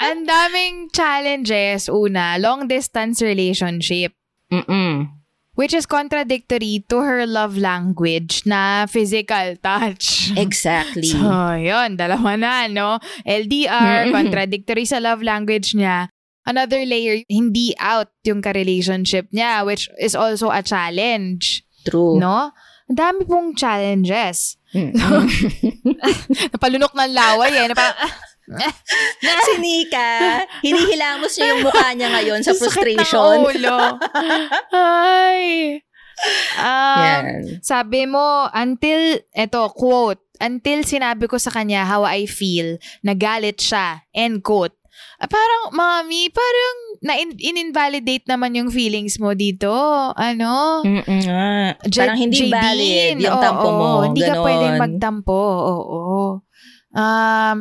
Ang 0.00 0.24
daming 0.24 0.88
challenges. 0.94 1.88
Una, 1.92 2.38
long 2.40 2.68
distance 2.68 3.20
relationship. 3.20 4.12
mm 4.48 5.12
Which 5.56 5.72
is 5.72 5.88
contradictory 5.88 6.84
to 6.92 7.00
her 7.00 7.24
love 7.24 7.56
language 7.56 8.44
na 8.44 8.84
physical 8.84 9.56
touch. 9.56 10.28
Exactly. 10.36 11.08
So, 11.08 11.16
yun, 11.56 11.96
dalawa 11.96 12.36
na, 12.36 12.68
no? 12.68 13.00
LDR, 13.24 14.08
Mm-mm. 14.08 14.12
contradictory 14.12 14.84
sa 14.84 15.00
love 15.00 15.24
language 15.24 15.72
niya. 15.72 16.12
Another 16.46 16.78
layer, 16.86 17.26
hindi 17.26 17.74
out 17.82 18.08
yung 18.22 18.38
ka-relationship 18.38 19.26
niya, 19.34 19.66
which 19.66 19.90
is 19.98 20.14
also 20.14 20.54
a 20.54 20.62
challenge, 20.62 21.66
True. 21.82 22.22
no? 22.22 22.54
Ang 22.86 22.98
dami 22.98 23.26
pong 23.26 23.58
challenges. 23.58 24.54
Mm. 24.70 24.94
Napalunok 26.54 26.94
ng 26.94 27.10
laway 27.10 27.50
eh. 27.50 27.66
Na 27.66 27.74
parang, 27.74 27.98
ah, 29.26 29.42
si 29.42 29.54
Nika, 29.58 30.46
hinihilamos 30.62 31.34
niya 31.34 31.46
yung 31.50 31.66
mukha 31.66 31.90
niya 31.98 32.14
ngayon 32.14 32.46
sa 32.46 32.54
sakit 32.54 32.94
frustration. 32.94 33.42
ulo. 33.42 33.98
Ay. 34.70 35.82
Um, 36.56 37.02
Yan. 37.02 37.24
Sabi 37.60 38.06
mo, 38.06 38.46
until, 38.54 39.18
eto, 39.34 39.66
quote, 39.74 40.22
until 40.38 40.86
sinabi 40.86 41.26
ko 41.26 41.36
sa 41.42 41.50
kanya 41.50 41.84
how 41.84 42.06
I 42.06 42.24
feel, 42.30 42.78
nagalit 43.02 43.58
siya, 43.58 44.06
end 44.14 44.46
quote. 44.46 44.78
Ah, 45.16 45.24
parang, 45.24 45.72
mami, 45.72 46.28
parang 46.28 46.76
na-invalidate 47.00 48.28
naman 48.28 48.52
yung 48.52 48.68
feelings 48.68 49.16
mo 49.16 49.32
dito. 49.32 49.72
Ano? 50.12 50.84
Mm-mm. 50.84 51.24
Ja- 51.88 52.04
Parang 52.12 52.20
hindi 52.20 52.46
Jadine, 52.46 52.52
valid 52.52 53.16
yung 53.20 53.32
oo, 53.32 53.42
tampo 53.42 53.68
mo. 53.70 53.90
Hindi 54.04 54.20
ka 54.20 54.36
Ganon. 54.36 54.44
pwedeng 54.44 54.74
magtampo. 54.76 55.40
Oo. 55.64 56.04
Um, 56.92 57.58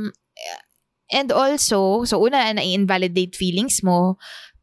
and 1.09 1.29
also, 1.31 2.03
so 2.03 2.19
una, 2.19 2.51
na-invalidate 2.51 3.35
feelings 3.35 3.79
mo. 3.79 4.19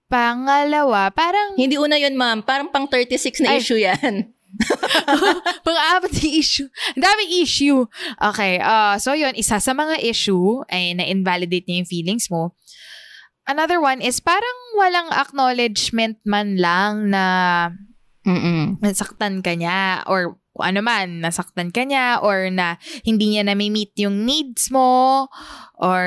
Pangalawa, 0.06 1.08
parang 1.08 1.56
Hindi 1.56 1.80
una 1.80 1.96
yun, 1.96 2.12
ma'am. 2.12 2.44
Parang 2.44 2.68
pang 2.68 2.84
36 2.84 3.40
na 3.40 3.56
Ay. 3.56 3.64
issue 3.64 3.80
yan. 3.80 4.28
Pang-apat 5.64 6.12
na 6.12 6.28
issue. 6.28 6.68
Ang 6.92 7.02
daming 7.02 7.32
issue. 7.40 7.80
Okay, 8.20 8.60
uh, 8.60 9.00
so 9.00 9.16
yun, 9.16 9.32
isa 9.32 9.56
sa 9.56 9.72
mga 9.72 10.04
issue 10.04 10.60
ay 10.68 10.92
na-invalidate 10.92 11.64
niya 11.64 11.80
yung 11.80 11.88
feelings 11.88 12.28
mo. 12.28 12.52
Another 13.46 13.82
one 13.82 13.98
is 13.98 14.22
parang 14.22 14.58
walang 14.78 15.10
acknowledgement 15.10 16.22
man 16.22 16.56
lang 16.56 17.10
na 17.10 17.24
Mm-mm. 18.22 18.78
nasaktan 18.78 19.42
ka 19.42 19.58
niya 19.58 20.06
or 20.06 20.38
kung 20.52 20.68
ano 20.68 20.80
man, 20.84 21.24
nasaktan 21.24 21.72
ka 21.72 21.82
niya 21.82 22.20
or 22.20 22.52
na 22.52 22.76
hindi 23.08 23.32
niya 23.32 23.48
na-meet 23.48 23.96
yung 23.96 24.28
needs 24.28 24.68
mo 24.68 25.26
or 25.80 26.04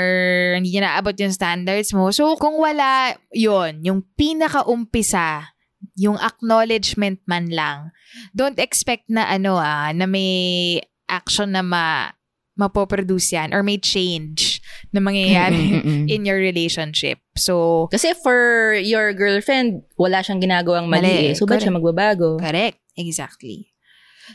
hindi 0.55 0.69
niya 0.69 0.85
naabot 0.85 1.17
yung 1.17 1.33
standards 1.33 1.89
mo. 1.97 2.13
So, 2.13 2.37
kung 2.37 2.61
wala 2.61 3.17
yon 3.33 3.81
yung 3.81 4.05
pinaka-umpisa, 4.13 5.49
yung 5.97 6.21
acknowledgement 6.21 7.25
man 7.25 7.49
lang, 7.49 7.89
don't 8.37 8.61
expect 8.61 9.09
na 9.09 9.25
ano 9.25 9.57
ah, 9.57 9.89
na 9.91 10.05
may 10.05 10.77
action 11.09 11.53
na 11.57 11.65
ma 11.65 12.13
mapoproduce 12.55 13.35
yan 13.35 13.51
or 13.51 13.59
may 13.65 13.75
change 13.75 14.54
na 14.93 14.99
mangyayari 14.99 15.81
Mm-mm-mm. 15.81 16.05
in 16.09 16.25
your 16.25 16.37
relationship. 16.37 17.19
So, 17.37 17.87
Kasi 17.91 18.13
for 18.19 18.73
your 18.79 19.13
girlfriend, 19.13 19.83
wala 19.97 20.23
siyang 20.23 20.41
ginagawang 20.41 20.87
mali, 20.87 21.07
Mali, 21.07 21.25
eh. 21.31 21.35
So, 21.35 21.45
ba't 21.45 21.61
siya 21.61 21.75
magbabago? 21.75 22.39
Correct. 22.39 22.79
Exactly. 22.95 23.71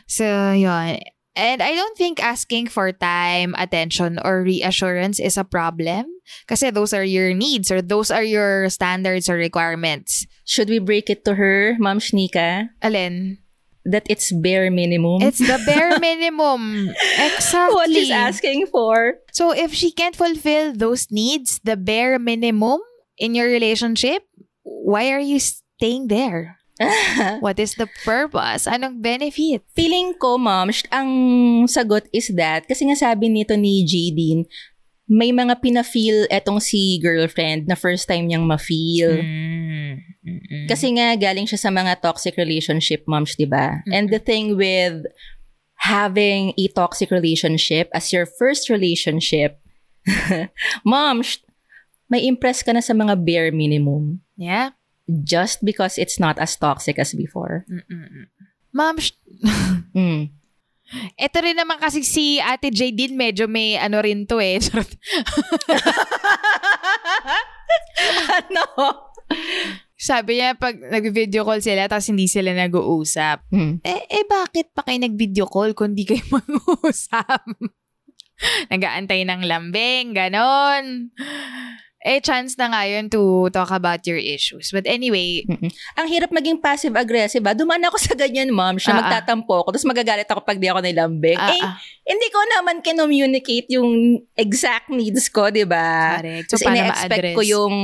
So, 0.07 0.25
yun. 0.53 1.01
And 1.35 1.63
I 1.63 1.75
don't 1.75 1.97
think 1.97 2.19
asking 2.19 2.67
for 2.67 2.91
time, 2.91 3.55
attention, 3.57 4.19
or 4.19 4.43
reassurance 4.43 5.19
is 5.19 5.37
a 5.39 5.47
problem. 5.47 6.11
Kasi 6.47 6.71
those 6.71 6.91
are 6.91 7.07
your 7.07 7.33
needs 7.33 7.71
or 7.71 7.81
those 7.81 8.11
are 8.11 8.23
your 8.23 8.67
standards 8.69 9.29
or 9.29 9.35
requirements. 9.35 10.27
Should 10.43 10.67
we 10.67 10.79
break 10.79 11.09
it 11.09 11.23
to 11.25 11.35
her, 11.35 11.75
Ma'am 11.79 11.99
Shnika, 11.99 12.75
Alin? 12.83 13.40
That 13.85 14.05
it's 14.09 14.31
bare 14.31 14.69
minimum? 14.69 15.21
It's 15.21 15.39
the 15.39 15.59
bare 15.65 15.99
minimum. 16.03 16.89
Exactly. 17.17 17.73
what 17.75 17.89
she's 17.89 18.11
asking 18.11 18.67
for. 18.67 19.15
So 19.31 19.51
if 19.51 19.73
she 19.73 19.91
can't 19.91 20.15
fulfill 20.15 20.73
those 20.73 21.07
needs, 21.11 21.59
the 21.63 21.77
bare 21.77 22.19
minimum 22.19 22.79
in 23.17 23.35
your 23.35 23.47
relationship, 23.47 24.23
why 24.63 25.11
are 25.11 25.19
you 25.23 25.39
staying 25.39 26.07
there? 26.07 26.57
What 27.45 27.59
is 27.61 27.77
the 27.77 27.85
purpose? 28.05 28.65
Anong 28.65 29.05
benefit? 29.05 29.61
Feeling 29.77 30.17
ko, 30.17 30.37
ma'am, 30.41 30.73
sh- 30.73 30.89
ang 30.89 31.09
sagot 31.69 32.09
is 32.09 32.33
that, 32.33 32.65
kasi 32.65 32.89
nga 32.89 32.97
sabi 32.97 33.29
nito 33.29 33.53
ni 33.53 33.85
Jadine, 33.85 34.49
may 35.11 35.35
mga 35.35 35.59
pina-feel 35.59 36.23
etong 36.31 36.63
si 36.63 36.95
girlfriend 37.03 37.67
na 37.67 37.75
first 37.75 38.07
time 38.07 38.31
niyang 38.31 38.47
ma-feel. 38.47 39.19
Mm. 39.19 39.99
Mm-mm. 40.23 40.65
Kasi 40.71 40.95
nga, 40.95 41.19
galing 41.19 41.43
siya 41.43 41.59
sa 41.59 41.67
mga 41.67 41.99
toxic 41.99 42.39
relationship, 42.39 43.03
moms, 43.11 43.35
di 43.35 43.43
ba? 43.43 43.83
And 43.91 44.07
the 44.07 44.23
thing 44.23 44.55
with 44.55 45.03
having 45.83 46.55
a 46.55 46.65
toxic 46.71 47.11
relationship 47.11 47.91
as 47.91 48.15
your 48.15 48.23
first 48.23 48.71
relationship, 48.71 49.59
moms, 50.87 51.43
may 52.07 52.23
impress 52.23 52.63
ka 52.63 52.71
na 52.71 52.79
sa 52.79 52.95
mga 52.95 53.19
bare 53.19 53.51
minimum 53.51 54.23
Yeah? 54.39 54.71
just 55.27 55.59
because 55.65 55.99
it's 55.99 56.23
not 56.23 56.39
as 56.39 56.55
toxic 56.55 56.95
as 56.95 57.11
before. 57.11 57.67
Mm-mm. 57.67 58.31
Sh- 58.95 59.11
Mm. 59.91 60.31
Ito 61.15 61.37
rin 61.39 61.55
naman 61.55 61.79
kasi 61.79 62.03
si 62.03 62.39
Ate 62.43 62.69
Jadine 62.69 63.15
medyo 63.15 63.47
may 63.47 63.79
ano 63.79 64.03
rin 64.03 64.27
to 64.27 64.39
eh. 64.39 64.59
Ano? 68.37 68.65
Sabi 70.01 70.41
niya 70.41 70.57
pag 70.57 70.75
nag-video 70.81 71.45
call 71.45 71.61
sila 71.61 71.85
tapos 71.85 72.09
hindi 72.09 72.25
sila 72.25 72.57
nag-uusap. 72.57 73.53
Mm. 73.53 73.85
Eh, 73.85 74.03
eh 74.09 74.25
bakit 74.25 74.73
pa 74.73 74.81
kayo 74.81 74.97
nag-video 74.97 75.45
call 75.45 75.77
kung 75.77 75.93
di 75.93 76.09
kayo 76.09 76.25
mag-uusap? 76.35 77.45
Nag-aantay 78.73 79.21
ng 79.21 79.45
lambing, 79.45 80.17
ganon. 80.17 81.13
Eh, 82.01 82.17
chance 82.17 82.57
na 82.57 82.65
nga 82.73 82.81
yun 82.89 83.13
to 83.13 83.45
talk 83.53 83.69
about 83.69 84.01
your 84.09 84.17
issues. 84.17 84.73
But 84.73 84.89
anyway, 84.89 85.45
Ang 86.01 86.07
hirap 86.09 86.33
maging 86.33 86.57
passive-aggressive. 86.57 87.45
Ah. 87.45 87.53
Dumaan 87.53 87.85
ako 87.85 88.01
sa 88.01 88.17
ganyan, 88.17 88.49
ma'am. 88.49 88.81
Siya 88.81 88.97
ah. 88.97 89.05
magtatampo 89.05 89.61
ako, 89.61 89.77
tapos 89.77 89.85
magagalit 89.85 90.25
ako 90.25 90.41
pag 90.41 90.57
di 90.57 90.65
ako 90.65 90.81
nilambing. 90.81 91.37
ah, 91.37 91.53
eh, 91.53 91.61
hindi 92.09 92.27
ko 92.33 92.39
naman 92.57 92.81
kinommunicate 92.81 93.69
yung 93.77 94.17
exact 94.33 94.89
needs 94.89 95.29
ko, 95.29 95.53
di 95.53 95.61
ba? 95.61 96.17
correct. 96.17 96.49
So, 96.49 96.57
Tapos 96.57 96.65
paano 96.65 96.77
ina-expect 96.81 97.21
ma-address? 97.21 97.37
ko 97.37 97.41
yung, 97.45 97.75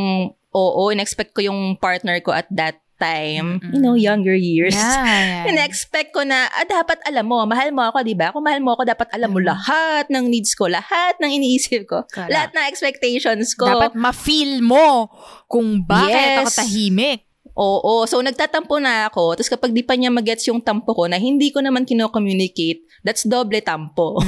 oo, 0.49 0.81
ina-expect 0.89 1.31
ko 1.37 1.41
yung 1.45 1.59
partner 1.77 2.17
ko 2.25 2.33
at 2.33 2.49
that 2.49 2.81
time, 2.97 3.61
Mm-mm. 3.61 3.73
you 3.73 3.79
know, 3.79 3.93
younger 3.93 4.33
years. 4.33 4.73
Yeah, 4.73 5.05
yeah. 5.45 5.49
Ina-expect 5.53 6.11
ko 6.11 6.25
na, 6.25 6.49
ah, 6.49 6.65
dapat 6.65 6.97
alam 7.05 7.29
mo, 7.29 7.45
mahal 7.45 7.69
mo 7.69 7.85
ako, 7.85 8.01
di 8.01 8.17
ba? 8.17 8.33
Kung 8.33 8.43
mahal 8.43 8.59
mo 8.59 8.73
ako, 8.73 8.89
dapat 8.89 9.07
alam 9.13 9.29
mo 9.29 9.39
lahat 9.39 10.09
ng 10.09 10.25
needs 10.27 10.57
ko, 10.57 10.65
lahat 10.65 11.15
ng 11.21 11.29
iniisip 11.29 11.85
ko, 11.85 12.03
Correct. 12.09 12.33
lahat 12.33 12.49
ng 12.57 12.65
expectations 12.65 13.53
ko. 13.53 13.69
Dapat 13.69 13.93
ma-feel 13.93 14.59
mo 14.65 15.13
kung 15.45 15.85
bakit 15.85 16.17
Yes. 16.17 16.37
ako 16.41 16.49
tahimik. 16.65 17.26
Oo. 17.57 18.05
So, 18.05 18.21
nagtatampo 18.21 18.77
na 18.77 19.09
ako. 19.09 19.33
Tapos 19.33 19.49
kapag 19.49 19.73
di 19.73 19.81
pa 19.81 19.97
niya 19.97 20.13
magets 20.13 20.45
yung 20.45 20.61
tampo 20.61 20.93
ko 20.93 21.09
na 21.09 21.17
hindi 21.17 21.49
ko 21.49 21.57
naman 21.57 21.83
kino-communicate, 21.83 22.85
that's 23.01 23.25
doble 23.25 23.57
tampo. 23.59 24.21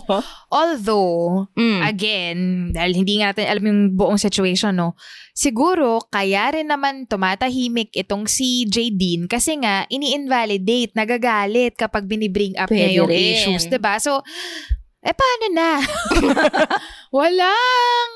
Although, 0.54 1.50
Mm. 1.52 1.80
again, 1.82 2.38
dahil 2.70 2.92
hindi 2.94 3.18
nga 3.18 3.34
natin 3.34 3.50
alam 3.50 3.64
yung 3.64 3.80
buong 3.92 4.16
situation, 4.16 4.70
no? 4.72 4.94
Siguro, 5.32 5.98
kaya 6.06 6.54
rin 6.54 6.70
naman 6.70 7.04
tumatahimik 7.04 7.90
itong 7.92 8.24
si 8.24 8.64
Jadine 8.64 9.26
kasi 9.26 9.58
nga, 9.58 9.84
ini-invalidate, 9.90 10.94
nagagalit 10.94 11.74
kapag 11.74 12.06
binibring 12.06 12.54
up 12.54 12.70
Pwede 12.70 12.86
niya 12.88 13.02
yung 13.02 13.10
rin. 13.10 13.34
issues, 13.34 13.66
ba 13.76 13.98
So, 13.98 14.22
eh 15.02 15.10
paano 15.10 15.46
na? 15.50 15.70
Walang 17.16 18.12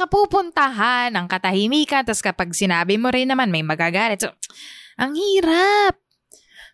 kapupuntahan 0.00 1.12
ang 1.12 1.28
katahimikan. 1.28 2.00
Tapos 2.08 2.24
kapag 2.24 2.56
sinabi 2.56 2.96
mo 2.96 3.12
rin 3.12 3.28
naman, 3.28 3.52
may 3.52 3.60
magagalit. 3.60 4.24
So, 4.24 4.32
ang 4.96 5.12
hirap. 5.12 6.00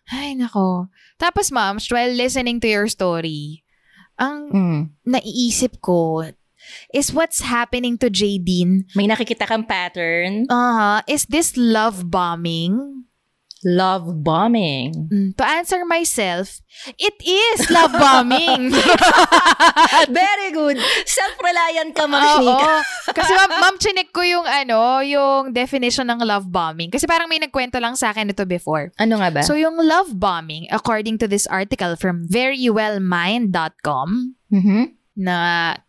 Ay, 0.07 0.39
nako. 0.39 0.87
Tapos, 1.19 1.51
ma'am, 1.51 1.75
while 1.91 2.15
listening 2.15 2.63
to 2.63 2.67
your 2.71 2.87
story, 2.87 3.67
ang 4.15 4.47
Mm. 4.49 4.81
naiisip 5.03 5.83
ko 5.83 6.23
is 6.95 7.11
what's 7.11 7.43
happening 7.43 7.99
to 7.99 8.07
Jadine. 8.07 8.87
May 8.95 9.07
nakikita 9.07 9.47
kang 9.47 9.67
pattern. 9.67 10.47
Uh, 10.47 11.03
is 11.07 11.27
this 11.27 11.55
love 11.55 12.07
bombing? 12.07 13.06
Love 13.65 14.21
bombing. 14.21 14.93
Mm, 15.09 15.33
to 15.33 15.43
answer 15.43 15.81
myself, 15.81 16.61
it 17.01 17.17
is 17.25 17.65
love 17.73 17.89
bombing. 17.89 18.69
Very 20.13 20.53
good. 20.53 20.77
Self-reliant 21.05 21.97
ka, 21.97 22.05
Ma'am 22.05 22.45
Oo. 22.45 22.81
Kasi 23.09 23.31
ma'am, 23.33 23.49
ma'am, 23.57 23.75
chinek 23.81 24.13
ko 24.13 24.21
yung 24.21 24.45
ano, 24.45 25.01
yung 25.01 25.57
definition 25.57 26.05
ng 26.05 26.21
love 26.21 26.45
bombing. 26.45 26.93
Kasi 26.93 27.09
parang 27.09 27.25
may 27.25 27.41
nagkwento 27.41 27.81
lang 27.81 27.97
sa 27.97 28.13
akin 28.13 28.29
ito 28.29 28.45
before. 28.45 28.93
Ano 29.01 29.17
nga 29.17 29.33
ba? 29.33 29.41
So 29.41 29.57
yung 29.57 29.81
love 29.81 30.13
bombing, 30.13 30.69
according 30.69 31.17
to 31.17 31.27
this 31.27 31.49
article 31.49 31.97
from 31.97 32.29
verywellmind.com, 32.29 34.07
Mhm. 34.53 34.93
na 35.17 35.37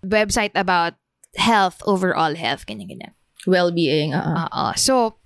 website 0.03 0.57
about 0.57 0.97
health, 1.37 1.85
overall 1.85 2.33
health, 2.35 2.65
ganyan-ganyan. 2.65 3.13
Well-being. 3.47 4.17
oo. 4.17 4.33
Oo. 4.35 4.73
So, 4.75 5.18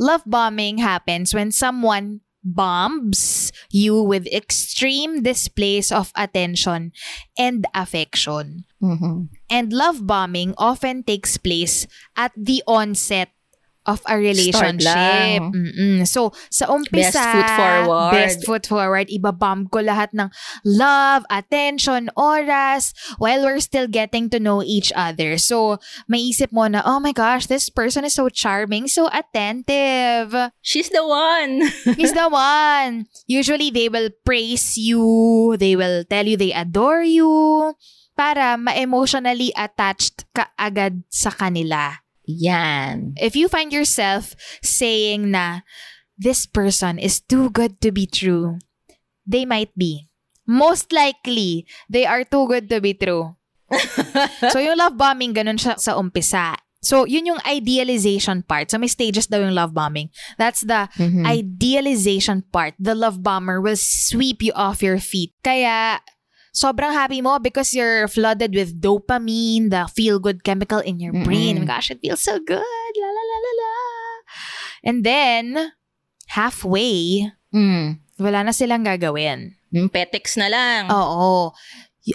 love 0.00 0.24
bombing 0.24 0.78
happens 0.80 1.34
when 1.36 1.52
someone 1.52 2.24
bombs 2.42 3.52
you 3.70 4.00
with 4.00 4.26
extreme 4.32 5.22
displays 5.22 5.92
of 5.92 6.10
attention 6.16 6.90
and 7.36 7.68
affection. 7.76 8.64
Mhm. 8.82 9.28
And 9.52 9.72
love 9.72 10.06
bombing 10.08 10.56
often 10.56 11.04
takes 11.04 11.36
place 11.36 11.86
at 12.16 12.32
the 12.32 12.64
onset 12.66 13.28
of 13.90 13.98
a 14.06 14.14
relationship. 14.14 15.42
Mm-mm. 15.42 16.06
So, 16.06 16.30
sa 16.46 16.70
umpisa, 16.70 17.18
Best 17.18 17.34
foot 17.34 17.50
forward. 17.58 18.12
best 18.14 18.38
foot 18.46 18.64
forward, 18.70 19.06
ibabomb 19.10 19.66
ko 19.74 19.82
lahat 19.82 20.14
ng 20.14 20.30
love, 20.62 21.26
attention, 21.26 22.06
oras, 22.14 22.94
while 23.18 23.42
we're 23.42 23.58
still 23.58 23.90
getting 23.90 24.30
to 24.30 24.38
know 24.38 24.62
each 24.62 24.94
other. 24.94 25.34
So, 25.42 25.82
maisip 26.06 26.54
mo 26.54 26.70
na, 26.70 26.86
oh 26.86 27.02
my 27.02 27.10
gosh, 27.10 27.50
this 27.50 27.66
person 27.66 28.06
is 28.06 28.14
so 28.14 28.30
charming, 28.30 28.86
so 28.86 29.10
attentive. 29.10 30.30
She's 30.62 30.94
the 30.94 31.02
one. 31.02 31.66
He's 31.98 32.14
the 32.14 32.30
one. 32.30 33.10
Usually, 33.26 33.74
they 33.74 33.90
will 33.90 34.14
praise 34.22 34.78
you. 34.78 35.56
They 35.58 35.74
will 35.74 36.06
tell 36.06 36.26
you 36.26 36.36
they 36.38 36.54
adore 36.54 37.02
you 37.02 37.74
para 38.20 38.60
ma-emotionally 38.60 39.48
attached 39.56 40.28
ka 40.36 40.52
agad 40.60 41.00
sa 41.08 41.32
kanila. 41.32 42.04
Yan. 42.38 43.14
If 43.18 43.34
you 43.34 43.48
find 43.48 43.72
yourself 43.72 44.34
saying 44.62 45.30
na, 45.30 45.66
this 46.18 46.46
person 46.46 46.98
is 46.98 47.20
too 47.20 47.50
good 47.50 47.80
to 47.80 47.90
be 47.90 48.06
true, 48.06 48.58
they 49.26 49.44
might 49.44 49.72
be. 49.76 50.06
Most 50.46 50.92
likely, 50.92 51.66
they 51.88 52.04
are 52.06 52.24
too 52.24 52.46
good 52.46 52.68
to 52.70 52.80
be 52.80 52.94
true. 52.94 53.36
so, 54.50 54.58
yung 54.58 54.76
love 54.78 54.98
bombing, 54.98 55.32
ganun 55.34 55.58
siya 55.58 55.78
sa 55.78 55.94
umpisa. 55.94 56.58
So, 56.82 57.04
yun 57.04 57.26
yung 57.28 57.40
idealization 57.46 58.42
part. 58.42 58.70
So, 58.72 58.78
may 58.80 58.88
stages 58.88 59.28
daw 59.28 59.38
yung 59.38 59.54
love 59.54 59.70
bombing. 59.76 60.08
That's 60.40 60.64
the 60.64 60.88
Mhm. 60.96 61.22
idealization 61.28 62.42
part. 62.50 62.74
The 62.80 62.96
love 62.96 63.22
bomber 63.22 63.60
will 63.60 63.76
sweep 63.78 64.42
you 64.42 64.50
off 64.56 64.82
your 64.82 64.98
feet. 64.98 65.36
Kaya, 65.44 66.00
sobrang 66.52 66.92
happy 66.92 67.20
mo 67.20 67.38
because 67.38 67.72
you're 67.72 68.06
flooded 68.08 68.54
with 68.54 68.78
dopamine, 68.80 69.70
the 69.70 69.86
feel-good 69.94 70.42
chemical 70.44 70.78
in 70.80 70.98
your 71.00 71.12
brain. 71.24 71.58
Oh 71.58 71.60
my 71.64 71.78
gosh, 71.78 71.90
it 71.90 72.00
feels 72.02 72.22
so 72.22 72.38
good. 72.38 72.92
La 72.98 73.08
la 73.10 73.22
la 73.24 73.38
la 73.38 73.52
la. 73.58 73.74
And 74.84 75.04
then, 75.04 75.72
halfway, 76.32 77.28
Mm. 77.50 77.98
wala 78.22 78.46
na 78.46 78.52
silang 78.54 78.86
gagawin. 78.86 79.58
Yung 79.74 79.90
petex 79.90 80.38
na 80.38 80.46
lang. 80.50 80.86
Oo. 80.90 81.50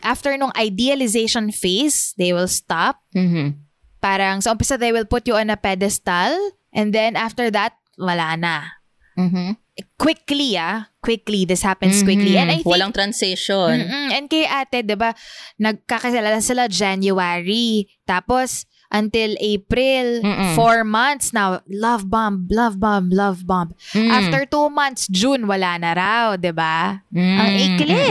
After 0.04 0.36
nung 0.36 0.52
idealization 0.56 1.52
phase, 1.52 2.16
they 2.20 2.32
will 2.32 2.48
stop. 2.52 3.00
Mhm. 3.16 3.60
Parang 4.00 4.40
sa 4.44 4.56
umpisa, 4.56 4.80
they 4.80 4.92
will 4.92 5.08
put 5.08 5.28
you 5.28 5.36
on 5.36 5.52
a 5.52 5.60
pedestal. 5.60 6.36
And 6.76 6.92
then 6.92 7.16
after 7.16 7.48
that, 7.52 7.76
wala 7.96 8.36
na. 8.36 8.76
Mhm. 9.16 9.56
Quickly, 10.00 10.56
ah. 10.56 10.88
Quickly. 11.04 11.44
This 11.44 11.62
happens 11.62 12.00
quickly. 12.02 12.40
And 12.40 12.52
I 12.52 12.64
think, 12.64 12.68
Walang 12.72 12.96
transition. 12.96 13.84
Mm-mm. 13.84 14.08
and 14.16 14.26
kay 14.32 14.48
ate, 14.48 14.88
di 14.88 14.96
ba, 14.96 15.12
nagkakilala 15.60 16.40
sila 16.40 16.72
January. 16.72 17.92
Tapos, 18.08 18.64
until 18.96 19.36
April, 19.44 20.24
Mm-mm. 20.24 20.56
four 20.56 20.88
months 20.88 21.36
now, 21.36 21.60
love 21.68 22.08
bomb, 22.08 22.48
love 22.48 22.80
bomb, 22.80 23.12
love 23.12 23.44
bomb. 23.44 23.76
Mm. 23.92 24.08
After 24.08 24.48
two 24.48 24.72
months, 24.72 25.12
June, 25.12 25.44
wala 25.52 25.76
na 25.76 25.92
raw, 25.92 26.40
di 26.40 26.56
ba? 26.56 27.04
Mm. 27.12 27.36
Ang 27.36 27.52
ikli. 27.60 28.08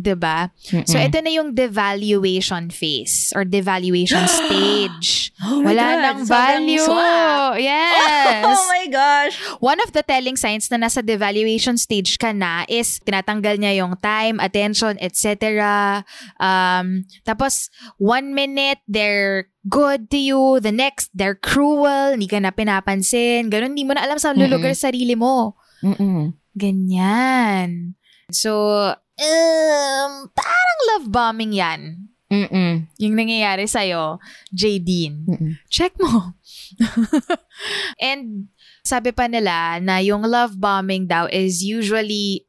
Di 0.00 0.16
ba? 0.16 0.48
So, 0.88 0.96
ito 0.96 1.20
na 1.20 1.28
yung 1.28 1.52
devaluation 1.52 2.72
phase 2.72 3.36
or 3.36 3.44
devaluation 3.44 4.24
stage. 4.40 5.28
Oh 5.44 5.60
Wala 5.60 5.96
God, 5.96 6.00
nang 6.00 6.20
value. 6.24 6.80
swak. 6.84 7.60
Yes. 7.60 8.44
Oh 8.50 8.64
my 8.68 8.84
gosh. 8.88 9.36
One 9.60 9.80
of 9.84 9.92
the 9.92 10.00
telling 10.02 10.36
signs 10.36 10.72
na 10.72 10.80
nasa 10.80 11.04
devaluation 11.04 11.76
stage 11.76 12.16
ka 12.16 12.32
na 12.32 12.64
is 12.68 13.00
tinatanggal 13.04 13.60
niya 13.60 13.84
yung 13.84 13.96
time, 14.00 14.40
attention, 14.40 14.96
etc. 15.00 16.00
Um, 16.40 17.04
tapos, 17.24 17.68
one 18.00 18.32
minute, 18.32 18.80
they're 18.88 19.48
good 19.68 20.08
to 20.10 20.18
you. 20.18 20.60
The 20.60 20.72
next, 20.72 21.10
they're 21.12 21.36
cruel. 21.36 22.16
Hindi 22.16 22.30
ka 22.30 22.40
na 22.40 22.54
pinapansin. 22.54 23.52
Ganon, 23.52 23.76
hindi 23.76 23.84
mo 23.84 23.92
na 23.96 24.04
alam 24.06 24.16
sa 24.16 24.32
lulugar 24.32 24.72
sa 24.72 24.88
sarili 24.88 25.18
mo. 25.18 25.58
Mm-mm. 25.84 26.32
Ganyan. 26.56 27.94
So, 28.30 28.52
um, 28.96 30.12
parang 30.32 30.78
love 30.94 31.06
bombing 31.10 31.52
yan. 31.56 32.10
Mm-mm. 32.30 32.86
Yung 33.02 33.14
nangyayari 33.18 33.66
sa'yo, 33.66 34.22
Jadine. 34.54 35.26
Mm-mm. 35.26 35.52
Check 35.66 35.98
mo. 35.98 36.38
And 37.98 38.46
sabi 38.86 39.10
pa 39.10 39.26
nila 39.26 39.82
na 39.82 39.98
yung 39.98 40.22
love 40.22 40.56
bombing 40.56 41.10
daw 41.10 41.26
is 41.28 41.60
usually 41.60 42.46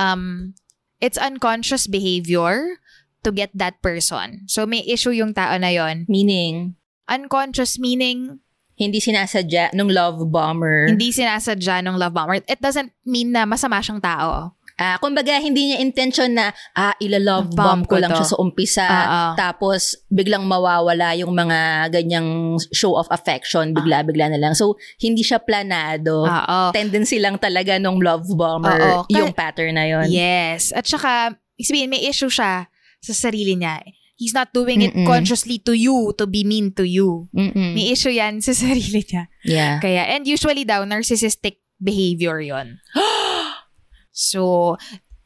um 0.00 0.56
it's 0.98 1.20
unconscious 1.20 1.86
behavior 1.86 2.80
to 3.22 3.30
get 3.30 3.50
that 3.52 3.80
person. 3.80 4.46
So 4.46 4.64
may 4.64 4.82
issue 4.82 5.12
yung 5.12 5.32
tao 5.32 5.56
na 5.56 5.70
yon. 5.70 6.04
Meaning, 6.06 6.74
Unconscious 7.08 7.80
meaning 7.80 8.38
hindi 8.76 9.00
sinasadya 9.00 9.74
nung 9.74 9.90
love 9.90 10.22
bomber. 10.30 10.86
hindi 10.86 11.10
sinasadya 11.10 11.82
ng 11.82 11.98
love 11.98 12.14
bomber. 12.14 12.38
It 12.38 12.60
doesn't 12.60 12.94
mean 13.02 13.34
na 13.34 13.42
masama 13.42 13.82
siyang 13.82 13.98
tao. 13.98 14.54
Ah, 14.78 14.94
kumbaga, 15.02 15.42
hindi 15.42 15.74
niya 15.74 15.82
intention 15.82 16.38
na, 16.38 16.54
ah, 16.70 16.94
ila-love 17.02 17.50
Bomb 17.50 17.82
bomb 17.82 17.82
ko 17.82 17.98
ko 17.98 18.06
lang 18.06 18.14
to. 18.14 18.22
siya 18.22 18.30
sa 18.30 18.38
umpisa. 18.38 18.86
Oo. 18.86 19.22
Tapos, 19.34 19.98
biglang 20.06 20.46
mawawala 20.46 21.18
yung 21.18 21.34
mga 21.34 21.90
ganyang 21.90 22.54
show 22.70 22.94
of 22.94 23.10
affection. 23.10 23.74
Bigla-bigla 23.74 24.30
na 24.30 24.38
lang. 24.38 24.54
So, 24.54 24.78
hindi 25.02 25.26
siya 25.26 25.42
planado. 25.42 26.22
Oo. 26.22 26.60
Tendency 26.70 27.18
lang 27.18 27.42
talaga 27.42 27.74
nung 27.82 27.98
love 27.98 28.30
bomber. 28.30 28.70
Kaya- 28.70 29.18
yung 29.18 29.34
pattern 29.34 29.74
na 29.74 29.90
yon. 29.90 30.06
Yes. 30.14 30.70
At 30.70 30.86
saka, 30.86 31.34
sabihin, 31.58 31.90
may 31.90 32.06
issue 32.06 32.30
siya 32.30 32.70
sa 33.00 33.12
sarili 33.14 33.56
niya. 33.56 33.82
He's 34.18 34.34
not 34.34 34.50
doing 34.50 34.82
it 34.82 34.94
Mm-mm. 34.94 35.06
consciously 35.06 35.62
to 35.62 35.78
you, 35.78 36.10
to 36.18 36.26
be 36.26 36.42
mean 36.42 36.74
to 36.74 36.82
you. 36.82 37.30
Mm-mm. 37.30 37.74
May 37.78 37.94
issue 37.94 38.10
yan 38.10 38.42
sa 38.42 38.50
sarili 38.62 39.06
niya. 39.06 39.30
Yeah. 39.46 39.78
Kaya, 39.78 40.10
and 40.10 40.26
usually 40.26 40.66
daw, 40.66 40.82
narcissistic 40.82 41.62
behavior 41.78 42.42
yon. 42.42 42.82
so, 44.10 44.74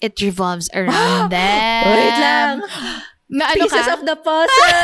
it 0.04 0.20
revolves 0.20 0.68
around 0.76 1.30
them. 1.34 1.84
Wait 1.88 2.16
lang. 2.20 2.56
Na 3.32 3.48
ano 3.48 3.64
Pieces 3.64 3.88
ka? 3.88 3.96
of 3.96 4.04
the 4.04 4.12
puzzle. 4.12 4.76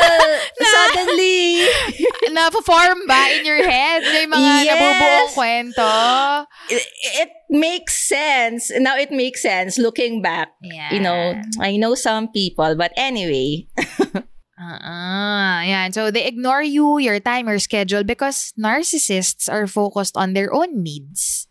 Suddenly. 0.73 1.69
Na-form 2.33 3.05
ba 3.05 3.29
in 3.37 3.45
your 3.45 3.61
head? 3.61 4.01
Yung 4.01 4.33
mga 4.33 4.41
Yes. 4.41 4.65
nabubuong 4.73 5.29
kwento? 5.37 5.89
it, 6.73 6.85
it 7.21 7.31
makes 7.53 7.93
sense. 8.09 8.73
Now 8.81 8.97
it 8.97 9.13
makes 9.13 9.45
sense 9.45 9.77
looking 9.77 10.21
back. 10.25 10.49
Yeah. 10.65 10.89
You 10.89 10.99
know, 10.99 11.37
I 11.61 11.77
know 11.77 11.93
some 11.93 12.33
people, 12.33 12.73
but 12.73 12.89
anyway. 12.97 13.69
Ah, 14.57 15.61
yan. 15.69 15.93
So, 15.93 16.09
they 16.09 16.25
ignore 16.25 16.63
you, 16.65 16.97
your 16.97 17.19
time, 17.19 17.47
your 17.47 17.59
schedule 17.61 18.03
because 18.03 18.53
narcissists 18.57 19.45
are 19.45 19.67
focused 19.67 20.17
on 20.17 20.33
their 20.33 20.49
own 20.53 20.81
needs. 20.81 21.45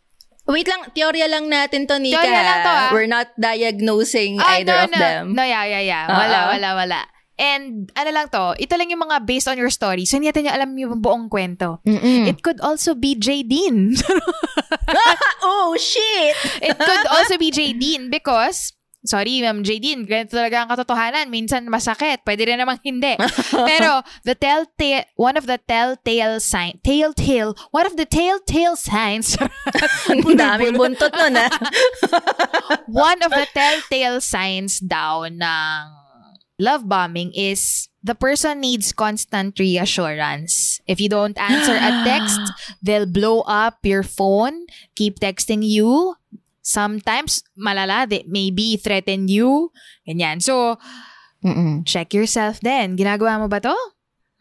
Wait 0.48 0.64
lang, 0.64 0.80
teorya 0.96 1.28
lang 1.28 1.46
natin 1.52 1.84
to, 1.84 2.00
Nika. 2.00 2.24
Teorya 2.24 2.40
lang 2.40 2.58
to, 2.64 2.72
ah. 2.72 2.88
We're 2.88 3.10
not 3.10 3.28
diagnosing 3.36 4.40
Ah, 4.40 4.56
either 4.56 4.72
no, 4.72 4.84
of 4.88 4.90
no. 4.90 4.98
them. 4.98 5.24
No, 5.36 5.44
yeah, 5.44 5.64
yeah, 5.68 5.84
yeah. 5.84 6.04
Wala, 6.08 6.38
Oo. 6.40 6.50
wala, 6.56 6.68
wala. 6.72 7.00
And 7.38 7.86
ano 7.94 8.10
lang 8.10 8.26
to, 8.34 8.58
ito 8.58 8.74
lang 8.74 8.90
yung 8.90 9.04
mga 9.04 9.22
based 9.22 9.46
on 9.46 9.54
your 9.60 9.70
story. 9.70 10.02
So, 10.08 10.18
hindi 10.18 10.26
natin 10.26 10.50
yung 10.50 10.56
alam 10.58 10.70
yung 10.74 10.98
buong 10.98 11.30
kwento. 11.30 11.78
Mm-mm. 11.86 12.26
It 12.26 12.42
could 12.42 12.58
also 12.58 12.98
be 12.98 13.14
Jadine. 13.14 13.94
oh, 15.46 15.76
shit! 15.78 16.34
It 16.58 16.74
could 16.74 17.06
also 17.06 17.38
be 17.38 17.54
Jadine 17.54 18.10
because 18.10 18.74
Sorry, 19.06 19.38
Ma'am 19.38 19.62
JD, 19.62 20.10
ganito 20.10 20.34
talaga 20.34 20.66
ang 20.66 20.70
katotohanan. 20.74 21.30
Minsan 21.30 21.70
masakit, 21.70 22.26
pwede 22.26 22.50
rin 22.50 22.58
namang 22.58 22.82
hindi. 22.82 23.14
Pero 23.70 24.02
the 24.26 24.34
telltale, 24.34 25.06
one 25.14 25.38
of 25.38 25.46
the 25.46 25.62
telltale 25.62 26.42
sign, 26.42 26.82
telltale, 26.82 27.54
one 27.70 27.86
of 27.86 27.94
the 27.94 28.06
telltale 28.06 28.74
signs, 28.74 29.38
Ang 30.10 30.34
daming 30.34 30.74
buntot 30.74 31.14
nun, 31.14 31.38
ah. 31.38 31.50
one 32.90 33.22
of 33.22 33.30
the 33.30 33.46
telltale 33.54 34.18
signs 34.18 34.82
daw 34.82 35.30
ng 35.30 35.82
love 36.58 36.82
bombing 36.90 37.30
is 37.38 37.86
the 38.02 38.18
person 38.18 38.58
needs 38.58 38.90
constant 38.90 39.58
reassurance. 39.58 40.82
If 40.90 40.98
you 40.98 41.08
don't 41.08 41.38
answer 41.38 41.78
a 41.78 42.02
text, 42.08 42.42
they'll 42.82 43.06
blow 43.06 43.46
up 43.46 43.78
your 43.86 44.02
phone, 44.02 44.66
keep 44.98 45.22
texting 45.22 45.62
you. 45.62 46.18
Sometimes, 46.68 47.40
malala, 47.56 48.04
they 48.04 48.28
maybe 48.28 48.76
threaten 48.76 49.24
you. 49.24 49.72
Ganyan. 50.04 50.44
So, 50.44 50.76
Mm-mm. 51.40 51.88
check 51.88 52.12
yourself 52.12 52.60
then. 52.60 52.92
Ginagawa 53.00 53.40
mo 53.40 53.48
ba 53.48 53.56
to? 53.64 53.72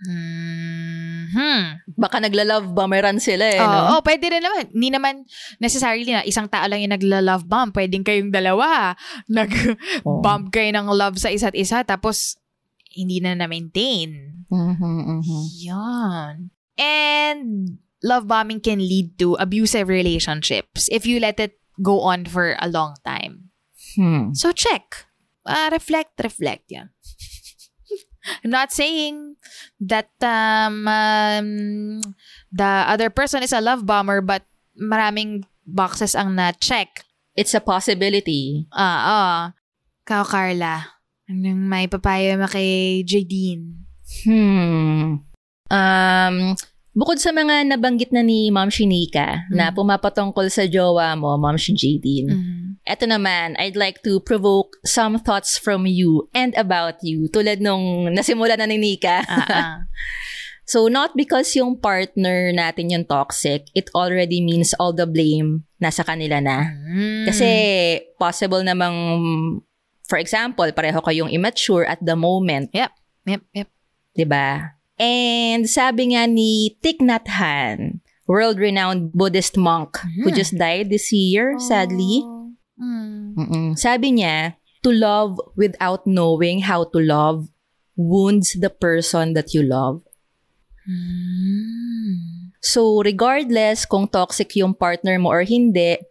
Hmm. 0.04 1.80
Baka 1.98 2.20
nagla-love 2.22 2.76
bomberan 2.76 3.18
sila 3.18 3.48
eh, 3.50 3.58
Oo, 3.58 3.72
no? 3.72 3.98
oh, 3.98 4.02
pwede 4.04 4.30
rin 4.30 4.44
naman. 4.44 4.70
Hindi 4.70 4.90
naman 4.94 5.14
necessarily 5.58 6.12
na 6.12 6.28
isang 6.28 6.52
tao 6.52 6.68
lang 6.68 6.84
yung 6.84 6.94
nagla-love 6.94 7.48
bomb. 7.48 7.72
Pwedeng 7.72 8.04
kayong 8.04 8.30
dalawa. 8.30 8.94
Nag-bomb 9.32 10.52
kayo 10.52 10.70
ng 10.76 10.88
love 10.92 11.18
sa 11.18 11.32
isa't 11.32 11.56
isa 11.56 11.82
tapos 11.88 12.38
hindi 12.92 13.24
na 13.24 13.34
na-maintain. 13.40 14.44
Mhm, 14.52 15.00
mhm. 15.24 15.42
Yan. 15.66 16.34
And 16.78 17.44
love 18.06 18.30
bombing 18.30 18.62
can 18.62 18.78
lead 18.78 19.18
to 19.18 19.34
abusive 19.42 19.90
relationships 19.90 20.86
if 20.94 21.10
you 21.10 21.18
let 21.18 21.42
it 21.42 21.58
go 21.82 22.02
on 22.02 22.26
for 22.26 22.56
a 22.60 22.70
long 22.70 22.96
time. 23.06 23.50
Hmm. 23.96 24.34
So 24.34 24.52
check. 24.52 25.06
Uh, 25.46 25.70
reflect, 25.72 26.20
reflect 26.22 26.68
yan. 26.70 26.90
I'm 28.44 28.52
not 28.52 28.76
saying 28.76 29.40
that 29.80 30.12
um, 30.20 30.88
um, 30.88 32.02
the 32.52 32.84
other 32.88 33.10
person 33.10 33.44
is 33.44 33.54
a 33.54 33.62
love 33.62 33.86
bomber 33.86 34.20
but 34.20 34.44
maraming 34.76 35.48
boxes 35.66 36.16
ang 36.16 36.36
na-check. 36.36 37.04
It's 37.38 37.54
a 37.54 37.62
possibility. 37.62 38.68
Ah, 38.74 39.00
ah. 39.06 39.40
Kao, 40.08 40.26
Carla. 40.26 40.98
Anong 41.28 41.68
may 41.68 41.86
papayo 41.92 42.40
mo 42.40 42.48
kay 42.48 43.04
Jadine? 43.04 43.84
Hmm. 44.24 45.28
Um, 45.68 46.36
bukod 46.98 47.22
sa 47.22 47.30
mga 47.30 47.70
nabanggit 47.70 48.10
na 48.10 48.26
ni 48.26 48.50
Ma'am 48.50 48.74
Shinika 48.74 49.46
na 49.54 49.70
Mm. 49.70 49.76
pumapatungkol 49.78 50.50
sa 50.50 50.66
jowa 50.66 51.14
mo, 51.14 51.38
Ma'am 51.38 51.54
Jadine, 51.54 52.34
Mm. 52.34 52.82
eto 52.82 53.06
naman, 53.06 53.54
I'd 53.62 53.78
like 53.78 54.02
to 54.02 54.18
provoke 54.26 54.74
some 54.82 55.22
thoughts 55.22 55.62
from 55.62 55.86
you 55.86 56.26
and 56.34 56.58
about 56.58 56.98
you. 57.06 57.30
Tulad 57.30 57.62
nung 57.62 58.10
nasimula 58.10 58.58
na 58.58 58.66
ni 58.66 58.82
Nika. 58.82 59.22
Ah. 59.30 59.78
So, 60.68 60.92
not 60.92 61.16
because 61.16 61.56
yung 61.56 61.80
partner 61.80 62.52
natin 62.52 62.92
yung 62.92 63.08
toxic, 63.08 63.72
it 63.72 63.88
already 63.96 64.44
means 64.44 64.76
all 64.76 64.92
the 64.92 65.08
blame 65.08 65.64
nasa 65.80 66.04
kanila 66.04 66.44
na. 66.44 66.76
Mm. 66.92 67.24
Kasi 67.24 67.48
possible 68.20 68.60
namang, 68.68 68.92
for 70.12 70.20
example, 70.20 70.68
pareho 70.76 71.00
kayong 71.00 71.32
immature 71.32 71.88
at 71.88 72.04
the 72.04 72.20
moment, 72.20 72.68
Yep, 72.76 72.92
yep. 73.56 73.72
'di 74.12 74.28
ba? 74.28 74.76
And 74.98 75.70
sabi 75.70 76.14
nga 76.18 76.26
ni 76.26 76.78
Thich 76.82 76.98
Nhat 77.00 77.30
Hanh, 77.30 78.02
world-renowned 78.26 79.14
Buddhist 79.14 79.56
monk 79.56 80.02
who 80.22 80.34
Mhm. 80.34 80.36
just 80.36 80.58
died 80.58 80.90
this 80.90 81.14
year, 81.14 81.54
sadly. 81.62 82.26
Mm. 82.78 83.38
Mm-mm. 83.38 83.68
Sabi 83.78 84.18
niya, 84.18 84.58
to 84.82 84.90
love 84.90 85.38
without 85.54 86.06
knowing 86.10 86.66
how 86.66 86.86
to 86.90 86.98
love 86.98 87.50
wounds 87.94 88.58
the 88.58 88.70
person 88.70 89.34
that 89.38 89.54
you 89.54 89.62
love. 89.62 90.02
Mm. 90.88 92.54
So, 92.64 93.02
regardless 93.06 93.86
kung 93.86 94.08
toxic 94.10 94.56
yung 94.58 94.74
partner 94.74 95.18
mo 95.22 95.30
or 95.30 95.44
hindi, 95.46 96.02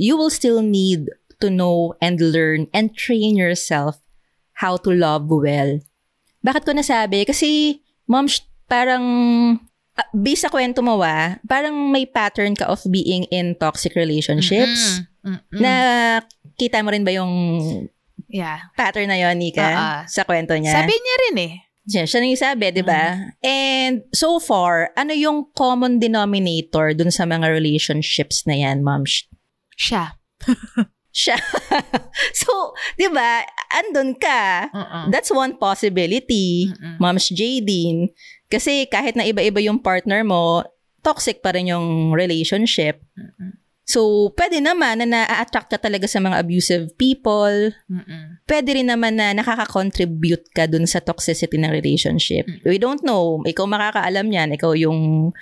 you 0.00 0.16
will 0.16 0.32
still 0.32 0.62
need 0.64 1.08
to 1.40 1.50
know 1.50 1.94
and 2.00 2.16
learn 2.20 2.70
and 2.72 2.96
train 2.96 3.36
yourself 3.36 4.00
how 4.64 4.78
to 4.80 4.90
love 4.90 5.28
well. 5.28 5.82
Bakit 6.42 6.62
ko 6.64 6.72
nasabi? 6.72 7.26
Kasi, 7.26 7.81
mom, 8.06 8.26
sh- 8.26 8.46
parang, 8.66 9.04
uh, 9.98 10.08
based 10.16 10.46
sa 10.46 10.52
kwento 10.52 10.80
mo 10.80 11.00
ah, 11.02 11.36
parang 11.44 11.74
may 11.92 12.08
pattern 12.08 12.56
ka 12.56 12.66
of 12.70 12.80
being 12.88 13.28
in 13.28 13.54
toxic 13.58 13.94
relationships. 13.94 15.04
Mm. 15.22 15.38
Mm. 15.38 15.60
Na, 15.60 15.72
kita 16.58 16.82
mo 16.82 16.90
rin 16.90 17.06
ba 17.06 17.12
yung 17.14 17.32
yeah. 18.32 18.72
pattern 18.74 19.10
na 19.12 19.18
yon 19.18 19.38
Nika? 19.38 19.62
Ah. 19.62 20.00
Sa 20.08 20.24
kwento 20.24 20.56
niya? 20.56 20.72
Sabi 20.72 20.94
niya 20.94 21.16
rin 21.28 21.36
eh. 21.38 21.54
Siya, 21.82 22.06
siya 22.06 22.18
nang 22.22 22.38
sabi, 22.38 22.70
di 22.70 22.84
ba? 22.86 23.18
And 23.42 24.06
so 24.14 24.38
far, 24.38 24.94
ano 24.94 25.10
yung 25.10 25.50
common 25.50 25.98
denominator 25.98 26.94
dun 26.94 27.10
sa 27.10 27.26
mga 27.26 27.50
relationships 27.50 28.46
na 28.46 28.54
yan, 28.54 28.86
ma'am? 28.86 29.02
Siya. 29.74 30.14
Siya. 31.12 31.36
so, 32.40 32.72
di 32.96 33.06
ba, 33.12 33.44
andun 33.68 34.16
ka. 34.16 34.72
Uh-uh. 34.72 35.04
That's 35.12 35.28
one 35.28 35.60
possibility, 35.60 36.72
Mm-mm. 36.72 36.96
Moms 36.96 37.28
Jadine. 37.28 38.16
Kasi 38.48 38.88
kahit 38.88 39.14
na 39.14 39.28
iba-iba 39.28 39.60
yung 39.60 39.78
partner 39.78 40.24
mo, 40.24 40.64
toxic 41.04 41.44
pa 41.44 41.52
rin 41.52 41.68
yung 41.68 42.16
relationship. 42.16 43.04
So, 43.82 44.32
pwede 44.38 44.62
naman 44.62 45.04
na 45.04 45.06
na-attract 45.06 45.68
ka 45.68 45.76
talaga 45.76 46.08
sa 46.08 46.22
mga 46.22 46.40
abusive 46.40 46.96
people. 46.96 47.76
Mm-mm. 47.92 48.40
Pwede 48.48 48.72
rin 48.72 48.88
naman 48.88 49.20
na 49.20 49.36
nakaka-contribute 49.36 50.48
ka 50.54 50.64
dun 50.64 50.88
sa 50.88 51.02
toxicity 51.02 51.60
ng 51.60 51.68
relationship. 51.68 52.48
We 52.64 52.80
don't 52.80 53.02
know. 53.04 53.42
Ikaw 53.44 53.66
makakaalam 53.68 54.32
yan. 54.32 54.56
Ikaw 54.56 54.72
yung 54.80 55.32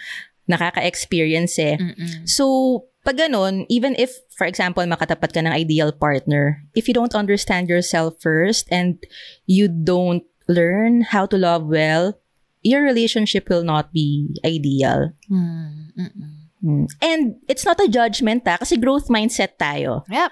nakaka-experience 0.51 1.55
eh. 1.62 1.77
Mm-mm. 1.79 2.27
So, 2.27 2.89
pag 3.05 3.17
ganun, 3.17 3.65
even 3.69 3.97
if, 3.97 4.13
for 4.37 4.47
example, 4.47 4.85
makatapat 4.85 5.33
ka 5.33 5.41
ng 5.41 5.53
ideal 5.53 5.93
partner, 5.93 6.61
if 6.75 6.89
you 6.89 6.95
don't 6.95 7.15
understand 7.17 7.69
yourself 7.69 8.15
first 8.21 8.69
and 8.71 9.01
you 9.47 9.69
don't 9.69 10.25
learn 10.49 11.01
how 11.03 11.25
to 11.25 11.39
love 11.39 11.65
well, 11.65 12.19
your 12.61 12.83
relationship 12.85 13.49
will 13.49 13.65
not 13.65 13.93
be 13.93 14.29
ideal. 14.45 15.13
Mm. 15.31 15.97
Mm-mm. 15.97 16.31
Hmm. 16.61 16.85
And 17.01 17.41
it's 17.49 17.65
not 17.65 17.81
a 17.81 17.89
judgment 17.89 18.45
ha, 18.45 18.61
kasi 18.61 18.77
growth 18.77 19.09
mindset 19.09 19.57
tayo. 19.57 20.05
Yep. 20.13 20.31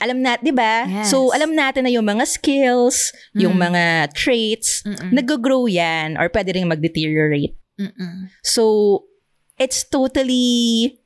Alam 0.00 0.18
nat, 0.24 0.40
'di 0.42 0.50
ba? 0.50 0.88
Yes. 0.88 1.12
So 1.14 1.30
alam 1.30 1.54
natin 1.54 1.86
na 1.86 1.92
yung 1.92 2.08
mga 2.08 2.26
skills, 2.26 3.12
yung 3.36 3.54
Mm. 3.54 3.70
mga 3.70 3.84
traits, 4.16 4.82
Mm-mm. 4.82 5.12
nag-grow 5.14 5.68
'yan 5.70 6.16
or 6.18 6.26
pwede 6.32 6.56
ring 6.56 6.66
mag-deteriorate. 6.66 7.54
Mm-mm. 7.78 8.32
So 8.42 9.04
it's 9.60 9.84
totally 9.86 10.99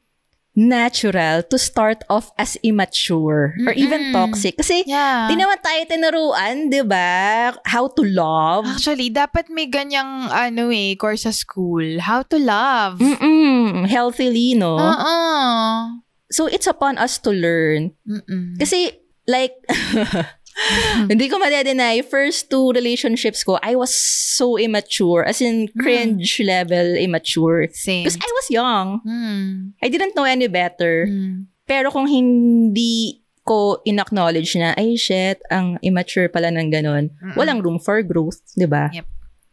natural 0.54 1.42
to 1.42 1.58
start 1.58 2.06
off 2.06 2.30
as 2.38 2.54
immature 2.62 3.54
or 3.66 3.72
even 3.74 4.10
Mm-mm. 4.10 4.14
toxic. 4.14 4.54
Kasi 4.54 4.86
Yeah. 4.86 5.26
di 5.26 5.34
naman 5.34 5.58
tayo 5.58 5.82
tinuruan, 5.84 6.70
'di 6.70 6.82
ba? 6.86 7.50
How 7.66 7.90
to 7.90 8.02
love. 8.06 8.64
Actually, 8.70 9.10
dapat 9.10 9.50
may 9.50 9.66
ganyang 9.66 10.30
ano 10.30 10.70
eh, 10.70 10.94
course 10.94 11.26
sa 11.26 11.34
school. 11.34 11.98
How 11.98 12.22
to 12.30 12.38
love. 12.38 13.02
Mm-mm, 13.02 13.84
healthily, 13.90 14.54
no? 14.54 14.78
Uh-uh. 14.78 15.98
So 16.30 16.46
it's 16.46 16.66
upon 16.66 16.98
us 16.98 17.18
to 17.22 17.30
learn. 17.34 17.94
Mm-mm. 18.06 18.54
Kasi, 18.58 18.94
like, 19.26 19.54
hindi 21.10 21.26
ko 21.28 21.38
madedeny, 21.38 22.04
first 22.06 22.50
two 22.50 22.70
relationships 22.72 23.42
ko, 23.42 23.58
I 23.62 23.74
was 23.74 23.94
so 23.94 24.56
immature. 24.56 25.24
As 25.26 25.40
in, 25.40 25.68
cringe 25.78 26.40
level 26.44 26.94
immature. 26.96 27.66
Because 27.66 28.16
I 28.16 28.30
was 28.30 28.46
young. 28.50 29.00
Mm. 29.02 29.72
I 29.82 29.88
didn't 29.88 30.14
know 30.14 30.24
any 30.24 30.46
better. 30.46 31.06
Mm. 31.10 31.46
Pero 31.66 31.90
kung 31.90 32.06
hindi 32.06 33.24
ko 33.44 33.82
in-acknowledge 33.84 34.56
na, 34.56 34.72
ay 34.76 34.96
shit, 34.96 35.40
ang 35.52 35.76
immature 35.84 36.28
pala 36.32 36.48
ng 36.48 36.72
ganun, 36.72 37.12
walang 37.36 37.60
room 37.60 37.76
for 37.76 38.00
growth, 38.00 38.40
di 38.56 38.64
ba? 38.64 38.88
Yep. 38.92 39.04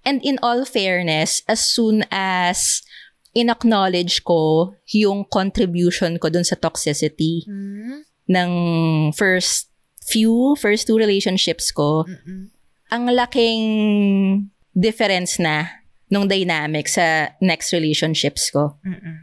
And 0.08 0.18
in 0.24 0.40
all 0.42 0.64
fairness, 0.64 1.44
as 1.46 1.60
soon 1.60 2.08
as 2.10 2.82
in-acknowledge 3.36 4.24
ko 4.24 4.74
yung 4.92 5.24
contribution 5.28 6.20
ko 6.20 6.28
dun 6.28 6.44
sa 6.44 6.56
toxicity 6.56 7.48
Mm. 7.48 8.04
ng 8.32 8.52
first 9.16 9.71
few, 10.12 10.60
first 10.60 10.86
two 10.86 11.00
relationships 11.00 11.72
ko, 11.72 12.04
Mm-mm. 12.04 12.52
ang 12.92 13.04
laking 13.08 13.64
difference 14.76 15.40
na 15.40 15.68
nung 16.12 16.28
dynamic 16.28 16.92
sa 16.92 17.32
next 17.40 17.72
relationships 17.72 18.52
ko. 18.52 18.76
Mm-mm. 18.84 19.16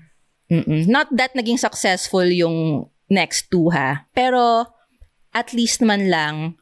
Mm-mm. 0.49 0.82
Not 0.89 1.12
that 1.12 1.36
naging 1.36 1.61
successful 1.61 2.24
yung 2.24 2.89
next 3.12 3.53
two 3.53 3.68
ha, 3.68 4.09
pero 4.16 4.64
at 5.30 5.53
least 5.53 5.84
man 5.84 6.09
lang, 6.09 6.57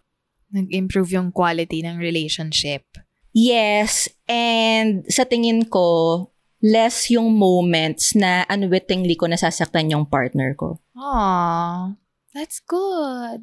Nag-improve 0.47 1.11
yung 1.11 1.35
quality 1.35 1.83
ng 1.83 1.99
relationship. 1.99 2.87
yes, 3.35 4.07
and 4.31 5.03
sa 5.11 5.27
tingin 5.27 5.67
ko, 5.67 6.31
less 6.63 7.11
yung 7.13 7.35
moments 7.37 8.15
na 8.17 8.47
unwittingly 8.49 9.13
ko 9.19 9.27
nasasaktan 9.29 9.91
yung 9.93 10.07
partner 10.07 10.55
ko. 10.57 10.79
Aww. 10.97 11.99
That's 12.33 12.63
good. 12.63 13.43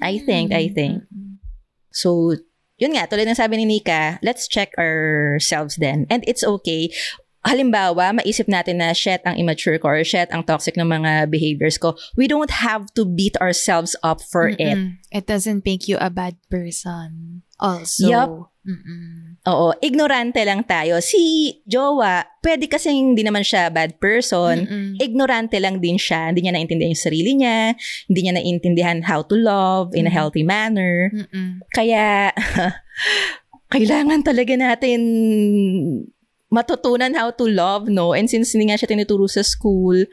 I 0.00 0.18
think, 0.18 0.52
I 0.52 0.68
think. 0.68 1.04
Mm-mm. 1.10 1.42
So, 1.92 2.32
yun 2.80 2.96
nga, 2.96 3.04
tulad 3.06 3.28
ng 3.28 3.36
sabi 3.36 3.60
ni 3.60 3.66
Nika, 3.68 4.18
let's 4.24 4.48
check 4.48 4.72
ourselves 4.80 5.76
then. 5.76 6.08
And 6.08 6.24
it's 6.26 6.42
okay. 6.42 6.88
Halimbawa, 7.42 8.14
maisip 8.22 8.46
natin 8.46 8.78
na 8.78 8.94
shit 8.94 9.18
ang 9.26 9.34
immature 9.34 9.74
ko 9.82 9.90
or 9.90 10.06
shit 10.06 10.30
ang 10.30 10.46
toxic 10.46 10.78
ng 10.78 10.86
mga 10.86 11.26
behaviors 11.26 11.74
ko. 11.74 11.98
We 12.14 12.30
don't 12.30 12.50
have 12.62 12.86
to 12.94 13.02
beat 13.02 13.34
ourselves 13.42 13.98
up 14.06 14.22
for 14.22 14.54
it. 14.54 14.78
Mm-mm. 14.78 15.02
It 15.10 15.26
doesn't 15.26 15.66
make 15.66 15.90
you 15.90 15.98
a 15.98 16.06
bad 16.06 16.38
person. 16.46 17.42
Also. 17.58 18.06
Yup. 18.06 18.30
Mm-mm. 18.62 19.42
Oo, 19.42 19.74
ignorante 19.82 20.38
lang 20.46 20.62
tayo. 20.62 21.02
Si 21.02 21.50
Jowa, 21.66 22.22
pwede 22.46 22.70
kasing 22.70 23.10
hindi 23.10 23.26
naman 23.26 23.42
siya 23.42 23.74
bad 23.74 23.98
person. 23.98 24.62
Mm-mm. 24.62 25.02
Ignorante 25.02 25.58
lang 25.58 25.82
din 25.82 25.98
siya. 25.98 26.30
Hindi 26.30 26.46
niya 26.46 26.54
naintindihan 26.54 26.94
yung 26.94 27.06
sarili 27.10 27.34
niya. 27.34 27.74
Hindi 28.06 28.20
niya 28.22 28.34
naintindihan 28.38 28.98
how 29.02 29.26
to 29.26 29.34
love 29.34 29.98
in 29.98 30.06
a 30.06 30.14
healthy 30.14 30.46
manner. 30.46 31.10
Mm-mm. 31.10 31.58
Kaya, 31.74 32.30
kailangan 33.74 34.20
talaga 34.22 34.54
natin 34.54 35.00
matutunan 36.52 37.16
how 37.16 37.32
to 37.32 37.48
love, 37.48 37.88
no? 37.88 38.12
And 38.12 38.28
since 38.28 38.52
hindi 38.52 38.68
nga 38.68 38.76
siya 38.76 38.92
tinuturo 38.92 39.24
sa 39.24 39.40
school, 39.40 40.04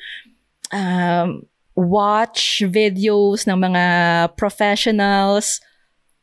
um, 0.71 1.43
watch 1.75 2.63
videos 2.63 3.43
ng 3.43 3.59
mga 3.59 3.83
professionals, 4.39 5.59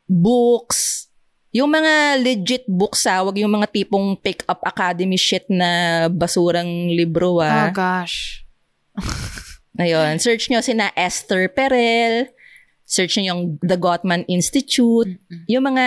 books, 0.09 1.13
yung 1.53 1.73
mga 1.73 2.21
legit 2.21 2.65
books, 2.69 3.05
ah, 3.05 3.25
wag 3.25 3.37
yung 3.37 3.53
mga 3.53 3.69
tipong 3.73 4.17
pick-up 4.21 4.61
academy 4.65 5.17
shit 5.17 5.45
na 5.49 6.05
basurang 6.09 6.89
libro, 6.93 7.41
Oh 7.41 7.45
ah. 7.45 7.69
gosh. 7.73 8.45
Ayun, 9.81 10.17
search 10.17 10.49
nyo 10.49 10.65
sina 10.65 10.89
Esther 10.97 11.53
Perel, 11.53 12.33
search 12.89 13.17
nyo 13.21 13.25
yung 13.37 13.43
The 13.61 13.77
Gottman 13.77 14.25
Institute, 14.29 15.21
Mm-mm. 15.21 15.45
yung 15.49 15.65
mga 15.69 15.87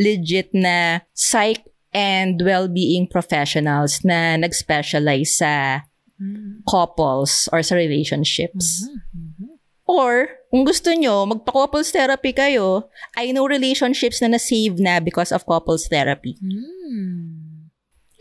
legit 0.00 0.48
na 0.56 1.04
psych 1.12 1.71
and 1.92 2.40
well-being 2.40 3.06
professionals 3.06 4.00
na 4.04 4.36
nag-specialize 4.36 5.36
sa 5.36 5.84
Mm. 6.22 6.62
couples 6.70 7.50
or 7.50 7.66
sa 7.66 7.74
relationships. 7.74 8.86
Mhm. 8.86 9.58
Or, 9.90 10.30
kung 10.54 10.62
gusto 10.62 10.94
nyo, 10.94 11.26
magpa-couples 11.26 11.90
therapy 11.90 12.30
kayo, 12.30 12.86
I 13.18 13.34
know 13.34 13.44
relationships 13.44 14.22
na 14.22 14.30
na-save 14.30 14.78
na 14.78 15.02
because 15.02 15.34
of 15.34 15.42
couples 15.44 15.90
therapy. 15.90 16.38
Mm. 16.38 17.66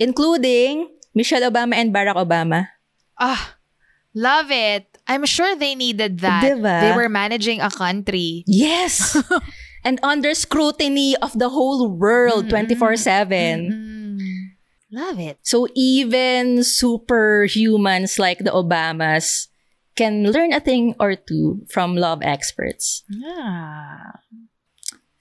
Including 0.02 0.90
Michelle 1.14 1.46
Obama 1.46 1.78
and 1.78 1.94
Barack 1.94 2.18
Obama. 2.18 2.74
Ah, 3.22 3.62
love 4.18 4.50
it. 4.50 4.90
I'm 5.06 5.24
sure 5.30 5.54
they 5.54 5.78
needed 5.78 6.20
that. 6.26 6.42
Diba? 6.42 6.82
They 6.82 6.94
were 6.98 7.12
managing 7.12 7.62
a 7.62 7.70
country. 7.70 8.42
Yes! 8.50 9.14
and 9.84 10.00
under 10.04 10.34
scrutiny 10.34 11.16
of 11.18 11.38
the 11.38 11.50
whole 11.50 11.88
world, 11.90 12.48
Mm-mm. 12.48 12.70
24-7. 12.70 13.72
Mm. 13.72 14.20
Love 14.92 15.20
it. 15.20 15.40
So 15.42 15.68
even 15.74 16.60
superhumans 16.68 18.20
like 18.20 18.40
the 18.44 18.52
Obamas 18.52 19.48
can 19.96 20.32
learn 20.32 20.52
a 20.54 20.60
thing 20.60 20.96
or 21.00 21.16
two 21.16 21.64
from 21.70 21.96
love 21.96 22.20
experts. 22.24 23.04
Yeah. 23.10 24.20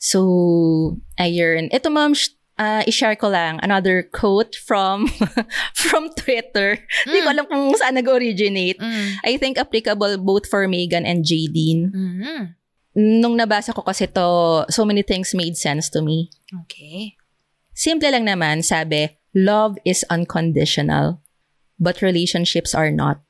So, 0.01 0.97
ayun. 1.21 1.69
Ito 1.71 1.91
ma'am, 1.93 2.17
ah, 2.57 2.83
i-share 2.89 3.17
ko 3.21 3.29
lang 3.29 3.61
another 3.61 4.03
quote 4.09 4.57
from 4.57 5.07
from 5.77 6.09
Twitter. 6.17 6.81
Hindi 7.05 7.19
ko 7.21 7.29
alam 7.29 7.47
kung 7.47 7.77
saan 7.77 8.01
nag-originate. 8.01 8.81
Mm. 8.81 9.09
I 9.29 9.37
think 9.37 9.61
applicable 9.61 10.17
both 10.25 10.49
for 10.49 10.65
Megan 10.67 11.05
and 11.05 11.23
Jadine. 11.23 11.93
Mhm. 11.93 12.57
Nung 12.95 13.38
nabasa 13.38 13.70
ko 13.70 13.86
kasi 13.86 14.11
to, 14.11 14.66
so 14.66 14.82
many 14.82 15.03
things 15.03 15.34
made 15.34 15.55
sense 15.55 15.86
to 15.95 16.03
me. 16.03 16.30
Okay. 16.66 17.14
Simple 17.70 18.11
lang 18.11 18.26
naman, 18.26 18.66
sabi, 18.66 19.14
love 19.34 19.78
is 19.86 20.03
unconditional, 20.11 21.22
but 21.78 22.03
relationships 22.03 22.74
are 22.74 22.91
not. 22.91 23.22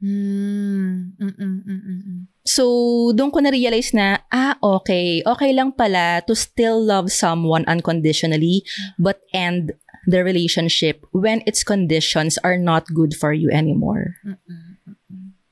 Mm. 0.00 1.12
Mm-mm, 1.20 1.54
mm-mm. 1.68 2.18
So, 2.40 2.64
doon 3.12 3.28
ko 3.28 3.44
na-realize 3.44 3.92
na, 3.92 4.24
ah, 4.32 4.56
okay, 4.62 5.20
okay 5.26 5.52
lang 5.52 5.76
pala 5.76 6.24
to 6.24 6.32
still 6.32 6.80
love 6.80 7.12
someone 7.12 7.68
unconditionally, 7.68 8.64
but 8.96 9.20
end 9.36 9.76
the 10.08 10.24
relationship 10.24 11.04
when 11.12 11.44
its 11.44 11.60
conditions 11.60 12.40
are 12.40 12.56
not 12.56 12.88
good 12.96 13.12
for 13.12 13.36
you 13.36 13.52
anymore. 13.52 14.16
Mm-mm. 14.24 14.80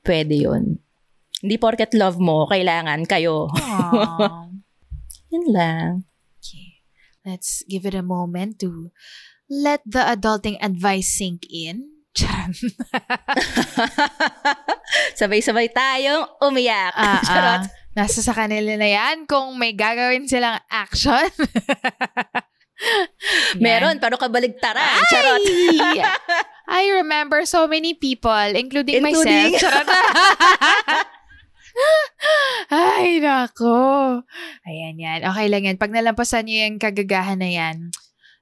Pwede 0.01 0.33
yun. 0.33 0.81
Hindi 1.39 1.55
porket 1.55 1.95
love 1.95 2.19
mo, 2.19 2.43
kailangan 2.45 3.07
kayo. 3.07 3.47
Yun 5.31 5.45
lang. 5.53 6.03
Okay. 6.39 6.83
Let's 7.23 7.63
give 7.69 7.85
it 7.87 7.95
a 7.95 8.03
moment 8.03 8.59
to 8.59 8.91
let 9.47 9.79
the 9.87 10.03
adulting 10.03 10.59
advice 10.59 11.15
sink 11.15 11.47
in. 11.47 11.95
Charan. 12.19 12.51
Sabay-sabay 15.19 15.69
tayong 15.71 16.25
umiyak. 16.41 16.91
Ah, 16.97 17.21
Charot. 17.23 17.63
Nasa 17.93 18.19
sa 18.19 18.33
kanila 18.33 18.75
na 18.75 18.89
yan 18.89 19.23
kung 19.23 19.55
may 19.55 19.71
gagawin 19.71 20.25
silang 20.25 20.59
action. 20.67 21.29
Meron, 23.61 24.01
pero 24.01 24.17
kabaligtaran. 24.17 25.05
Charot. 25.07 25.43
I 26.69 26.83
remember 26.97 27.45
so 27.45 27.69
many 27.69 27.93
people, 27.93 28.33
including, 28.57 29.05
Including- 29.05 29.53
myself. 29.55 29.61
Charot. 29.61 29.87
Ay, 32.69 33.23
nako. 33.23 34.21
Ayan 34.67 34.97
yan. 34.99 35.19
Okay 35.25 35.47
lang 35.47 35.63
yan. 35.65 35.77
Pag 35.79 35.95
nalampasan 35.95 36.45
niyo 36.45 36.67
yung 36.67 36.77
kagagahan 36.81 37.39
na 37.39 37.49
yan, 37.49 37.89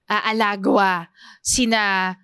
aalagwa 0.08 1.12
sina 1.44 2.16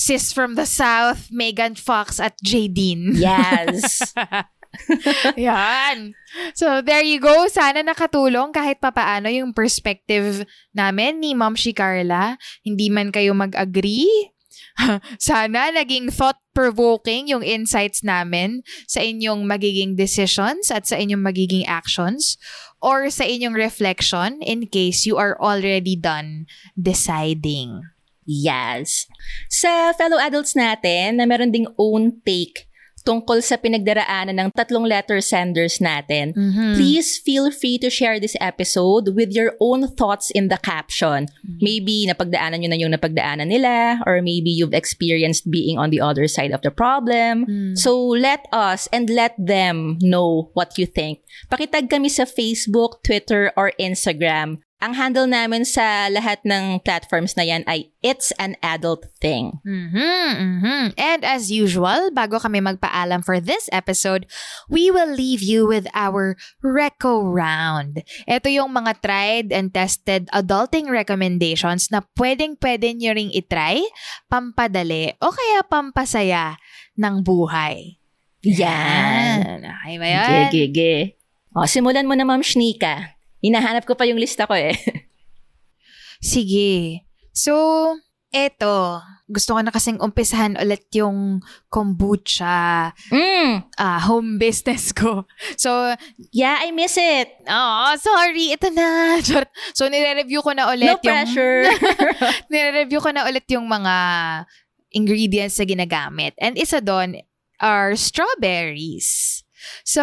sis 0.00 0.32
from 0.32 0.56
the 0.56 0.64
south, 0.64 1.28
Megan 1.28 1.76
Fox 1.76 2.16
at 2.16 2.40
Jadine. 2.40 3.12
Yes. 3.20 4.00
Yan. 5.36 6.14
So, 6.54 6.80
there 6.80 7.04
you 7.04 7.20
go. 7.20 7.50
Sana 7.50 7.84
nakatulong 7.84 8.54
kahit 8.54 8.80
papaano 8.80 9.28
yung 9.28 9.52
perspective 9.52 10.46
namin 10.72 11.20
ni 11.20 11.36
Ma'am 11.36 11.58
si 11.58 11.74
Carla. 11.74 12.40
Hindi 12.64 12.88
man 12.88 13.12
kayo 13.12 13.34
mag-agree. 13.36 14.30
Sana 15.18 15.74
naging 15.74 16.08
thought-provoking 16.14 17.28
yung 17.28 17.42
insights 17.42 18.02
namin 18.02 18.62
sa 18.86 19.02
inyong 19.02 19.44
magiging 19.44 19.98
decisions 19.98 20.70
at 20.70 20.86
sa 20.86 20.96
inyong 20.96 21.22
magiging 21.22 21.64
actions 21.66 22.38
or 22.80 23.10
sa 23.12 23.26
inyong 23.28 23.54
reflection 23.54 24.40
in 24.40 24.66
case 24.66 25.04
you 25.04 25.20
are 25.20 25.36
already 25.36 25.94
done 25.98 26.46
deciding. 26.78 27.82
Yes. 28.24 29.10
Sa 29.50 29.90
fellow 29.98 30.22
adults 30.22 30.54
natin 30.54 31.18
na 31.18 31.26
meron 31.26 31.50
ding 31.50 31.66
own 31.74 32.22
take 32.22 32.69
tungkol 33.02 33.40
sa 33.40 33.56
pinagdaraanan 33.56 34.36
ng 34.36 34.48
tatlong 34.52 34.84
letter 34.84 35.18
senders 35.24 35.80
natin, 35.80 36.36
Mhm. 36.36 36.76
please 36.76 37.16
feel 37.16 37.48
free 37.48 37.80
to 37.80 37.88
share 37.88 38.20
this 38.20 38.36
episode 38.40 39.16
with 39.16 39.32
your 39.32 39.56
own 39.60 39.88
thoughts 39.96 40.28
in 40.30 40.48
the 40.52 40.60
caption. 40.60 41.26
Maybe 41.60 42.04
napagdaanan 42.04 42.60
nyo 42.60 42.70
na 42.72 42.80
yung 42.80 42.92
napagdaanan 42.92 43.48
nila 43.48 44.04
or 44.04 44.20
maybe 44.20 44.52
you've 44.52 44.76
experienced 44.76 45.48
being 45.48 45.80
on 45.80 45.90
the 45.90 46.00
other 46.00 46.28
side 46.28 46.52
of 46.52 46.60
the 46.60 46.72
problem. 46.72 47.44
Mm. 47.48 47.74
So 47.76 47.96
let 47.96 48.44
us 48.52 48.88
and 48.92 49.08
let 49.08 49.34
them 49.40 49.96
know 50.00 50.52
what 50.52 50.76
you 50.76 50.84
think. 50.84 51.24
Pakitag 51.48 51.88
kami 51.88 52.08
sa 52.08 52.24
Facebook, 52.28 53.02
Twitter, 53.02 53.52
or 53.56 53.72
Instagram. 53.80 54.60
Ang 54.80 54.96
handle 54.96 55.28
namin 55.28 55.68
sa 55.68 56.08
lahat 56.08 56.40
ng 56.40 56.80
platforms 56.80 57.36
na 57.36 57.44
yan 57.44 57.68
ay 57.68 57.92
It's 58.00 58.32
an 58.40 58.56
Adult 58.64 59.12
Thing. 59.20 59.60
Mhm, 59.60 60.32
mhm. 60.40 60.84
And 60.96 61.20
as 61.20 61.52
usual, 61.52 62.08
bago 62.16 62.40
kami 62.40 62.64
magpaalam 62.64 63.20
for 63.20 63.44
this 63.44 63.68
episode, 63.76 64.24
we 64.72 64.88
will 64.88 65.12
leave 65.12 65.44
you 65.44 65.68
with 65.68 65.84
our 65.92 66.32
Reco 66.64 67.20
Round. 67.20 68.00
Ito 68.24 68.48
yung 68.48 68.72
mga 68.72 69.04
tried 69.04 69.48
and 69.52 69.68
tested 69.68 70.32
adulting 70.32 70.88
recommendations 70.88 71.92
na 71.92 72.00
pwedeng-pwede 72.16 72.96
nyo 72.96 73.12
ring 73.12 73.32
itry, 73.36 73.84
pampadali, 74.32 75.12
o 75.20 75.28
kaya 75.28 75.60
pampasaya 75.68 76.56
ng 76.96 77.20
buhay. 77.20 78.00
Yan. 78.40 79.60
Okay 79.60 79.96
ba 80.00 80.06
yan? 80.08 80.48
Gege. 80.48 81.20
O, 81.52 81.68
simulan 81.68 82.08
mo 82.08 82.16
na, 82.16 82.24
Ma'am 82.24 82.40
Shnika. 82.40 83.19
Hinahanap 83.40 83.88
ko 83.88 83.96
pa 83.96 84.04
yung 84.04 84.20
lista 84.20 84.44
ko 84.44 84.52
eh. 84.56 84.76
Sige. 86.20 87.04
So, 87.32 87.96
eto. 88.28 89.00
Gusto 89.30 89.54
ko 89.54 89.60
na 89.62 89.70
kasing 89.72 90.02
umpisahan 90.02 90.58
ulit 90.58 90.90
yung 90.92 91.40
kombucha 91.70 92.90
Mm, 93.14 93.62
ah, 93.78 94.02
home 94.02 94.36
business 94.36 94.90
ko. 94.90 95.24
So, 95.56 95.94
yeah, 96.34 96.60
I 96.60 96.74
miss 96.74 96.98
it. 96.98 97.30
Oh, 97.46 97.94
sorry. 97.96 98.52
Ito 98.52 98.68
na. 98.74 99.18
So, 99.78 99.86
nire-review 99.88 100.42
ko 100.42 100.50
na 100.52 100.68
ulit 100.74 100.90
No 100.90 100.98
yung... 101.00 101.06
pressure. 101.06 101.70
nire-review 102.52 103.00
ko 103.00 103.10
na 103.14 103.24
ulit 103.24 103.46
yung 103.48 103.70
mga 103.70 103.94
ingredients 104.92 105.56
na 105.56 105.64
ginagamit. 105.64 106.34
And 106.42 106.58
isa 106.58 106.82
doon 106.82 107.22
are 107.62 107.94
strawberries. 107.94 109.40
So, 109.84 110.02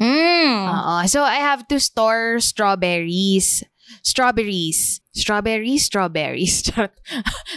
Mm. 0.00 0.66
oo. 0.66 0.94
so 1.06 1.22
I 1.22 1.38
have 1.38 1.68
to 1.70 1.78
store 1.78 2.40
strawberries. 2.40 3.62
Strawberries. 4.02 4.98
Strawberries, 5.12 5.84
strawberries. 5.84 6.62
Charot. 6.66 6.96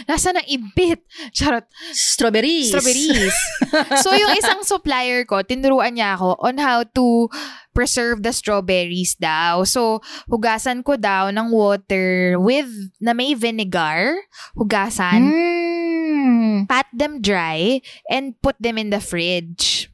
Nasa 0.04 0.36
ng 0.36 0.44
ibit. 0.44 1.00
Charot. 1.32 1.64
Strawberries. 1.96 2.68
Strawberries. 2.68 3.32
so, 4.04 4.12
yung 4.12 4.36
isang 4.36 4.60
supplier 4.60 5.24
ko, 5.24 5.40
tinuruan 5.40 5.96
niya 5.96 6.20
ako 6.20 6.36
on 6.44 6.60
how 6.60 6.84
to 6.84 7.32
preserve 7.72 8.20
the 8.20 8.36
strawberries 8.36 9.16
daw. 9.16 9.64
So, 9.64 10.04
hugasan 10.28 10.84
ko 10.84 11.00
daw 11.00 11.32
ng 11.32 11.48
water 11.48 12.36
with, 12.36 12.68
na 13.00 13.16
may 13.16 13.32
vinegar. 13.32 14.20
Hugasan. 14.52 15.32
Mm. 15.32 16.68
Pat 16.68 16.86
them 16.92 17.24
dry 17.24 17.80
and 18.12 18.36
put 18.44 18.60
them 18.60 18.76
in 18.76 18.92
the 18.92 19.00
fridge. 19.00 19.88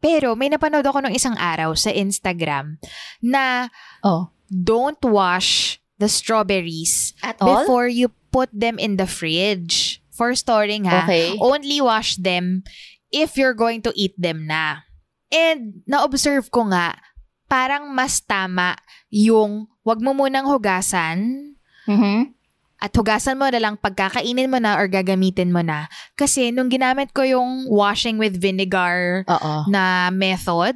Pero, 0.00 0.32
may 0.32 0.48
napanood 0.48 0.82
ako 0.82 1.04
nung 1.04 1.14
isang 1.14 1.36
araw 1.36 1.76
sa 1.76 1.92
Instagram 1.92 2.80
na 3.20 3.68
Oh. 4.00 4.32
don't 4.48 5.00
wash 5.04 5.78
the 5.96 6.08
strawberries 6.08 7.12
At 7.22 7.36
all? 7.38 7.62
before 7.62 7.86
you 7.86 8.08
put 8.32 8.48
them 8.50 8.80
in 8.80 8.96
the 8.96 9.06
fridge 9.06 10.00
for 10.10 10.32
storing 10.34 10.84
ha. 10.84 11.04
Okay. 11.04 11.36
Only 11.36 11.78
wash 11.80 12.16
them 12.16 12.64
if 13.12 13.36
you're 13.36 13.54
going 13.56 13.84
to 13.84 13.92
eat 13.94 14.16
them 14.16 14.48
na. 14.48 14.88
And 15.28 15.84
na-observe 15.86 16.50
ko 16.50 16.66
nga, 16.72 16.98
parang 17.46 17.92
mas 17.92 18.18
tama 18.18 18.74
yung 19.08 19.68
wag 19.82 20.00
mo 20.00 20.10
munang 20.10 20.46
hugasan 20.46 21.52
Mhm. 21.86 22.34
At 22.80 22.90
hugasan 22.96 23.36
mo 23.36 23.44
na 23.46 23.60
lang 23.60 23.76
pagkakainin 23.76 24.48
mo 24.48 24.56
na 24.56 24.80
or 24.80 24.88
gagamitin 24.88 25.52
mo 25.52 25.60
na. 25.60 25.84
Kasi 26.16 26.48
nung 26.48 26.72
ginamit 26.72 27.12
ko 27.12 27.20
yung 27.20 27.68
washing 27.68 28.16
with 28.16 28.40
vinegar 28.40 29.22
Oo. 29.28 29.68
na 29.68 30.08
method, 30.08 30.72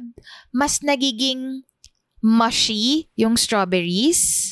mas 0.53 0.85
nagiging 0.85 1.65
mushy 2.21 3.05
yung 3.13 3.37
strawberries 3.37 4.49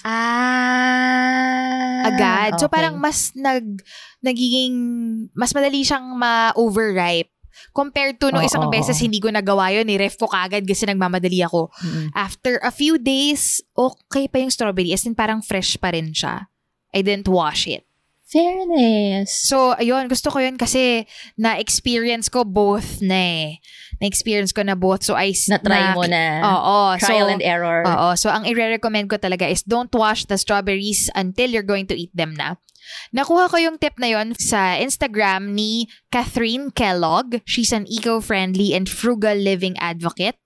Ah. 0.93 2.05
agad. 2.05 2.57
So 2.61 2.65
okay. 2.69 2.73
parang 2.77 3.01
mas 3.01 3.33
nag 3.33 3.81
nagiging 4.21 4.73
mas 5.33 5.53
madali 5.53 5.81
siyang 5.81 6.13
ma-overripe 6.13 7.33
compared 7.73 8.17
to 8.17 8.29
nung 8.29 8.45
Oo, 8.45 8.49
isang 8.49 8.65
oo, 8.65 8.73
beses 8.73 8.97
oo. 8.97 9.03
hindi 9.05 9.17
ko 9.17 9.29
nagawa 9.29 9.73
yun, 9.73 9.85
ni-ref 9.85 10.17
ko 10.17 10.29
kagad 10.29 10.65
kasi 10.65 10.85
nagmamadali 10.85 11.41
ako. 11.45 11.69
Mm-mm. 11.81 12.09
After 12.13 12.57
a 12.61 12.69
few 12.69 12.97
days, 12.97 13.61
okay 13.73 14.25
pa 14.29 14.41
yung 14.41 14.53
strawberry. 14.53 14.93
As 14.93 15.05
in 15.05 15.13
parang 15.13 15.41
fresh 15.41 15.77
pa 15.77 15.93
rin 15.93 16.13
siya. 16.13 16.49
I 16.93 17.01
didn't 17.01 17.27
wash 17.27 17.67
it. 17.67 17.83
Fairness. 18.33 19.29
So, 19.29 19.77
ayun, 19.77 20.09
gusto 20.09 20.33
ko 20.33 20.41
yun 20.41 20.57
kasi 20.57 21.05
na-experience 21.37 22.33
ko 22.33 22.41
both 22.41 22.97
na 22.97 23.13
eh. 23.13 23.49
Na-experience 24.01 24.49
ko 24.49 24.65
na 24.65 24.73
both. 24.73 25.05
So, 25.05 25.13
I... 25.13 25.37
Na-try 25.49 25.93
mo 25.93 26.09
na. 26.09 26.41
Oo. 26.41 26.97
Trial 26.97 27.29
so, 27.29 27.33
and 27.37 27.43
error. 27.45 27.85
Oo. 27.85 28.17
So, 28.17 28.33
ang 28.33 28.49
i-recommend 28.49 29.13
ko 29.13 29.21
talaga 29.21 29.45
is 29.45 29.61
don't 29.61 29.93
wash 29.93 30.25
the 30.25 30.41
strawberries 30.41 31.13
until 31.13 31.53
you're 31.53 31.67
going 31.67 31.85
to 31.93 31.97
eat 31.97 32.09
them 32.09 32.33
na. 32.33 32.57
Nakuha 33.13 33.47
ko 33.53 33.57
yung 33.61 33.77
tip 33.77 34.01
na 34.01 34.09
yon 34.11 34.33
sa 34.35 34.75
Instagram 34.81 35.53
ni 35.53 35.87
Catherine 36.09 36.73
Kellogg. 36.73 37.39
She's 37.45 37.71
an 37.71 37.85
eco-friendly 37.85 38.73
and 38.73 38.89
frugal 38.89 39.37
living 39.37 39.77
advocate. 39.77 40.41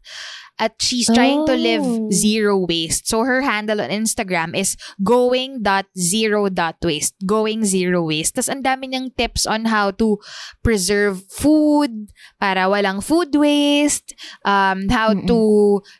At 0.58 0.82
she's 0.82 1.06
trying 1.06 1.46
to 1.46 1.54
live 1.54 1.86
Oh. 1.86 2.10
zero 2.10 2.58
waste. 2.66 3.06
So 3.06 3.22
her 3.22 3.46
handle 3.46 3.78
on 3.78 3.94
Instagram 3.94 4.58
is 4.58 4.74
going.zero.waste. 5.06 7.14
Going 7.26 7.62
zero 7.66 8.02
waste. 8.10 8.34
Tapos 8.36 8.50
ang 8.50 8.64
dami 8.66 8.90
niyang 8.90 9.14
tips 9.14 9.46
on 9.46 9.70
how 9.70 9.94
to 10.02 10.18
preserve 10.66 11.22
food 11.30 12.10
para 12.42 12.66
walang 12.66 13.06
food 13.06 13.30
waste. 13.38 14.18
Um, 14.42 14.90
how 14.90 15.14
Mm-mm. 15.14 15.30
to 15.30 15.40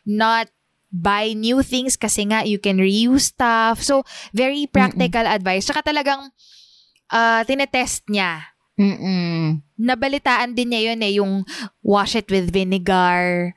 not 0.06 0.50
buy 0.90 1.36
new 1.36 1.62
things 1.62 1.94
kasi 1.94 2.26
nga 2.26 2.42
you 2.42 2.58
can 2.58 2.82
reuse 2.82 3.30
stuff. 3.36 3.84
So, 3.84 4.02
very 4.32 4.66
practical 4.66 5.22
advice. 5.22 5.70
Tsaka 5.70 5.84
talagang 5.84 6.32
uh, 7.12 7.42
tinetest 7.44 8.08
niya. 8.08 8.42
Mm-mm. 8.74 9.62
Nabalitaan 9.78 10.54
din 10.54 10.74
niya 10.74 10.94
yun 10.94 11.02
eh, 11.02 11.12
yung 11.18 11.42
wash 11.82 12.14
it 12.14 12.30
with 12.30 12.50
vinegar 12.50 13.54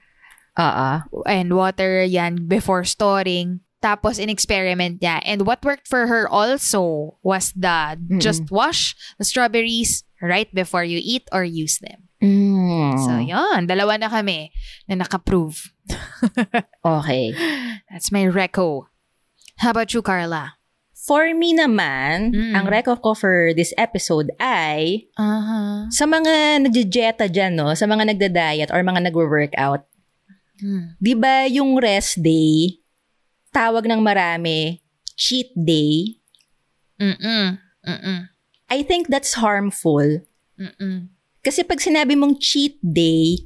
Oo. 0.59 1.23
and 1.25 1.53
water 1.55 2.03
yan 2.03 2.47
before 2.47 2.83
storing. 2.83 3.61
Tapos, 3.81 4.21
in-experiment 4.21 5.01
niya. 5.01 5.25
And 5.25 5.41
what 5.49 5.65
worked 5.65 5.89
for 5.89 6.05
her 6.05 6.29
also 6.29 7.17
was 7.25 7.49
the 7.57 7.97
just 8.21 8.53
wash 8.53 8.93
the 9.17 9.25
strawberries 9.25 10.05
right 10.21 10.45
before 10.53 10.85
you 10.85 11.01
eat 11.01 11.25
or 11.33 11.41
use 11.41 11.81
them. 11.81 12.05
Mm. 12.21 12.93
So, 13.01 13.17
yun. 13.17 13.65
Dalawa 13.65 13.97
na 13.97 14.05
kami 14.13 14.53
na 14.85 15.01
naka-prove. 15.01 15.73
Okay. 16.85 17.33
That's 17.89 18.11
my 18.11 18.25
reco. 18.29 18.85
How 19.57 19.71
about 19.73 19.93
you, 19.93 20.01
Carla? 20.01 20.57
For 20.93 21.33
me 21.33 21.57
naman, 21.57 22.33
Mm. 22.37 22.53
ang 22.53 22.65
reco 22.69 22.93
ko 23.01 23.17
for 23.17 23.53
this 23.57 23.73
episode 23.73 24.29
ay 24.37 25.09
Uh-huh. 25.17 25.89
sa 25.89 26.05
mga 26.05 26.61
nagjejeta 26.69 27.25
dyan, 27.25 27.57
no? 27.57 27.73
Sa 27.73 27.89
mga 27.89 28.13
nagda-diet 28.13 28.69
or 28.69 28.85
mga 28.85 29.09
nagwo-workout. 29.09 29.81
Hmm. 30.61 30.95
Di 31.01 31.17
ba 31.17 31.49
yung 31.49 31.81
rest 31.81 32.21
day, 32.21 32.77
tawag 33.49 33.89
ng 33.89 33.99
marami, 33.99 34.79
cheat 35.17 35.49
day? 35.57 36.21
Mm-mm. 37.01 37.57
Mm-mm. 37.81 38.19
I 38.69 38.79
think 38.85 39.09
that's 39.09 39.35
harmful. 39.35 40.21
Mm-mm. 40.55 41.09
Kasi 41.41 41.65
pag 41.65 41.81
sinabi 41.81 42.13
mong 42.13 42.37
cheat 42.37 42.77
day, 42.85 43.41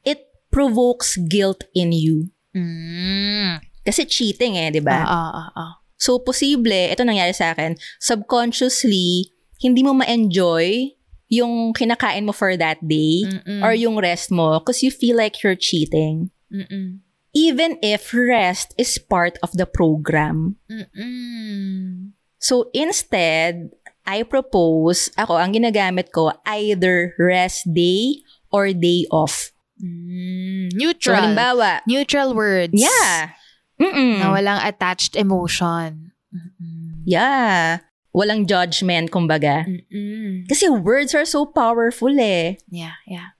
it 0.00 0.32
provokes 0.48 1.20
guilt 1.28 1.68
in 1.76 1.92
you. 1.92 2.32
Mm. 2.56 3.60
Kasi 3.84 4.08
cheating 4.08 4.56
eh, 4.56 4.72
di 4.72 4.80
ba? 4.80 5.04
Ah, 5.04 5.30
ah, 5.30 5.50
ah. 5.52 5.72
So, 6.00 6.18
posible, 6.20 6.92
ito 6.92 7.04
nangyari 7.04 7.36
sa 7.36 7.52
akin, 7.52 7.76
subconsciously, 8.00 9.32
hindi 9.60 9.80
mo 9.84 9.96
ma-enjoy 9.96 10.96
yung 11.28 11.72
kinakain 11.76 12.24
mo 12.24 12.32
for 12.32 12.56
that 12.56 12.78
day 12.82 13.26
Mm-mm. 13.26 13.60
or 13.60 13.74
yung 13.76 13.98
rest 13.98 14.30
mo 14.30 14.60
because 14.60 14.80
you 14.82 14.90
feel 14.90 15.16
like 15.16 15.42
you're 15.42 15.58
cheating. 15.58 16.30
Mm-mm. 16.52 17.00
Even 17.36 17.76
if 17.84 18.14
rest 18.16 18.72
is 18.78 18.96
part 18.96 19.36
of 19.44 19.52
the 19.52 19.66
program. 19.68 20.56
Mm-mm. 20.72 22.12
So, 22.38 22.70
instead, 22.72 23.70
I 24.06 24.22
propose, 24.22 25.10
ako, 25.18 25.36
ang 25.36 25.52
ginagamit 25.52 26.12
ko, 26.14 26.32
either 26.46 27.12
rest 27.18 27.68
day 27.74 28.22
or 28.48 28.72
day 28.72 29.04
off. 29.10 29.52
Mm. 29.76 30.72
So, 30.72 30.78
Neutral. 30.80 31.16
halimbawa, 31.20 31.84
Neutral 31.84 32.32
words. 32.32 32.72
yeah. 32.72 33.36
Mm-mm. 33.76 34.24
Na 34.24 34.32
walang 34.32 34.64
attached 34.64 35.16
emotion. 35.20 36.16
Mm-mm. 36.32 37.04
Yeah. 37.04 37.84
Walang 38.16 38.48
judgment, 38.48 39.12
kumbaga. 39.12 39.68
Mm-mm. 39.68 40.48
Kasi 40.48 40.72
words 40.72 41.12
are 41.12 41.28
so 41.28 41.44
powerful 41.44 42.16
eh. 42.16 42.56
Yeah, 42.72 42.96
yeah. 43.04 43.35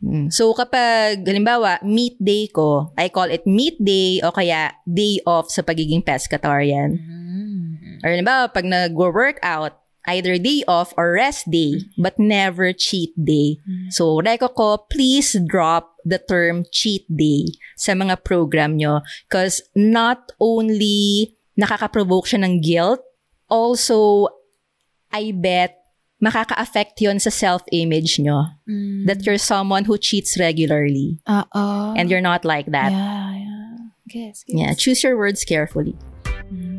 Mm. 0.00 0.32
So 0.32 0.52
kapag, 0.56 1.22
halimbawa, 1.28 1.84
meat 1.84 2.16
day 2.16 2.48
ko, 2.48 2.92
I 2.96 3.12
call 3.12 3.28
it 3.28 3.44
meat 3.44 3.76
day 3.76 4.20
o 4.24 4.32
kaya 4.32 4.72
day 4.88 5.20
off 5.28 5.52
sa 5.52 5.60
pagiging 5.60 6.04
pescatarian. 6.04 6.96
Mm. 6.96 8.00
Or 8.00 8.08
halimbawa, 8.08 8.48
pag 8.48 8.64
nag-workout, 8.64 9.76
either 10.08 10.40
day 10.40 10.64
off 10.64 10.96
or 10.96 11.12
rest 11.12 11.50
day, 11.52 11.84
but 12.00 12.16
never 12.16 12.72
cheat 12.72 13.12
day. 13.14 13.60
So, 13.92 14.24
reko 14.24 14.48
ko, 14.56 14.88
please 14.88 15.36
drop 15.44 15.92
the 16.04 16.16
term 16.16 16.64
cheat 16.72 17.04
day 17.06 17.52
sa 17.76 17.92
mga 17.92 18.24
program 18.24 18.80
nyo. 18.80 19.04
Because 19.28 19.60
not 19.76 20.32
only 20.40 21.36
nakaka-provoke 21.60 22.24
siya 22.24 22.40
ng 22.40 22.64
guilt, 22.64 23.04
also, 23.52 24.28
I 25.12 25.36
bet, 25.36 25.76
makaka-affect 26.20 27.00
yon 27.00 27.18
sa 27.18 27.30
self-image 27.30 28.20
nyo. 28.20 28.44
Mm. 28.68 29.06
That 29.08 29.24
you're 29.24 29.40
someone 29.40 29.84
who 29.84 29.96
cheats 29.96 30.36
regularly. 30.38 31.18
Oo. 31.28 31.94
And 31.96 32.10
you're 32.10 32.24
not 32.24 32.44
like 32.44 32.66
that. 32.72 32.92
Yeah, 32.92 33.32
yeah. 33.34 33.76
Guess, 34.08 34.44
guess. 34.44 34.56
Yeah, 34.56 34.72
choose 34.74 35.02
your 35.02 35.16
words 35.16 35.44
carefully. 35.44 35.96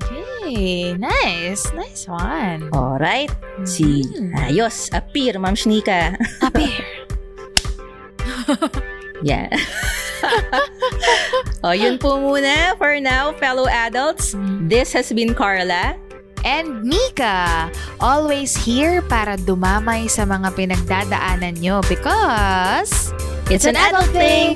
Okay. 0.03 0.93
Nice. 0.99 1.63
Nice 1.73 2.03
one. 2.07 2.67
Alright? 2.75 3.31
Si, 3.63 4.03
Mm. 4.03 4.35
ayos, 4.35 4.91
appear, 4.91 5.39
Ma'am 5.39 5.55
Shnika. 5.55 6.19
Appear. 6.45 6.81
Yeah. 9.21 9.53
oh, 11.63 11.77
yun 11.77 12.01
po 12.01 12.17
muna 12.17 12.73
for 12.81 12.97
now, 12.97 13.37
fellow 13.37 13.69
adults. 13.69 14.33
This 14.65 14.89
has 14.97 15.13
been 15.13 15.37
Carla. 15.37 15.93
And 16.41 16.81
Nika, 16.81 17.69
always 18.01 18.57
here 18.57 19.05
para 19.05 19.37
dumamay 19.37 20.09
sa 20.09 20.25
mga 20.25 20.53
pinagdadaanan 20.57 21.61
nyo 21.61 21.85
because 21.85 23.13
It's 23.51 23.67
an 23.67 23.75
adult 23.75 24.07
thing. 24.15 24.55